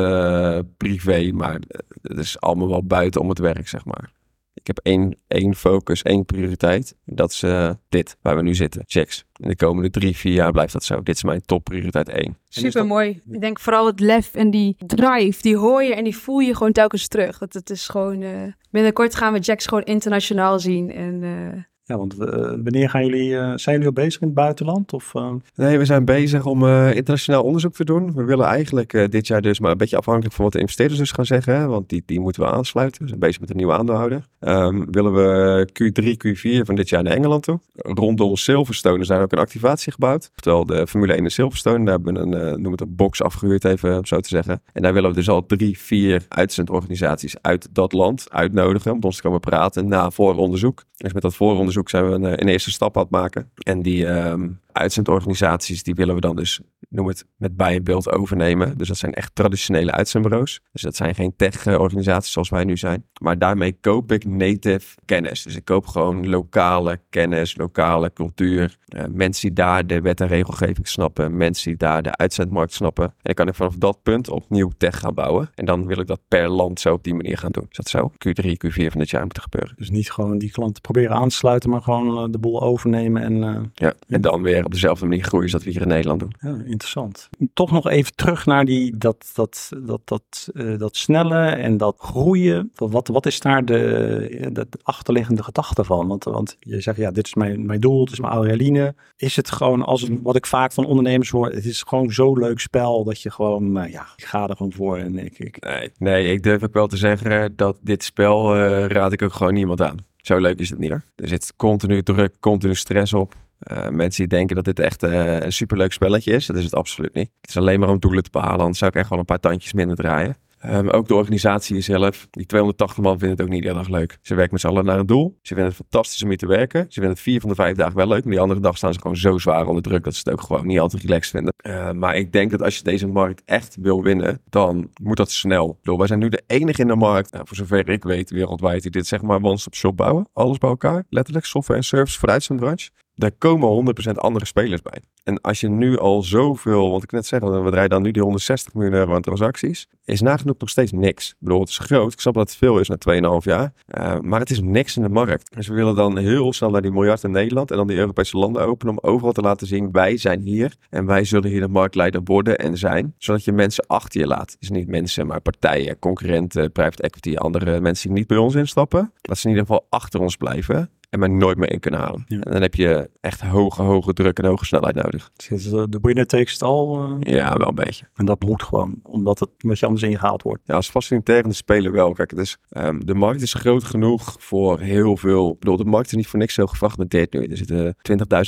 privé, 0.76 1.30
maar 1.32 1.60
het 2.02 2.18
is 2.18 2.40
allemaal 2.40 2.68
wel 2.68 2.84
buiten 2.84 3.20
om 3.20 3.28
het 3.28 3.38
werk, 3.38 3.68
zeg 3.68 3.84
maar. 3.84 4.10
Ik 4.54 4.66
heb 4.66 4.78
één, 4.82 5.16
één 5.28 5.54
focus, 5.54 6.02
één 6.02 6.24
prioriteit. 6.24 6.96
Dat 7.04 7.30
is 7.30 7.42
eh, 7.42 7.70
dit, 7.88 8.16
waar 8.22 8.36
we 8.36 8.42
nu 8.42 8.54
zitten. 8.54 8.82
Checks. 8.86 9.24
In 9.36 9.48
de 9.48 9.56
komende 9.56 9.90
drie, 9.90 10.16
vier 10.16 10.32
jaar 10.32 10.52
blijft 10.52 10.72
dat 10.72 10.84
zo. 10.84 11.02
Dit 11.02 11.14
is 11.16 11.22
mijn 11.22 11.40
topprioriteit 11.40 12.08
één. 12.08 12.38
Super 12.48 12.86
mooi. 12.86 13.20
Ik 13.30 13.40
denk 13.40 13.60
vooral 13.60 13.86
het 13.86 14.00
lef 14.00 14.34
en 14.34 14.50
die 14.50 14.76
drive, 14.86 15.42
die 15.42 15.56
hoor 15.56 15.82
je 15.82 15.94
en 15.94 16.04
die 16.04 16.16
voel 16.16 16.38
je 16.38 16.56
gewoon 16.56 16.72
telkens 16.72 17.08
terug. 17.08 17.38
Dat 17.38 17.52
het 17.52 17.70
is 17.70 17.88
gewoon. 17.88 18.22
eh, 18.22 18.52
binnenkort 18.70 19.14
gaan 19.14 19.32
we 19.32 19.38
Jacks 19.38 19.66
gewoon 19.66 19.84
internationaal 19.84 20.60
zien. 20.60 20.90
En 20.90 21.22
eh, 21.22 21.62
Want 21.96 22.18
eh, 22.18 22.28
wanneer 22.38 22.90
gaan 22.90 23.06
jullie, 23.06 23.36
eh, 23.36 23.52
zijn 23.56 23.76
jullie 23.76 23.86
al 23.86 24.04
bezig 24.04 24.20
in 24.20 24.26
het 24.26 24.36
buitenland? 24.36 24.92
Of, 24.92 25.14
eh, 25.14 25.30
Nee, 25.54 25.78
we 25.78 25.84
zijn 25.84 26.04
bezig 26.04 26.46
om 26.46 26.66
internationaal 26.66 27.42
onderzoek 27.42 27.74
te 27.74 27.84
doen. 27.84 28.14
We 28.14 28.24
willen 28.24 28.46
eigenlijk 28.46 29.08
dit 29.10 29.26
jaar 29.26 29.42
dus, 29.42 29.60
maar 29.60 29.70
een 29.70 29.76
beetje 29.76 29.96
afhankelijk 29.96 30.34
van 30.34 30.44
wat 30.44 30.52
de 30.52 30.58
investeerders 30.58 31.00
dus 31.00 31.12
gaan 31.12 31.26
zeggen. 31.26 31.68
Want 31.68 31.88
die, 31.88 32.02
die 32.06 32.20
moeten 32.20 32.42
we 32.42 32.50
aansluiten. 32.50 33.02
We 33.02 33.08
zijn 33.08 33.20
bezig 33.20 33.40
met 33.40 33.50
een 33.50 33.56
nieuwe 33.56 33.72
aandeelhouder. 33.72 34.26
Ehm, 34.38 34.84
willen 34.90 35.12
we 35.12 35.68
Q3, 35.72 36.16
Q4 36.16 36.64
van 36.64 36.74
dit 36.74 36.88
jaar 36.88 37.02
naar 37.02 37.12
Engeland 37.12 37.42
toe. 37.42 37.60
Rondom 37.74 38.36
Silverstone 38.36 39.06
daar 39.06 39.22
ook 39.22 39.32
een 39.32 39.38
activatie 39.38 39.92
gebouwd. 39.92 40.30
Oftewel 40.34 40.66
de 40.66 40.86
Formule 40.86 41.14
1 41.14 41.22
in 41.24 41.30
Silverstone. 41.30 41.84
Daar 41.84 41.94
hebben 41.94 42.14
we 42.14 42.20
een, 42.20 42.62
noem 42.62 42.72
het 42.72 42.80
een 42.80 42.96
box 42.96 43.22
afgehuurd 43.22 43.64
even, 43.64 43.96
om 43.96 44.06
zo 44.06 44.20
te 44.20 44.28
zeggen. 44.28 44.62
En 44.72 44.82
daar 44.82 44.92
willen 44.92 45.10
we 45.10 45.16
dus 45.16 45.28
al 45.28 45.46
drie, 45.46 45.78
vier 45.78 46.24
uitzendorganisaties 46.28 47.34
uit 47.40 47.68
dat 47.72 47.92
land 47.92 48.26
uitnodigen. 48.30 48.92
Om 48.92 48.98
ons 49.00 49.16
te 49.16 49.22
komen 49.22 49.40
praten 49.40 49.88
na 49.88 50.10
vooronderzoek. 50.10 50.84
Dus 50.96 51.12
met 51.12 51.22
dat 51.22 51.34
vooronderzoek 51.34 51.81
zijn 51.88 52.08
we 52.08 52.14
een, 52.14 52.24
eh, 52.24 52.30
een 52.30 52.48
eerste 52.48 52.70
stap 52.70 52.96
aan 52.96 53.02
het 53.02 53.10
maken. 53.10 53.50
En 53.56 53.82
die 53.82 54.06
ehm, 54.06 54.48
uitzendorganisaties, 54.72 55.82
die 55.82 55.94
willen 55.94 56.14
we 56.14 56.20
dan 56.20 56.36
dus, 56.36 56.60
noem 56.88 57.06
het, 57.06 57.26
met 57.36 57.56
bij 57.56 57.74
in 57.74 57.84
beeld 57.84 58.10
overnemen. 58.10 58.78
Dus 58.78 58.88
dat 58.88 58.96
zijn 58.96 59.14
echt 59.14 59.34
traditionele 59.34 59.92
uitzendbureaus. 59.92 60.60
Dus 60.72 60.82
dat 60.82 60.96
zijn 60.96 61.14
geen 61.14 61.36
tech-organisaties 61.36 62.32
zoals 62.32 62.48
wij 62.48 62.64
nu 62.64 62.76
zijn. 62.76 63.04
Maar 63.20 63.38
daarmee 63.38 63.76
koop 63.80 64.12
ik 64.12 64.24
native 64.24 64.96
kennis. 65.04 65.42
Dus 65.42 65.56
ik 65.56 65.64
koop 65.64 65.86
gewoon 65.86 66.28
lokale 66.28 67.00
kennis, 67.10 67.56
lokale 67.56 68.12
cultuur. 68.12 68.78
Eh, 68.88 69.04
mensen 69.10 69.40
die 69.46 69.52
daar 69.52 69.86
de 69.86 70.00
wet 70.00 70.20
en 70.20 70.26
regelgeving 70.26 70.88
snappen. 70.88 71.36
Mensen 71.36 71.68
die 71.68 71.78
daar 71.78 72.02
de 72.02 72.16
uitzendmarkt 72.16 72.72
snappen. 72.72 73.04
En 73.04 73.12
dan 73.22 73.34
kan 73.34 73.48
ik 73.48 73.54
vanaf 73.54 73.76
dat 73.76 74.02
punt 74.02 74.28
opnieuw 74.28 74.70
tech 74.78 74.98
gaan 74.98 75.14
bouwen. 75.14 75.50
En 75.54 75.64
dan 75.64 75.86
wil 75.86 75.98
ik 75.98 76.06
dat 76.06 76.20
per 76.28 76.48
land 76.48 76.80
zo 76.80 76.92
op 76.92 77.04
die 77.04 77.14
manier 77.14 77.38
gaan 77.38 77.50
doen. 77.50 77.66
Is 77.70 77.76
dat 77.76 77.88
zo? 77.88 78.10
Q3, 78.10 78.46
Q4 78.46 78.86
van 78.86 79.00
dit 79.00 79.10
jaar 79.10 79.22
moet 79.22 79.36
er 79.36 79.42
gebeuren. 79.42 79.74
dus 79.76 79.90
niet 79.90 80.10
gewoon 80.10 80.38
die 80.38 80.50
klanten 80.50 80.82
proberen 80.82 81.16
aan 81.16 81.28
te 81.28 81.34
sluiten, 81.34 81.70
maar 81.70 81.82
gewoon 81.82 82.24
eh, 82.24 82.32
de 82.32 82.38
boel 82.38 82.62
overnemen. 82.62 83.22
En, 83.22 83.42
eh, 83.42 83.60
Ja. 83.74 83.92
En 84.08 84.20
dan 84.20 84.42
weer 84.42 84.61
op 84.64 84.72
dezelfde 84.72 85.06
manier 85.06 85.24
groeien 85.24 85.42
als 85.42 85.52
dat 85.52 85.62
we 85.62 85.70
hier 85.70 85.82
in 85.82 85.88
Nederland 85.88 86.20
doen. 86.20 86.34
ja, 86.40 86.62
interessant. 86.64 87.28
Toch 87.54 87.70
nog 87.70 87.88
even 87.88 88.14
terug 88.14 88.46
naar 88.46 88.64
die, 88.64 88.96
dat, 88.96 89.30
dat, 89.34 89.70
dat, 89.84 90.00
dat, 90.04 90.50
eh, 90.54 90.78
dat 90.78 90.96
snelle 90.96 91.44
en 91.44 91.76
dat 91.76 91.96
groeien. 91.98 92.70
Wat, 92.74 93.08
wat 93.08 93.26
is 93.26 93.40
daar 93.40 93.64
de, 93.64 94.48
de 94.52 94.66
achterliggende 94.82 95.42
gedachte 95.42 95.84
van? 95.84 96.08
Want, 96.08 96.24
want 96.24 96.56
je 96.60 96.80
zegt, 96.80 96.96
ja, 96.96 97.10
dit 97.10 97.26
is 97.26 97.34
mijn, 97.34 97.66
mijn 97.66 97.80
doel, 97.80 98.00
het 98.00 98.12
is 98.12 98.20
mijn 98.20 98.32
adrenaline. 98.32 98.94
Is 99.16 99.36
het 99.36 99.50
gewoon, 99.50 99.82
als 99.82 100.08
wat 100.22 100.36
ik 100.36 100.46
vaak 100.46 100.72
van 100.72 100.86
ondernemers 100.86 101.30
hoor, 101.30 101.50
het 101.50 101.64
is 101.64 101.82
gewoon 101.82 102.12
zo'n 102.12 102.38
leuk 102.38 102.60
spel 102.60 103.04
dat 103.04 103.20
je 103.20 103.30
gewoon, 103.30 103.72
nou 103.72 103.90
ja, 103.90 104.06
ik 104.16 104.24
ga 104.24 104.48
er 104.48 104.56
gewoon 104.56 104.72
voor. 104.72 104.96
En 104.96 105.18
ik, 105.18 105.38
ik... 105.38 105.64
Nee, 105.64 105.90
nee, 105.98 106.32
ik 106.32 106.42
durf 106.42 106.62
ook 106.62 106.72
wel 106.72 106.86
te 106.86 106.96
zeggen 106.96 107.56
dat 107.56 107.78
dit 107.82 108.04
spel 108.04 108.54
eh, 108.54 108.86
raad 108.86 109.12
ik 109.12 109.22
ook 109.22 109.32
gewoon 109.32 109.54
niemand 109.54 109.82
aan. 109.82 109.96
Zo 110.16 110.38
leuk 110.38 110.58
is 110.58 110.70
het 110.70 110.78
niet 110.78 110.90
hoor. 110.90 111.02
Er 111.14 111.28
zit 111.28 111.52
continu 111.56 112.02
druk, 112.02 112.34
continu 112.40 112.74
stress 112.74 113.12
op. 113.12 113.34
Uh, 113.70 113.88
mensen 113.88 114.28
die 114.28 114.38
denken 114.38 114.56
dat 114.56 114.64
dit 114.64 114.78
echt 114.78 115.02
uh, 115.02 115.40
een 115.40 115.52
superleuk 115.52 115.92
spelletje 115.92 116.32
is, 116.32 116.46
dat 116.46 116.56
is 116.56 116.64
het 116.64 116.74
absoluut 116.74 117.14
niet. 117.14 117.30
Het 117.40 117.50
is 117.50 117.56
alleen 117.56 117.80
maar 117.80 117.88
om 117.88 117.98
doelen 117.98 118.22
te 118.22 118.30
behalen, 118.30 118.60
anders 118.60 118.78
zou 118.78 118.90
ik 118.90 118.96
echt 118.96 119.08
wel 119.08 119.18
een 119.18 119.24
paar 119.24 119.40
tandjes 119.40 119.72
minder 119.72 119.96
draaien. 119.96 120.36
Um, 120.66 120.90
ook 120.90 121.08
de 121.08 121.14
organisatie 121.14 121.80
zelf, 121.80 122.26
die 122.30 122.46
280 122.46 123.04
man 123.04 123.18
vinden 123.18 123.36
het 123.36 123.46
ook 123.46 123.52
niet 123.52 123.64
heel 123.64 123.78
erg 123.78 123.88
leuk. 123.88 124.18
Ze 124.22 124.34
werken 124.34 124.52
met 124.52 124.60
z'n 124.60 124.66
allen 124.66 124.84
naar 124.84 124.98
een 124.98 125.06
doel. 125.06 125.38
Ze 125.42 125.54
vinden 125.54 125.66
het 125.66 125.74
fantastisch 125.74 126.22
om 126.22 126.28
hier 126.28 126.38
te 126.38 126.46
werken. 126.46 126.80
Ze 126.80 126.92
vinden 126.92 127.10
het 127.10 127.20
vier 127.20 127.40
van 127.40 127.48
de 127.48 127.54
vijf 127.54 127.76
dagen 127.76 127.96
wel 127.96 128.06
leuk. 128.06 128.22
Maar 128.22 128.32
die 128.32 128.40
andere 128.40 128.60
dag 128.60 128.76
staan 128.76 128.92
ze 128.92 129.00
gewoon 129.00 129.16
zo 129.16 129.38
zwaar 129.38 129.66
onder 129.66 129.82
druk 129.82 130.04
dat 130.04 130.14
ze 130.14 130.20
het 130.24 130.32
ook 130.32 130.40
gewoon 130.40 130.66
niet 130.66 130.78
altijd 130.78 131.02
relaxed 131.02 131.30
vinden. 131.30 131.54
Uh, 131.66 131.90
maar 131.92 132.16
ik 132.16 132.32
denk 132.32 132.50
dat 132.50 132.62
als 132.62 132.76
je 132.76 132.82
deze 132.82 133.06
markt 133.06 133.42
echt 133.44 133.76
wil 133.80 134.02
winnen, 134.02 134.40
dan 134.48 134.90
moet 135.02 135.16
dat 135.16 135.30
snel. 135.30 135.78
Bedoel, 135.82 135.98
wij 135.98 136.06
zijn 136.06 136.18
nu 136.18 136.28
de 136.28 136.42
enige 136.46 136.80
in 136.80 136.88
de 136.88 136.96
markt, 136.96 137.32
nou, 137.32 137.46
voor 137.46 137.56
zover 137.56 137.88
ik 137.88 138.04
weet, 138.04 138.30
wereldwijd, 138.30 138.82
die 138.82 138.90
dit 138.90 139.06
zeg 139.06 139.22
maar 139.22 139.42
one-stop 139.42 139.74
shop 139.74 139.96
bouwen. 139.96 140.28
Alles 140.32 140.58
bij 140.58 140.70
elkaar. 140.70 141.04
Letterlijk 141.08 141.46
software 141.46 141.78
en 141.78 141.86
service 141.86 142.18
vooruit 142.18 142.42
zijn 142.42 142.58
branche 142.58 142.90
daar 143.14 143.32
komen 143.38 143.94
100% 144.08 144.12
andere 144.14 144.46
spelers 144.46 144.82
bij. 144.82 145.00
En 145.24 145.40
als 145.40 145.60
je 145.60 145.68
nu 145.68 145.98
al 145.98 146.22
zoveel, 146.22 146.90
want 146.90 147.02
ik 147.02 147.12
net 147.12 147.26
zei, 147.26 147.62
we 147.62 147.70
draaien 147.70 147.90
dan 147.90 148.02
nu 148.02 148.10
die 148.10 148.22
160 148.22 148.74
miljoen 148.74 148.92
euro 148.92 149.14
aan 149.14 149.22
transacties, 149.22 149.88
is 150.04 150.20
nagenoeg 150.20 150.58
nog 150.58 150.68
steeds 150.68 150.92
niks. 150.92 151.34
Ik 151.40 151.48
het 151.48 151.68
is 151.68 151.78
groot. 151.78 152.12
Ik 152.12 152.20
snap 152.20 152.34
dat 152.34 152.48
het 152.48 152.58
veel 152.58 152.78
is 152.78 152.88
na 152.88 152.96
2,5 153.40 153.44
jaar. 153.44 153.72
Uh, 153.98 154.18
maar 154.20 154.40
het 154.40 154.50
is 154.50 154.60
niks 154.60 154.96
in 154.96 155.02
de 155.02 155.08
markt. 155.08 155.54
Dus 155.54 155.68
we 155.68 155.74
willen 155.74 155.94
dan 155.94 156.18
heel 156.18 156.52
snel 156.52 156.70
naar 156.70 156.82
die 156.82 156.90
miljard 156.90 157.22
in 157.22 157.30
Nederland 157.30 157.70
en 157.70 157.76
dan 157.76 157.86
die 157.86 157.96
Europese 157.96 158.38
landen 158.38 158.66
openen 158.66 158.98
om 158.98 159.10
overal 159.10 159.32
te 159.32 159.40
laten 159.40 159.66
zien, 159.66 159.92
wij 159.92 160.16
zijn 160.16 160.40
hier 160.40 160.76
en 160.90 161.06
wij 161.06 161.24
zullen 161.24 161.50
hier 161.50 161.60
de 161.60 161.68
marktleider 161.68 162.20
worden 162.24 162.58
en 162.58 162.78
zijn. 162.78 163.14
Zodat 163.18 163.44
je 163.44 163.52
mensen 163.52 163.86
achter 163.86 164.20
je 164.20 164.26
laat. 164.26 164.56
Dus 164.58 164.70
niet 164.70 164.88
mensen, 164.88 165.26
maar 165.26 165.40
partijen, 165.40 165.98
concurrenten, 165.98 166.72
private 166.72 167.02
equity, 167.02 167.36
andere 167.36 167.80
mensen 167.80 168.08
die 168.08 168.18
niet 168.18 168.26
bij 168.26 168.36
ons 168.36 168.54
instappen. 168.54 169.12
Dat 169.20 169.38
ze 169.38 169.44
in 169.44 169.50
ieder 169.50 169.66
geval 169.66 169.86
achter 169.88 170.20
ons 170.20 170.36
blijven 170.36 170.90
en 171.12 171.18
maar 171.18 171.30
nooit 171.30 171.56
meer 171.56 171.72
in 171.72 171.80
kunnen 171.80 172.00
halen. 172.00 172.24
Ja. 172.26 172.40
En 172.40 172.52
dan 172.52 172.62
heb 172.62 172.74
je 172.74 173.10
echt 173.20 173.40
hoge, 173.40 173.82
hoge 173.82 174.12
druk 174.12 174.38
en 174.38 174.44
hoge 174.44 174.64
snelheid 174.64 174.94
nodig. 174.94 175.30
Dus 175.48 175.70
de 175.70 175.98
winner 176.02 176.26
takes 176.26 176.54
it? 176.54 176.62
Uh... 176.62 177.16
Ja, 177.20 177.56
wel 177.56 177.68
een 177.68 177.74
beetje. 177.74 178.08
En 178.14 178.24
dat 178.24 178.42
moet 178.42 178.62
gewoon, 178.62 178.94
omdat 179.02 179.38
het 179.38 179.48
met 179.58 179.78
je 179.78 179.86
anders 179.86 180.04
ingehaald 180.04 180.42
wordt. 180.42 180.62
Ja, 180.64 180.74
als 180.74 180.90
faciliterende 180.90 181.54
speler 181.54 181.92
wel. 181.92 182.12
Kijk, 182.12 182.36
dus, 182.36 182.56
um, 182.70 183.06
de 183.06 183.14
markt 183.14 183.42
is 183.42 183.54
groot 183.54 183.84
genoeg 183.84 184.36
voor 184.38 184.80
heel 184.80 185.16
veel. 185.16 185.52
Ik 185.52 185.58
bedoel, 185.58 185.76
de 185.76 185.84
markt 185.84 186.06
is 186.06 186.12
niet 186.12 186.26
voor 186.26 186.38
niks 186.38 186.54
zo 186.54 186.66
gefragmenteerd 186.66 187.32
nu. 187.32 187.44
Er 187.44 187.56
zitten 187.56 187.96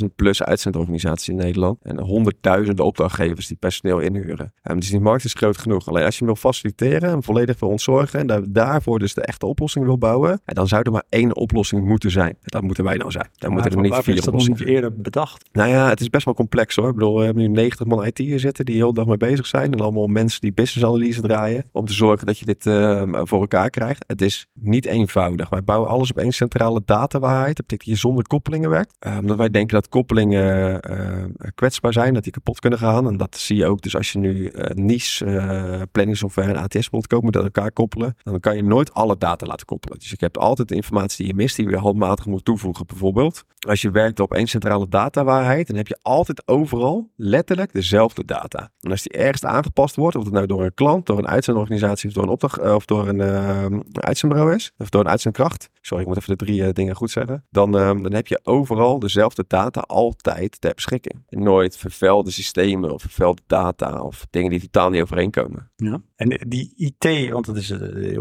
20.000 0.03 0.15
plus 0.17 0.43
uitzendorganisaties 0.43 1.29
in 1.29 1.37
Nederland. 1.37 1.79
En 1.83 2.01
honderdduizenden 2.01 2.85
opdrachtgevers 2.85 3.47
die 3.47 3.57
personeel 3.57 3.99
inhuren. 3.99 4.53
Um, 4.63 4.81
dus 4.81 4.91
die 4.91 5.01
markt 5.01 5.25
is 5.25 5.33
groot 5.33 5.59
genoeg. 5.59 5.89
Alleen 5.89 6.05
als 6.05 6.19
je 6.19 6.25
hem 6.25 6.35
wil 6.35 6.51
faciliteren 6.51 7.11
en 7.11 7.23
volledig 7.23 7.61
wil 7.61 7.69
ontzorgen. 7.69 8.21
En 8.21 8.27
daar, 8.27 8.43
daarvoor 8.49 8.99
dus 8.99 9.15
de 9.15 9.23
echte 9.23 9.47
oplossing 9.47 9.85
wil 9.85 9.99
bouwen. 9.99 10.41
dan 10.45 10.69
zou 10.69 10.83
er 10.83 10.93
maar 10.93 11.05
één 11.09 11.37
oplossing 11.37 11.85
moeten 11.87 12.11
zijn. 12.11 12.37
Dat 12.55 12.63
moeten 12.63 12.85
wij 12.85 12.97
nou 12.97 13.11
zijn. 13.11 13.29
Daar 13.37 13.51
moeten 13.51 13.71
er 13.71 13.81
niet 13.81 13.95
vier 13.95 14.27
oplossingen 14.27 14.59
niet 14.59 14.69
eerder 14.69 14.97
bedacht? 14.97 15.49
Nou 15.53 15.69
ja, 15.69 15.89
het 15.89 16.01
is 16.01 16.11
best 16.11 16.25
wel 16.25 16.35
complex 16.35 16.77
hoor. 16.77 16.89
Ik 16.89 16.95
bedoel, 16.95 17.19
we 17.19 17.25
hebben 17.25 17.43
nu 17.43 17.49
90 17.49 17.87
man 17.87 18.07
IT'ers 18.07 18.43
zitten 18.43 18.65
die 18.65 18.75
heel 18.75 18.93
dag 18.93 19.07
mee 19.07 19.17
bezig 19.17 19.47
zijn. 19.47 19.73
En 19.73 19.81
allemaal 19.81 20.07
mensen 20.07 20.41
die 20.41 20.53
business 20.53 20.87
analyse 20.87 21.21
draaien. 21.21 21.65
Om 21.73 21.87
te 21.87 21.93
zorgen 21.93 22.27
dat 22.27 22.39
je 22.39 22.45
dit 22.45 22.67
uh, 22.67 23.03
voor 23.13 23.41
elkaar 23.41 23.71
krijgt. 23.71 24.05
Het 24.07 24.23
is 24.23 24.47
niet 24.53 24.87
eenvoudig. 24.87 25.49
Wij 25.49 25.63
bouwen 25.63 25.89
alles 25.89 26.11
op 26.11 26.19
één 26.19 26.33
centrale 26.33 26.83
datawaarheid. 26.85 27.57
Dat 27.57 27.67
betekent 27.67 27.89
dat 27.89 27.95
je 27.95 28.01
zonder 28.01 28.27
koppelingen 28.27 28.71
werkt. 28.71 28.95
Uh, 29.07 29.19
omdat 29.19 29.37
wij 29.37 29.51
denken 29.51 29.75
dat 29.75 29.89
koppelingen 29.89 30.81
uh, 30.91 31.51
kwetsbaar 31.55 31.93
zijn. 31.93 32.15
Dat 32.15 32.23
die 32.23 32.33
kapot 32.33 32.61
kunnen 32.61 32.79
gaan. 32.79 33.07
En 33.07 33.17
dat 33.17 33.37
zie 33.37 33.57
je 33.57 33.67
ook. 33.67 33.83
Dus 33.83 33.97
als 33.97 34.13
je 34.13 34.19
nu 34.19 34.53
niche 34.75 35.89
planning 35.93 36.17
software 36.17 36.53
en 36.53 36.57
ATS 36.57 36.91
wilt 36.91 37.07
komen 37.07 37.27
met 37.27 37.37
elkaar 37.37 37.73
koppelen. 37.73 38.17
Dan 38.23 38.41
kan 38.41 38.57
je 38.57 38.63
nooit 38.63 38.95
alle 38.95 39.19
data 39.19 39.47
laten 39.47 39.67
koppelen. 39.67 39.99
Dus 39.99 40.13
ik 40.13 40.21
heb 40.21 40.37
altijd 40.37 40.69
de 40.69 40.75
informatie 40.75 41.17
die 41.17 41.27
je 41.27 41.35
mist. 41.35 41.57
Die 41.57 41.69
je 41.69 41.77
handmatig 41.77 42.27
moet 42.27 42.44
toevoegen 42.45 42.87
bijvoorbeeld. 42.87 43.45
Als 43.69 43.83
je 43.83 43.91
werkt 43.91 44.21
op 44.21 44.35
één 44.35 44.47
centrale 44.47 44.89
datawaarheid, 44.89 45.67
dan 45.67 45.77
heb 45.77 45.87
je 45.87 45.99
altijd 46.03 46.49
overal 46.49 47.11
letterlijk 47.17 47.73
dezelfde 47.73 48.25
data. 48.25 48.71
En 48.81 48.91
als 48.91 49.03
die 49.03 49.13
ergens 49.13 49.45
aangepast 49.45 49.97
wordt, 49.97 50.17
of 50.17 50.25
het 50.25 50.33
nou 50.33 50.47
door 50.47 50.65
een 50.65 50.75
klant, 50.75 51.07
door 51.07 51.19
een 51.19 51.29
uitzendorganisatie 51.29 52.09
of 52.09 52.15
door 52.15 52.23
een 52.23 52.29
opdracht 52.29 52.61
of 52.61 52.85
door 52.85 53.09
een 53.09 53.21
uh, 53.21 53.67
uitzendbureau 53.93 54.55
is, 54.55 54.73
of 54.79 54.89
door 54.89 55.01
een 55.01 55.09
uitzendkracht. 55.09 55.71
Sorry, 55.81 56.03
ik 56.03 56.09
moet 56.09 56.19
even 56.19 56.37
de 56.37 56.45
drie 56.45 56.61
uh, 56.61 56.69
dingen 56.73 56.95
goed 56.95 57.11
zeggen. 57.11 57.45
Dan, 57.51 57.73
dan 57.73 58.13
heb 58.13 58.27
je 58.27 58.41
overal 58.43 58.99
dezelfde 58.99 59.45
data 59.49 59.81
altijd 59.81 60.61
ter 60.61 60.75
beschikking. 60.75 61.23
En 61.29 61.43
nooit 61.43 61.77
vervuilde 61.77 62.31
systemen 62.31 62.93
of 62.93 63.01
vervuilde 63.01 63.43
data 63.47 64.01
of 64.01 64.27
dingen 64.31 64.51
die 64.51 64.61
totaal 64.61 64.91
niet 64.91 65.03
overeenkomen. 65.03 65.71
Ja. 65.77 66.01
En 66.17 66.41
die 66.49 66.73
IT, 66.77 67.31
want 67.31 67.47
dat 67.47 67.57
is 67.57 67.71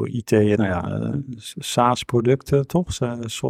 IT, 0.03 0.31
nou 0.31 0.63
ja, 0.63 1.13
SaaS-producten 1.57 2.67
toch? 2.67 2.87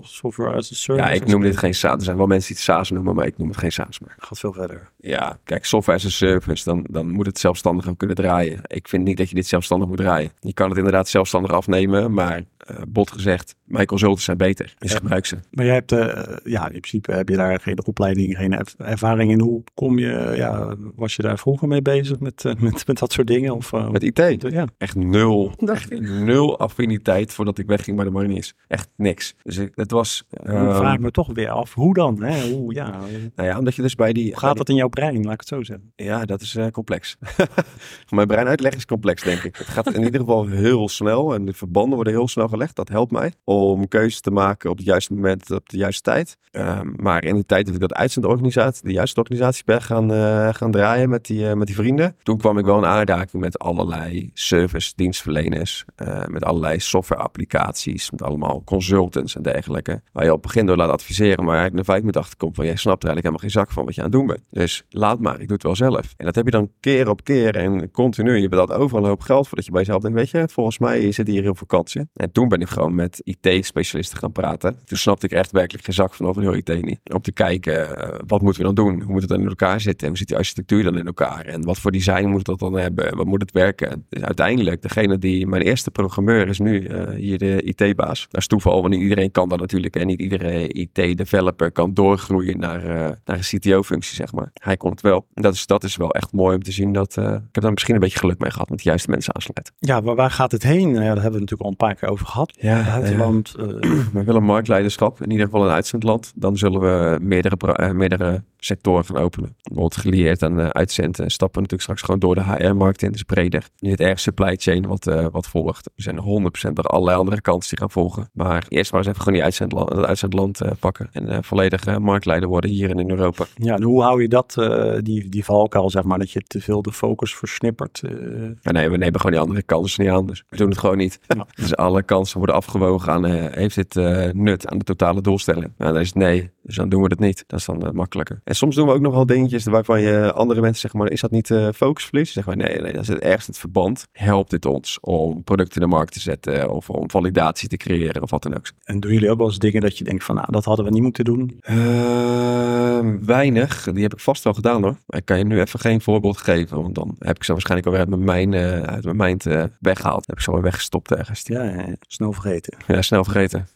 Software 0.01 0.57
as 0.63 0.71
a 0.71 0.75
service. 0.75 1.07
Ja, 1.07 1.13
ik 1.13 1.25
noem 1.25 1.41
dit 1.41 1.57
geen 1.57 1.73
SaaS. 1.73 1.97
Er 1.97 2.03
zijn 2.03 2.17
wel 2.17 2.27
mensen 2.27 2.47
die 2.47 2.55
het 2.55 2.65
SaaS 2.65 2.91
noemen, 2.91 3.15
maar 3.15 3.25
ik 3.25 3.37
noem 3.37 3.47
het 3.47 3.57
geen 3.57 3.71
SaaS 3.71 3.99
meer. 3.99 4.15
Gaat 4.17 4.39
veel 4.39 4.53
verder. 4.53 4.89
Ja, 4.99 5.37
kijk, 5.43 5.65
software 5.65 5.97
as 5.97 6.05
a 6.05 6.09
service, 6.09 6.63
dan, 6.63 6.85
dan 6.89 7.09
moet 7.09 7.25
het 7.25 7.39
zelfstandig 7.39 7.85
gaan 7.85 7.97
kunnen 7.97 8.15
draaien. 8.15 8.59
Ik 8.67 8.87
vind 8.87 9.03
niet 9.03 9.17
dat 9.17 9.29
je 9.29 9.35
dit 9.35 9.47
zelfstandig 9.47 9.87
moet 9.87 9.97
draaien. 9.97 10.31
Je 10.39 10.53
kan 10.53 10.69
het 10.69 10.77
inderdaad 10.77 11.07
zelfstandig 11.07 11.51
afnemen, 11.51 12.13
maar 12.13 12.41
uh, 12.71 12.77
bot 12.87 13.11
gezegd, 13.11 13.55
mijn 13.63 13.85
consultants 13.85 14.23
zijn 14.23 14.37
beter. 14.37 14.73
Dus 14.77 14.91
ja. 14.91 14.97
gebruik 14.97 15.25
ze. 15.25 15.37
Maar 15.51 15.65
jij 15.65 15.73
hebt, 15.73 15.91
uh, 15.91 16.23
ja, 16.43 16.63
in 16.65 16.79
principe 16.79 17.11
heb 17.11 17.29
je 17.29 17.35
daar 17.35 17.59
geen 17.59 17.85
opleiding, 17.85 18.37
geen 18.37 18.65
ervaring 18.77 19.31
in. 19.31 19.39
Hoe 19.39 19.63
kom 19.73 19.99
je, 19.99 20.33
ja, 20.35 20.75
was 20.95 21.15
je 21.15 21.21
daar 21.21 21.39
vroeger 21.39 21.67
mee 21.67 21.81
bezig 21.81 22.19
met, 22.19 22.43
uh, 22.43 22.53
met, 22.55 22.87
met 22.87 22.99
dat 22.99 23.11
soort 23.11 23.27
dingen? 23.27 23.55
Of, 23.55 23.71
met 23.91 24.03
IT? 24.03 24.45
Ja. 24.51 24.67
Echt 24.77 24.95
nul. 24.95 25.51
Echt 25.57 25.99
nul 25.99 26.59
affiniteit 26.59 27.33
voordat 27.33 27.57
ik 27.57 27.67
wegging 27.67 27.95
bij 27.95 28.05
de 28.05 28.11
mariniers. 28.11 28.53
Echt 28.67 28.89
niks. 28.95 29.35
Dus 29.43 29.57
ik, 29.57 29.71
het 29.75 29.91
was... 29.91 30.23
Ja, 30.29 30.75
vraag 30.75 30.93
ik 30.93 30.99
me 30.99 31.11
toch 31.11 31.33
weer 31.33 31.49
af, 31.49 31.73
hoe 31.73 31.93
dan? 31.93 32.23
Hè? 32.23 32.51
Hoe, 32.51 32.73
ja. 32.73 32.99
Nou 33.35 33.49
ja, 33.49 33.57
omdat 33.57 33.75
je 33.75 33.81
dus 33.81 33.95
bij 33.95 34.13
die... 34.13 34.25
Hoe 34.25 34.39
gaat 34.39 34.57
dat 34.57 34.69
in 34.69 34.75
jouw 34.75 34.87
brein, 34.87 35.23
laat 35.23 35.33
ik 35.33 35.39
het 35.39 35.47
zo 35.47 35.63
zeggen? 35.63 35.91
Ja, 35.95 36.25
dat 36.25 36.41
is 36.41 36.57
complex. 36.71 37.17
mijn 38.09 38.27
brein 38.27 38.47
uitleg 38.47 38.73
is 38.73 38.85
complex, 38.85 39.23
denk 39.23 39.43
ik. 39.43 39.55
Het 39.55 39.67
gaat 39.67 39.93
in 39.93 40.03
ieder 40.03 40.19
geval 40.19 40.47
heel 40.47 40.89
snel 40.89 41.33
en 41.33 41.45
de 41.45 41.53
verbanden 41.53 41.95
worden 41.95 42.13
heel 42.13 42.27
snel 42.27 42.49
Dat 42.73 42.89
helpt 42.89 43.11
mij 43.11 43.33
om 43.43 43.87
keuzes 43.87 44.21
te 44.21 44.31
maken 44.31 44.69
op 44.69 44.77
het 44.77 44.85
juiste 44.85 45.13
moment, 45.13 45.51
op 45.51 45.69
de 45.69 45.77
juiste 45.77 46.01
tijd. 46.01 46.37
Um, 46.51 46.93
maar 46.95 47.23
in 47.23 47.35
de 47.35 47.45
tijd 47.45 47.65
dat 47.65 47.75
ik 47.75 47.81
dat 47.81 47.93
uitzendorganisatie, 47.93 48.87
de 48.87 48.91
juiste 48.93 49.19
organisatie 49.19 49.63
ben 49.65 49.81
gaan, 49.81 50.11
uh, 50.11 50.53
gaan 50.53 50.71
draaien 50.71 51.09
met 51.09 51.25
die, 51.25 51.39
uh, 51.39 51.53
met 51.53 51.67
die 51.67 51.75
vrienden. 51.75 52.15
Toen 52.23 52.37
kwam 52.37 52.57
ik 52.57 52.65
wel 52.65 52.77
in 52.77 52.85
aanraking 52.85 53.41
met 53.41 53.59
allerlei 53.59 54.31
service 54.33 54.93
dienstverleners. 54.95 55.85
Uh, 56.03 56.25
met 56.25 56.43
allerlei 56.43 56.79
software 56.79 57.21
applicaties. 57.21 58.11
Met 58.11 58.21
allemaal 58.21 58.61
consultants 58.65 59.35
en 59.35 59.41
dergelijke. 59.41 60.01
Waar 60.11 60.23
je 60.23 60.33
op 60.33 60.43
het 60.43 60.51
begin 60.51 60.65
door 60.65 60.77
laat 60.77 60.89
adviseren. 60.89 61.43
Maar 61.43 61.55
eigenlijk 61.55 61.75
na 61.75 61.83
vijf 61.83 61.99
minuten 61.99 62.21
achterkomt 62.21 62.55
van 62.55 62.65
jij 62.65 62.75
snapt 62.75 63.03
er 63.03 63.09
eigenlijk 63.09 63.35
helemaal 63.35 63.49
geen 63.49 63.61
zak 63.61 63.71
van 63.71 63.85
wat 63.85 63.95
je 63.95 64.01
aan 64.01 64.07
het 64.07 64.15
doen 64.15 64.27
bent. 64.27 64.47
Dus 64.49 64.83
laat 64.89 65.19
maar, 65.19 65.39
ik 65.39 65.47
doe 65.47 65.53
het 65.53 65.63
wel 65.63 65.75
zelf. 65.75 66.13
En 66.17 66.25
dat 66.25 66.35
heb 66.35 66.45
je 66.45 66.51
dan 66.51 66.71
keer 66.79 67.09
op 67.09 67.23
keer 67.23 67.55
en 67.55 67.91
continu. 67.91 68.37
Je 68.37 68.49
betaalt 68.49 68.71
overal 68.71 69.03
een 69.03 69.09
hoop 69.09 69.21
geld 69.21 69.47
voordat 69.47 69.65
je 69.65 69.71
bij 69.71 69.81
jezelf 69.81 70.01
denkt, 70.01 70.17
weet 70.17 70.29
je, 70.29 70.47
volgens 70.51 70.77
mij 70.77 71.11
zit 71.11 71.27
hier 71.27 71.41
heel 71.41 71.55
veel 71.55 71.67
kansen. 71.67 72.09
En 72.13 72.31
toen 72.31 72.42
ben 72.49 72.61
ik 72.61 72.67
gewoon 72.67 72.95
met 72.95 73.21
IT-specialisten 73.23 74.17
gaan 74.17 74.31
praten. 74.31 74.77
Toen 74.85 74.97
snapte 74.97 75.25
ik 75.25 75.31
echt 75.31 75.51
werkelijk 75.51 75.85
geen 75.85 75.93
zak 75.93 76.13
van 76.13 76.25
over 76.25 76.41
heel 76.41 76.55
IT 76.55 76.85
niet. 76.85 76.99
Om 77.13 77.21
te 77.21 77.31
kijken, 77.31 77.73
uh, 77.73 78.19
wat 78.27 78.41
moeten 78.41 78.61
we 78.61 78.73
dan 78.73 78.85
doen? 78.85 79.01
Hoe 79.01 79.11
moet 79.11 79.21
het 79.21 79.29
dan 79.29 79.41
in 79.41 79.47
elkaar 79.47 79.81
zitten? 79.81 80.07
Hoe 80.07 80.17
zit 80.17 80.27
die 80.27 80.37
architectuur 80.37 80.83
dan 80.83 80.97
in 80.97 81.05
elkaar? 81.05 81.45
En 81.45 81.63
wat 81.63 81.79
voor 81.79 81.91
design 81.91 82.25
moet 82.25 82.45
dat 82.45 82.59
dan 82.59 82.73
hebben? 82.73 83.15
Wat 83.15 83.25
moet 83.25 83.41
het 83.41 83.51
werken? 83.51 84.05
Dus 84.09 84.21
uiteindelijk, 84.21 84.81
degene 84.81 85.17
die, 85.17 85.47
mijn 85.47 85.61
eerste 85.61 85.91
programmeur 85.91 86.47
is 86.47 86.59
nu 86.59 86.81
uh, 86.81 87.09
hier 87.09 87.37
de 87.37 87.61
IT-baas. 87.61 88.27
Dat 88.29 88.41
is 88.41 88.47
toeval, 88.47 88.81
want 88.81 88.93
niet 88.93 89.01
iedereen 89.01 89.31
kan 89.31 89.49
dat 89.49 89.59
natuurlijk. 89.59 89.95
En 89.95 90.07
niet 90.07 90.19
iedere 90.19 90.67
IT-developer 90.67 91.71
kan 91.71 91.93
doorgroeien 91.93 92.59
naar, 92.59 92.83
uh, 92.83 92.89
naar 93.25 93.37
een 93.37 93.59
CTO-functie, 93.59 94.15
zeg 94.15 94.33
maar. 94.33 94.51
Hij 94.53 94.77
kon 94.77 94.91
het 94.91 95.01
wel. 95.01 95.25
En 95.33 95.41
dat 95.41 95.53
is, 95.53 95.65
dat 95.65 95.83
is 95.83 95.95
wel 95.95 96.11
echt 96.11 96.31
mooi 96.31 96.55
om 96.55 96.63
te 96.63 96.71
zien 96.71 96.93
dat, 96.93 97.17
ik 97.17 97.23
heb 97.51 97.63
daar 97.63 97.71
misschien 97.71 97.93
een 97.93 97.99
beetje 97.99 98.19
geluk 98.19 98.39
mee 98.39 98.51
gehad 98.51 98.69
met 98.69 98.77
de 98.77 98.89
juiste 98.89 99.09
mensen 99.09 99.35
aansluiten. 99.35 99.73
Ja, 99.77 100.01
waar 100.01 100.31
gaat 100.31 100.51
het 100.51 100.63
heen? 100.63 100.91
Nou 100.91 101.03
ja, 101.03 101.13
daar 101.13 101.23
hebben 101.23 101.33
we 101.33 101.39
natuurlijk 101.39 101.61
al 101.61 101.69
een 101.69 101.75
paar 101.75 101.95
keer 101.95 102.09
over 102.09 102.25
gehad 102.25 102.32
gehad. 102.33 102.53
Ja, 102.59 102.83
Buitenland. 102.99 103.55
eh, 103.59 103.65
we 104.13 104.23
willen 104.23 104.43
marktleiderschap, 104.43 105.21
in 105.21 105.31
ieder 105.31 105.45
geval 105.45 105.65
in 105.65 105.71
uitzendland. 105.71 106.31
Dan 106.35 106.57
zullen 106.57 106.79
we 106.79 107.17
meerdere, 107.21 107.55
eh, 107.73 107.91
meerdere 107.91 108.43
sectoren 108.57 109.05
gaan 109.05 109.17
openen. 109.17 109.55
Bijvoorbeeld 109.61 109.97
gelieerd 109.97 110.43
aan 110.43 110.59
uh, 110.59 110.67
uitzenden. 110.67 111.31
Stappen 111.31 111.61
natuurlijk 111.61 111.81
straks 111.81 112.01
gewoon 112.01 112.19
door 112.19 112.35
de 112.35 112.43
HR-markt 112.43 113.01
in, 113.01 113.11
dus 113.11 113.23
breder. 113.23 113.67
Niet 113.79 113.99
erg 113.99 114.19
supply 114.19 114.55
chain 114.55 114.87
wat, 114.87 115.07
eh, 115.07 115.25
wat 115.31 115.47
volgt. 115.47 115.85
Er 115.95 116.03
zijn 116.03 116.17
100% 116.19 116.77
er 116.77 116.83
allerlei 116.83 117.17
andere 117.17 117.41
kansen 117.41 117.69
die 117.69 117.79
gaan 117.79 117.89
volgen. 117.91 118.29
Maar 118.33 118.65
eerst 118.69 118.91
maar 118.91 118.99
eens 118.99 119.09
even 119.09 119.19
gewoon 119.21 119.33
die 119.33 119.43
uitzendland, 119.43 119.89
het 119.89 120.05
uitzendland 120.05 120.61
eh, 120.61 120.71
pakken. 120.79 121.09
En 121.11 121.29
eh, 121.29 121.37
volledig 121.41 121.85
eh, 121.85 121.97
marktleider 121.97 122.49
worden 122.49 122.69
hier 122.69 122.89
en 122.89 122.99
in 122.99 123.09
Europa. 123.09 123.45
ja, 123.55 123.75
en 123.75 123.83
hoe 123.83 124.01
hou 124.01 124.21
je 124.21 124.27
dat, 124.27 124.55
eh, 124.57 124.93
die, 125.01 125.29
die 125.29 125.45
valkuil, 125.45 125.89
zeg 125.89 126.03
maar, 126.03 126.19
dat 126.19 126.31
je 126.31 126.41
te 126.41 126.61
veel 126.61 126.81
de 126.81 126.91
focus 126.91 127.35
versnippert? 127.35 128.01
eh, 128.03 128.73
nee, 128.73 128.89
we 128.89 128.97
nemen 128.97 129.15
gewoon 129.19 129.31
die 129.31 129.41
andere 129.41 129.63
kansen 129.63 130.03
niet 130.03 130.13
aan. 130.13 130.25
Dus 130.25 130.43
we 130.49 130.57
doen 130.57 130.69
het 130.69 130.77
gewoon 130.77 130.97
niet. 130.97 131.19
Ja. 131.27 131.45
Dus 131.63 131.75
alle 131.75 132.03
kansen 132.03 132.22
worden 132.31 132.55
afgewogen 132.55 133.13
aan, 133.13 133.25
eh, 133.25 133.45
heeft 133.51 133.75
dit 133.75 133.95
eh, 133.95 134.31
nut 134.31 134.67
aan 134.67 134.77
de 134.77 134.83
totale 134.83 135.21
doelstelling? 135.21 135.71
Nou, 135.77 135.93
dan 135.93 136.01
is 136.01 136.07
het 136.07 136.15
nee. 136.15 136.51
Dus 136.63 136.75
dan 136.75 136.89
doen 136.89 137.01
we 137.01 137.09
dat 137.09 137.19
niet. 137.19 137.43
Dat 137.47 137.59
is 137.59 137.65
dan 137.65 137.85
eh, 137.85 137.91
makkelijker. 137.91 138.39
En 138.43 138.55
soms 138.55 138.75
doen 138.75 138.87
we 138.87 138.93
ook 138.93 139.01
nog 139.01 139.13
wel 139.13 139.25
dingetjes 139.25 139.65
waarvan 139.65 140.01
je 140.01 140.33
andere 140.33 140.61
mensen 140.61 140.81
zeggen, 140.81 140.99
maar 140.99 141.11
is 141.11 141.21
dat 141.21 141.31
niet 141.31 141.53
focusverlies? 141.75 142.31
Zeggen 142.31 142.57
we 142.57 142.63
nee, 142.63 142.81
nee, 142.81 142.93
dat 142.93 143.01
is 143.01 143.07
het 143.07 143.19
ergste 143.19 143.51
het 143.51 143.59
verband. 143.59 144.07
Helpt 144.11 144.49
dit 144.49 144.65
ons 144.65 144.97
om 145.01 145.43
producten 145.43 145.81
in 145.81 145.89
de 145.89 145.95
markt 145.95 146.13
te 146.13 146.19
zetten 146.19 146.69
of 146.69 146.89
om 146.89 147.09
validatie 147.09 147.69
te 147.69 147.77
creëren 147.77 148.21
of 148.21 148.29
wat 148.29 148.43
dan 148.43 148.55
ook. 148.55 148.71
en 148.83 148.99
doen 148.99 149.13
jullie 149.13 149.29
ook 149.29 149.37
wel 149.37 149.47
eens 149.47 149.59
dingen 149.59 149.81
dat 149.81 149.97
je 149.97 150.03
denkt 150.03 150.23
van, 150.23 150.35
nou, 150.35 150.47
dat 150.51 150.65
hadden 150.65 150.85
we 150.85 150.91
niet 150.91 151.01
moeten 151.01 151.25
doen? 151.25 151.57
Ehm, 151.61 153.25
weinig. 153.25 153.83
Die 153.93 154.03
heb 154.03 154.13
ik 154.13 154.19
vast 154.19 154.43
wel 154.43 154.53
gedaan 154.53 154.83
hoor. 154.83 154.97
Maar 155.05 155.19
ik 155.19 155.25
kan 155.25 155.37
je 155.37 155.43
nu 155.43 155.59
even 155.59 155.79
geen 155.79 156.01
voorbeeld 156.01 156.37
geven. 156.37 156.81
Want 156.81 156.95
dan 156.95 157.15
heb 157.19 157.35
ik 157.35 157.43
ze 157.43 157.51
waarschijnlijk 157.51 157.87
alweer 157.87 158.05
uit 158.05 158.19
mijn 158.19 158.55
uit 158.85 159.03
mijn 159.03 159.17
mind 159.17 159.45
eh, 159.45 159.63
weggehaald. 159.79 160.27
heb 160.27 160.35
ik 160.35 160.41
ze 160.41 160.47
alweer 160.47 160.63
weggestopt 160.63 161.11
ergens. 161.11 161.41
Ja, 161.43 161.63
ja, 161.63 161.71
ja, 161.71 161.95
snel 162.13 162.33
vergeten. 162.33 162.77
Ja, 162.87 163.01
snel 163.01 163.23
vergeten. 163.23 163.67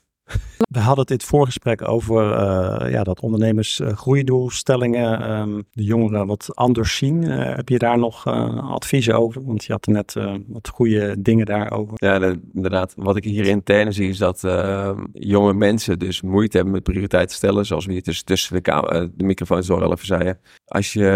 We 0.57 0.79
hadden 0.79 1.05
het 1.07 1.23
voorgesprek 1.23 1.87
over 1.87 2.31
eh, 2.31 2.91
ja, 2.91 3.03
dat 3.03 3.19
ondernemers 3.19 3.79
eh, 3.79 3.95
groeidoelstellingen, 3.97 5.21
ehm, 5.21 5.61
de 5.71 5.83
jongeren 5.83 6.27
wat 6.27 6.49
anders 6.55 6.95
zien. 6.97 7.23
Eh, 7.23 7.55
heb 7.55 7.69
je 7.69 7.77
daar 7.77 7.97
nog 7.99 8.25
adviezen 8.71 9.17
over? 9.17 9.45
Want 9.45 9.63
je 9.65 9.71
had 9.71 9.85
er 9.85 9.91
net 9.93 10.15
wat 10.47 10.67
goede 10.69 11.15
dingen 11.21 11.45
daarover. 11.45 11.93
Ja, 11.95 12.19
de- 12.19 12.39
inderdaad. 12.53 12.93
Wat 12.97 13.15
ik 13.15 13.23
hier 13.23 13.45
intern 13.45 13.93
zie 13.93 14.09
is 14.09 14.17
dat 14.17 14.43
eh, 14.43 14.97
jonge 15.13 15.53
mensen 15.53 15.99
dus 15.99 16.21
moeite 16.21 16.55
hebben 16.55 16.73
met 16.75 16.83
prioriteiten 16.83 17.35
stellen. 17.35 17.65
Zoals 17.65 17.85
we 17.85 17.91
hier 17.91 18.03
dus 18.03 18.23
tussen 18.23 18.53
de, 18.55 18.61
ka- 18.61 18.81
eh, 18.81 19.05
de 19.15 19.23
microfoons 19.23 19.67
door 19.67 19.83
al 19.83 19.91
even 19.91 20.05
zeiden. 20.05 20.39
Als 20.65 20.93
je 20.93 21.09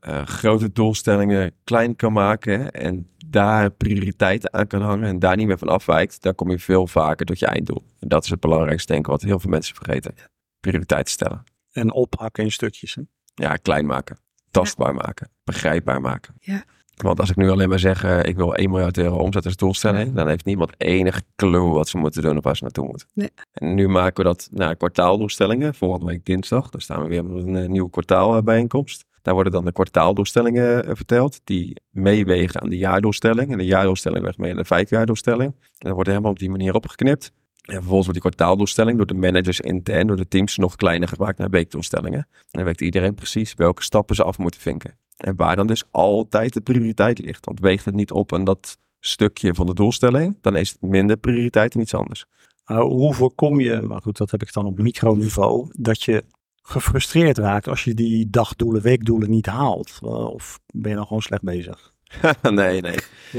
eh, 0.00 0.22
grote 0.24 0.72
doelstellingen 0.72 1.52
klein 1.64 1.96
kan 1.96 2.12
maken 2.12 2.70
en 2.72 3.08
daar 3.36 3.70
prioriteiten 3.70 4.52
aan 4.52 4.66
kan 4.66 4.82
hangen 4.82 5.08
en 5.08 5.18
daar 5.18 5.36
niet 5.36 5.46
meer 5.46 5.58
van 5.58 5.68
afwijkt, 5.68 6.22
dan 6.22 6.34
kom 6.34 6.50
je 6.50 6.58
veel 6.58 6.86
vaker 6.86 7.26
tot 7.26 7.38
je 7.38 7.46
einddoel. 7.46 7.82
En 8.00 8.08
dat 8.08 8.24
is 8.24 8.30
het 8.30 8.40
belangrijkste, 8.40 8.92
denk 8.92 9.04
ik, 9.04 9.10
wat 9.10 9.22
heel 9.22 9.38
veel 9.38 9.50
mensen 9.50 9.74
vergeten. 9.74 10.14
Prioriteiten 10.60 11.12
stellen. 11.12 11.44
En 11.72 11.92
ophakken 11.92 12.44
in 12.44 12.52
stukjes. 12.52 12.94
Hè? 12.94 13.02
Ja, 13.34 13.56
klein 13.56 13.86
maken. 13.86 14.18
Tastbaar 14.50 14.94
maken. 14.94 15.30
Begrijpbaar 15.44 16.00
maken. 16.00 16.34
Ja. 16.40 16.64
Want 16.96 17.20
als 17.20 17.30
ik 17.30 17.36
nu 17.36 17.50
alleen 17.50 17.68
maar 17.68 17.78
zeg, 17.78 18.04
eh, 18.04 18.22
ik 18.22 18.36
wil 18.36 18.54
1 18.54 18.70
miljard 18.70 18.98
euro 18.98 19.16
omzet 19.16 19.44
als 19.44 19.56
doelstelling, 19.56 20.14
dan 20.14 20.28
heeft 20.28 20.44
niemand 20.44 20.72
enig 20.76 21.22
clue 21.36 21.68
wat 21.68 21.88
ze 21.88 21.98
moeten 21.98 22.22
doen 22.22 22.36
of 22.36 22.44
waar 22.44 22.56
ze 22.56 22.62
naartoe 22.62 22.86
moeten. 22.86 23.08
Nee. 23.14 23.30
En 23.52 23.74
nu 23.74 23.88
maken 23.88 24.16
we 24.16 24.28
dat 24.28 24.48
naar 24.52 24.76
kwartaaldoelstellingen. 24.76 25.74
Volgende 25.74 26.06
week 26.06 26.24
dinsdag, 26.24 26.70
dan 26.70 26.80
staan 26.80 27.02
we 27.02 27.08
weer 27.08 27.24
met 27.24 27.46
een 27.46 27.56
eh, 27.56 27.68
nieuwe 27.68 27.90
kwartaalbijeenkomst. 27.90 29.04
Daar 29.26 29.34
worden 29.34 29.52
dan 29.52 29.64
de 29.64 29.72
kwartaaldoelstellingen 29.72 30.84
eh, 30.84 30.94
verteld, 30.94 31.40
die 31.44 31.76
meewegen 31.90 32.60
aan 32.60 32.68
de 32.68 32.76
jaardoelstelling. 32.76 33.52
En 33.52 33.58
de 33.58 33.64
jaardoelstelling 33.64 34.24
weegt 34.24 34.38
mee 34.38 34.50
aan 34.50 34.56
de 34.56 34.64
vijfjaardoelstelling. 34.64 35.52
En 35.52 35.58
dat 35.78 35.92
wordt 35.92 36.08
helemaal 36.08 36.30
op 36.30 36.38
die 36.38 36.50
manier 36.50 36.74
opgeknipt. 36.74 37.32
En 37.62 37.74
vervolgens 37.74 38.06
wordt 38.06 38.22
die 38.22 38.30
kwartaaldoelstelling 38.30 38.96
door 38.96 39.06
de 39.06 39.14
managers 39.14 39.60
intern, 39.60 40.06
door 40.06 40.16
de 40.16 40.28
teams, 40.28 40.56
nog 40.56 40.76
kleiner 40.76 41.08
gemaakt 41.08 41.38
naar 41.38 41.50
weekdoelstellingen. 41.50 42.18
En 42.18 42.46
dan 42.50 42.64
weet 42.64 42.80
iedereen 42.80 43.14
precies 43.14 43.54
welke 43.54 43.82
stappen 43.82 44.16
ze 44.16 44.24
af 44.24 44.38
moeten 44.38 44.60
vinken. 44.60 44.98
En 45.16 45.36
waar 45.36 45.56
dan 45.56 45.66
dus 45.66 45.84
altijd 45.90 46.52
de 46.52 46.60
prioriteit 46.60 47.18
ligt. 47.18 47.44
Want 47.44 47.60
weegt 47.60 47.84
het 47.84 47.94
niet 47.94 48.10
op 48.10 48.32
aan 48.32 48.44
dat 48.44 48.78
stukje 49.00 49.54
van 49.54 49.66
de 49.66 49.74
doelstelling, 49.74 50.38
dan 50.40 50.56
is 50.56 50.70
het 50.70 50.80
minder 50.80 51.16
prioriteit 51.16 51.74
en 51.74 51.80
iets 51.80 51.94
anders. 51.94 52.26
Nou, 52.66 52.90
hoe 52.92 53.14
voorkom 53.14 53.60
je, 53.60 53.80
maar 53.80 54.02
goed, 54.02 54.16
dat 54.16 54.30
heb 54.30 54.42
ik 54.42 54.52
dan 54.52 54.66
op 54.66 54.78
microniveau, 54.78 55.68
dat 55.78 56.02
je 56.02 56.24
gefrustreerd 56.68 57.38
raakt 57.38 57.68
als 57.68 57.84
je 57.84 57.94
die 57.94 58.30
dagdoelen, 58.30 58.82
weekdoelen 58.82 59.30
niet 59.30 59.46
haalt? 59.46 59.98
Uh, 60.02 60.10
Of 60.10 60.58
ben 60.72 60.90
je 60.90 60.96
dan 60.96 61.06
gewoon 61.06 61.22
slecht 61.22 61.42
bezig? 61.42 61.92
nee, 62.50 62.80
nee. 62.80 62.96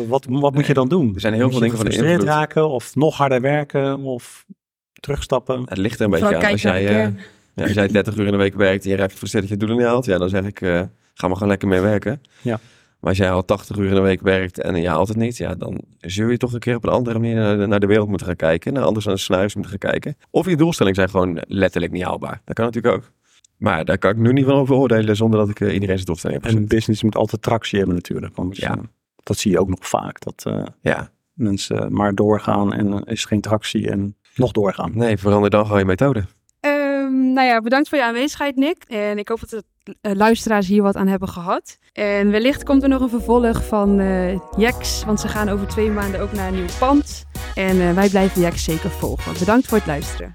Wat, 0.07 0.25
wat 0.29 0.53
moet 0.53 0.65
je 0.65 0.73
dan 0.73 0.87
doen? 0.89 1.11
Er 1.15 1.19
zijn 1.19 1.33
heel 1.33 1.43
Moet 1.43 1.51
veel 1.51 1.61
dingen 1.61 1.75
van 1.77 1.85
de 1.85 1.91
gefrustreerd 1.91 2.21
invloed. 2.21 2.39
raken 2.39 2.69
of 2.69 2.95
nog 2.95 3.17
harder 3.17 3.41
werken 3.41 3.99
of 3.99 4.45
terugstappen? 4.93 5.61
Het 5.65 5.77
ligt 5.77 5.99
er 5.99 6.05
een 6.05 6.11
beetje 6.11 6.35
aan. 6.37 6.51
Als 6.51 6.61
jij, 6.61 6.87
eh, 6.87 7.09
ja, 7.53 7.63
als 7.63 7.71
jij 7.73 7.87
30 7.87 8.15
uur 8.15 8.25
in 8.25 8.31
de 8.31 8.37
week 8.37 8.55
werkt 8.55 8.83
en 8.83 8.89
je 8.89 8.95
raakt 8.95 9.11
gefrustreerd 9.11 9.43
dat 9.49 9.53
je 9.53 9.59
doelen 9.59 9.77
niet 9.77 9.87
haalt, 9.93 10.05
ja, 10.05 10.17
dan 10.17 10.29
zeg 10.29 10.43
ik, 10.43 10.61
eh, 10.61 10.81
ga 11.13 11.27
maar 11.27 11.33
gewoon 11.35 11.47
lekker 11.47 11.67
mee 11.67 11.79
werken. 11.81 12.21
Ja. 12.41 12.59
Maar 13.07 13.15
als 13.15 13.25
jij 13.25 13.35
al 13.35 13.45
80 13.45 13.77
uur 13.77 13.87
in 13.89 13.95
de 13.95 14.01
week 14.01 14.21
werkt 14.21 14.59
en 14.61 14.75
je 14.81 14.87
haalt 14.87 15.07
het 15.07 15.17
niet, 15.17 15.37
ja, 15.37 15.55
dan 15.55 15.81
zul 15.99 16.27
je 16.29 16.37
toch 16.37 16.53
een 16.53 16.59
keer 16.59 16.75
op 16.75 16.83
een 16.83 16.91
andere 16.91 17.19
manier 17.19 17.35
naar 17.35 17.57
de, 17.57 17.65
naar 17.65 17.79
de 17.79 17.85
wereld 17.87 18.07
moeten 18.07 18.27
gaan 18.27 18.35
kijken. 18.35 18.73
Naar 18.73 18.83
anders 18.83 19.07
aan 19.07 19.13
de 19.13 19.19
snuis 19.19 19.53
moeten 19.55 19.71
gaan 19.79 19.91
kijken. 19.91 20.17
Of 20.29 20.45
je 20.49 20.55
doelstellingen 20.57 20.95
zijn 20.97 21.09
gewoon 21.09 21.41
letterlijk 21.47 21.93
niet 21.93 22.03
haalbaar. 22.03 22.41
Dat 22.45 22.55
kan 22.55 22.65
natuurlijk 22.65 22.95
ook. 22.95 23.11
Maar 23.57 23.85
daar 23.85 23.97
kan 23.97 24.11
ik 24.11 24.17
nu 24.17 24.33
niet 24.33 24.45
van 24.45 24.53
over 24.53 24.75
oordelen 24.75 25.15
zonder 25.15 25.39
dat 25.39 25.49
ik 25.49 25.59
eh, 25.59 25.73
iedereen 25.73 25.95
zijn 25.95 26.05
doelstelling 26.05 26.41
heb 26.41 26.51
En 26.51 26.57
een 26.57 26.67
business 26.67 27.03
moet 27.03 27.15
altijd 27.15 27.41
tractie 27.41 27.77
hebben 27.77 27.95
natuurlijk. 27.95 28.35
Anders, 28.35 28.59
Ja. 28.59 28.75
eh, 28.77 28.83
dat 29.23 29.37
zie 29.37 29.51
je 29.51 29.59
ook 29.59 29.69
nog 29.69 29.87
vaak. 29.87 30.19
Dat 30.19 30.43
eh, 30.47 30.65
Ja, 30.81 31.09
mensen 31.33 31.93
maar 31.93 32.15
doorgaan 32.15 32.73
en 32.73 32.91
er 32.91 33.07
is 33.07 33.25
geen 33.25 33.41
tractie 33.41 33.89
en 33.89 34.15
nog 34.35 34.51
doorgaan. 34.51 34.91
nee, 34.93 35.17
verander 35.17 35.49
dan 35.49 35.63
gewoon 35.65 35.79
je 35.79 35.85
methode. 35.85 36.23
Nou 37.37 37.49
ja, 37.49 37.61
bedankt 37.61 37.89
voor 37.89 37.97
je 37.97 38.03
aanwezigheid, 38.03 38.55
Nick. 38.55 38.83
En 38.87 39.17
ik 39.17 39.27
hoop 39.27 39.39
dat 39.39 39.63
de 39.83 39.95
eh, 40.01 40.11
luisteraars 40.15 40.67
hier 40.67 40.81
wat 40.81 40.95
aan 40.95 41.07
hebben 41.07 41.29
gehad. 41.29 41.77
En 41.93 42.31
wellicht 42.31 42.63
komt 42.63 42.83
er 42.83 42.89
nog 42.89 43.01
een 43.01 43.09
vervolg 43.09 43.63
van 43.63 44.01
Jex, 44.57 45.03
want 45.05 45.19
ze 45.19 45.27
gaan 45.27 45.49
over 45.49 45.67
twee 45.67 45.89
maanden 45.89 46.21
ook 46.21 46.31
naar 46.31 46.47
een 46.47 46.55
nieuw 46.55 46.77
pand. 46.79 47.25
En 47.55 47.81
eh, 47.81 47.93
wij 47.93 48.09
blijven 48.09 48.41
Jex 48.41 48.63
zeker 48.63 48.89
volgen. 48.89 49.33
Bedankt 49.39 49.67
voor 49.67 49.77
het 49.77 49.87
luisteren. 49.87 50.31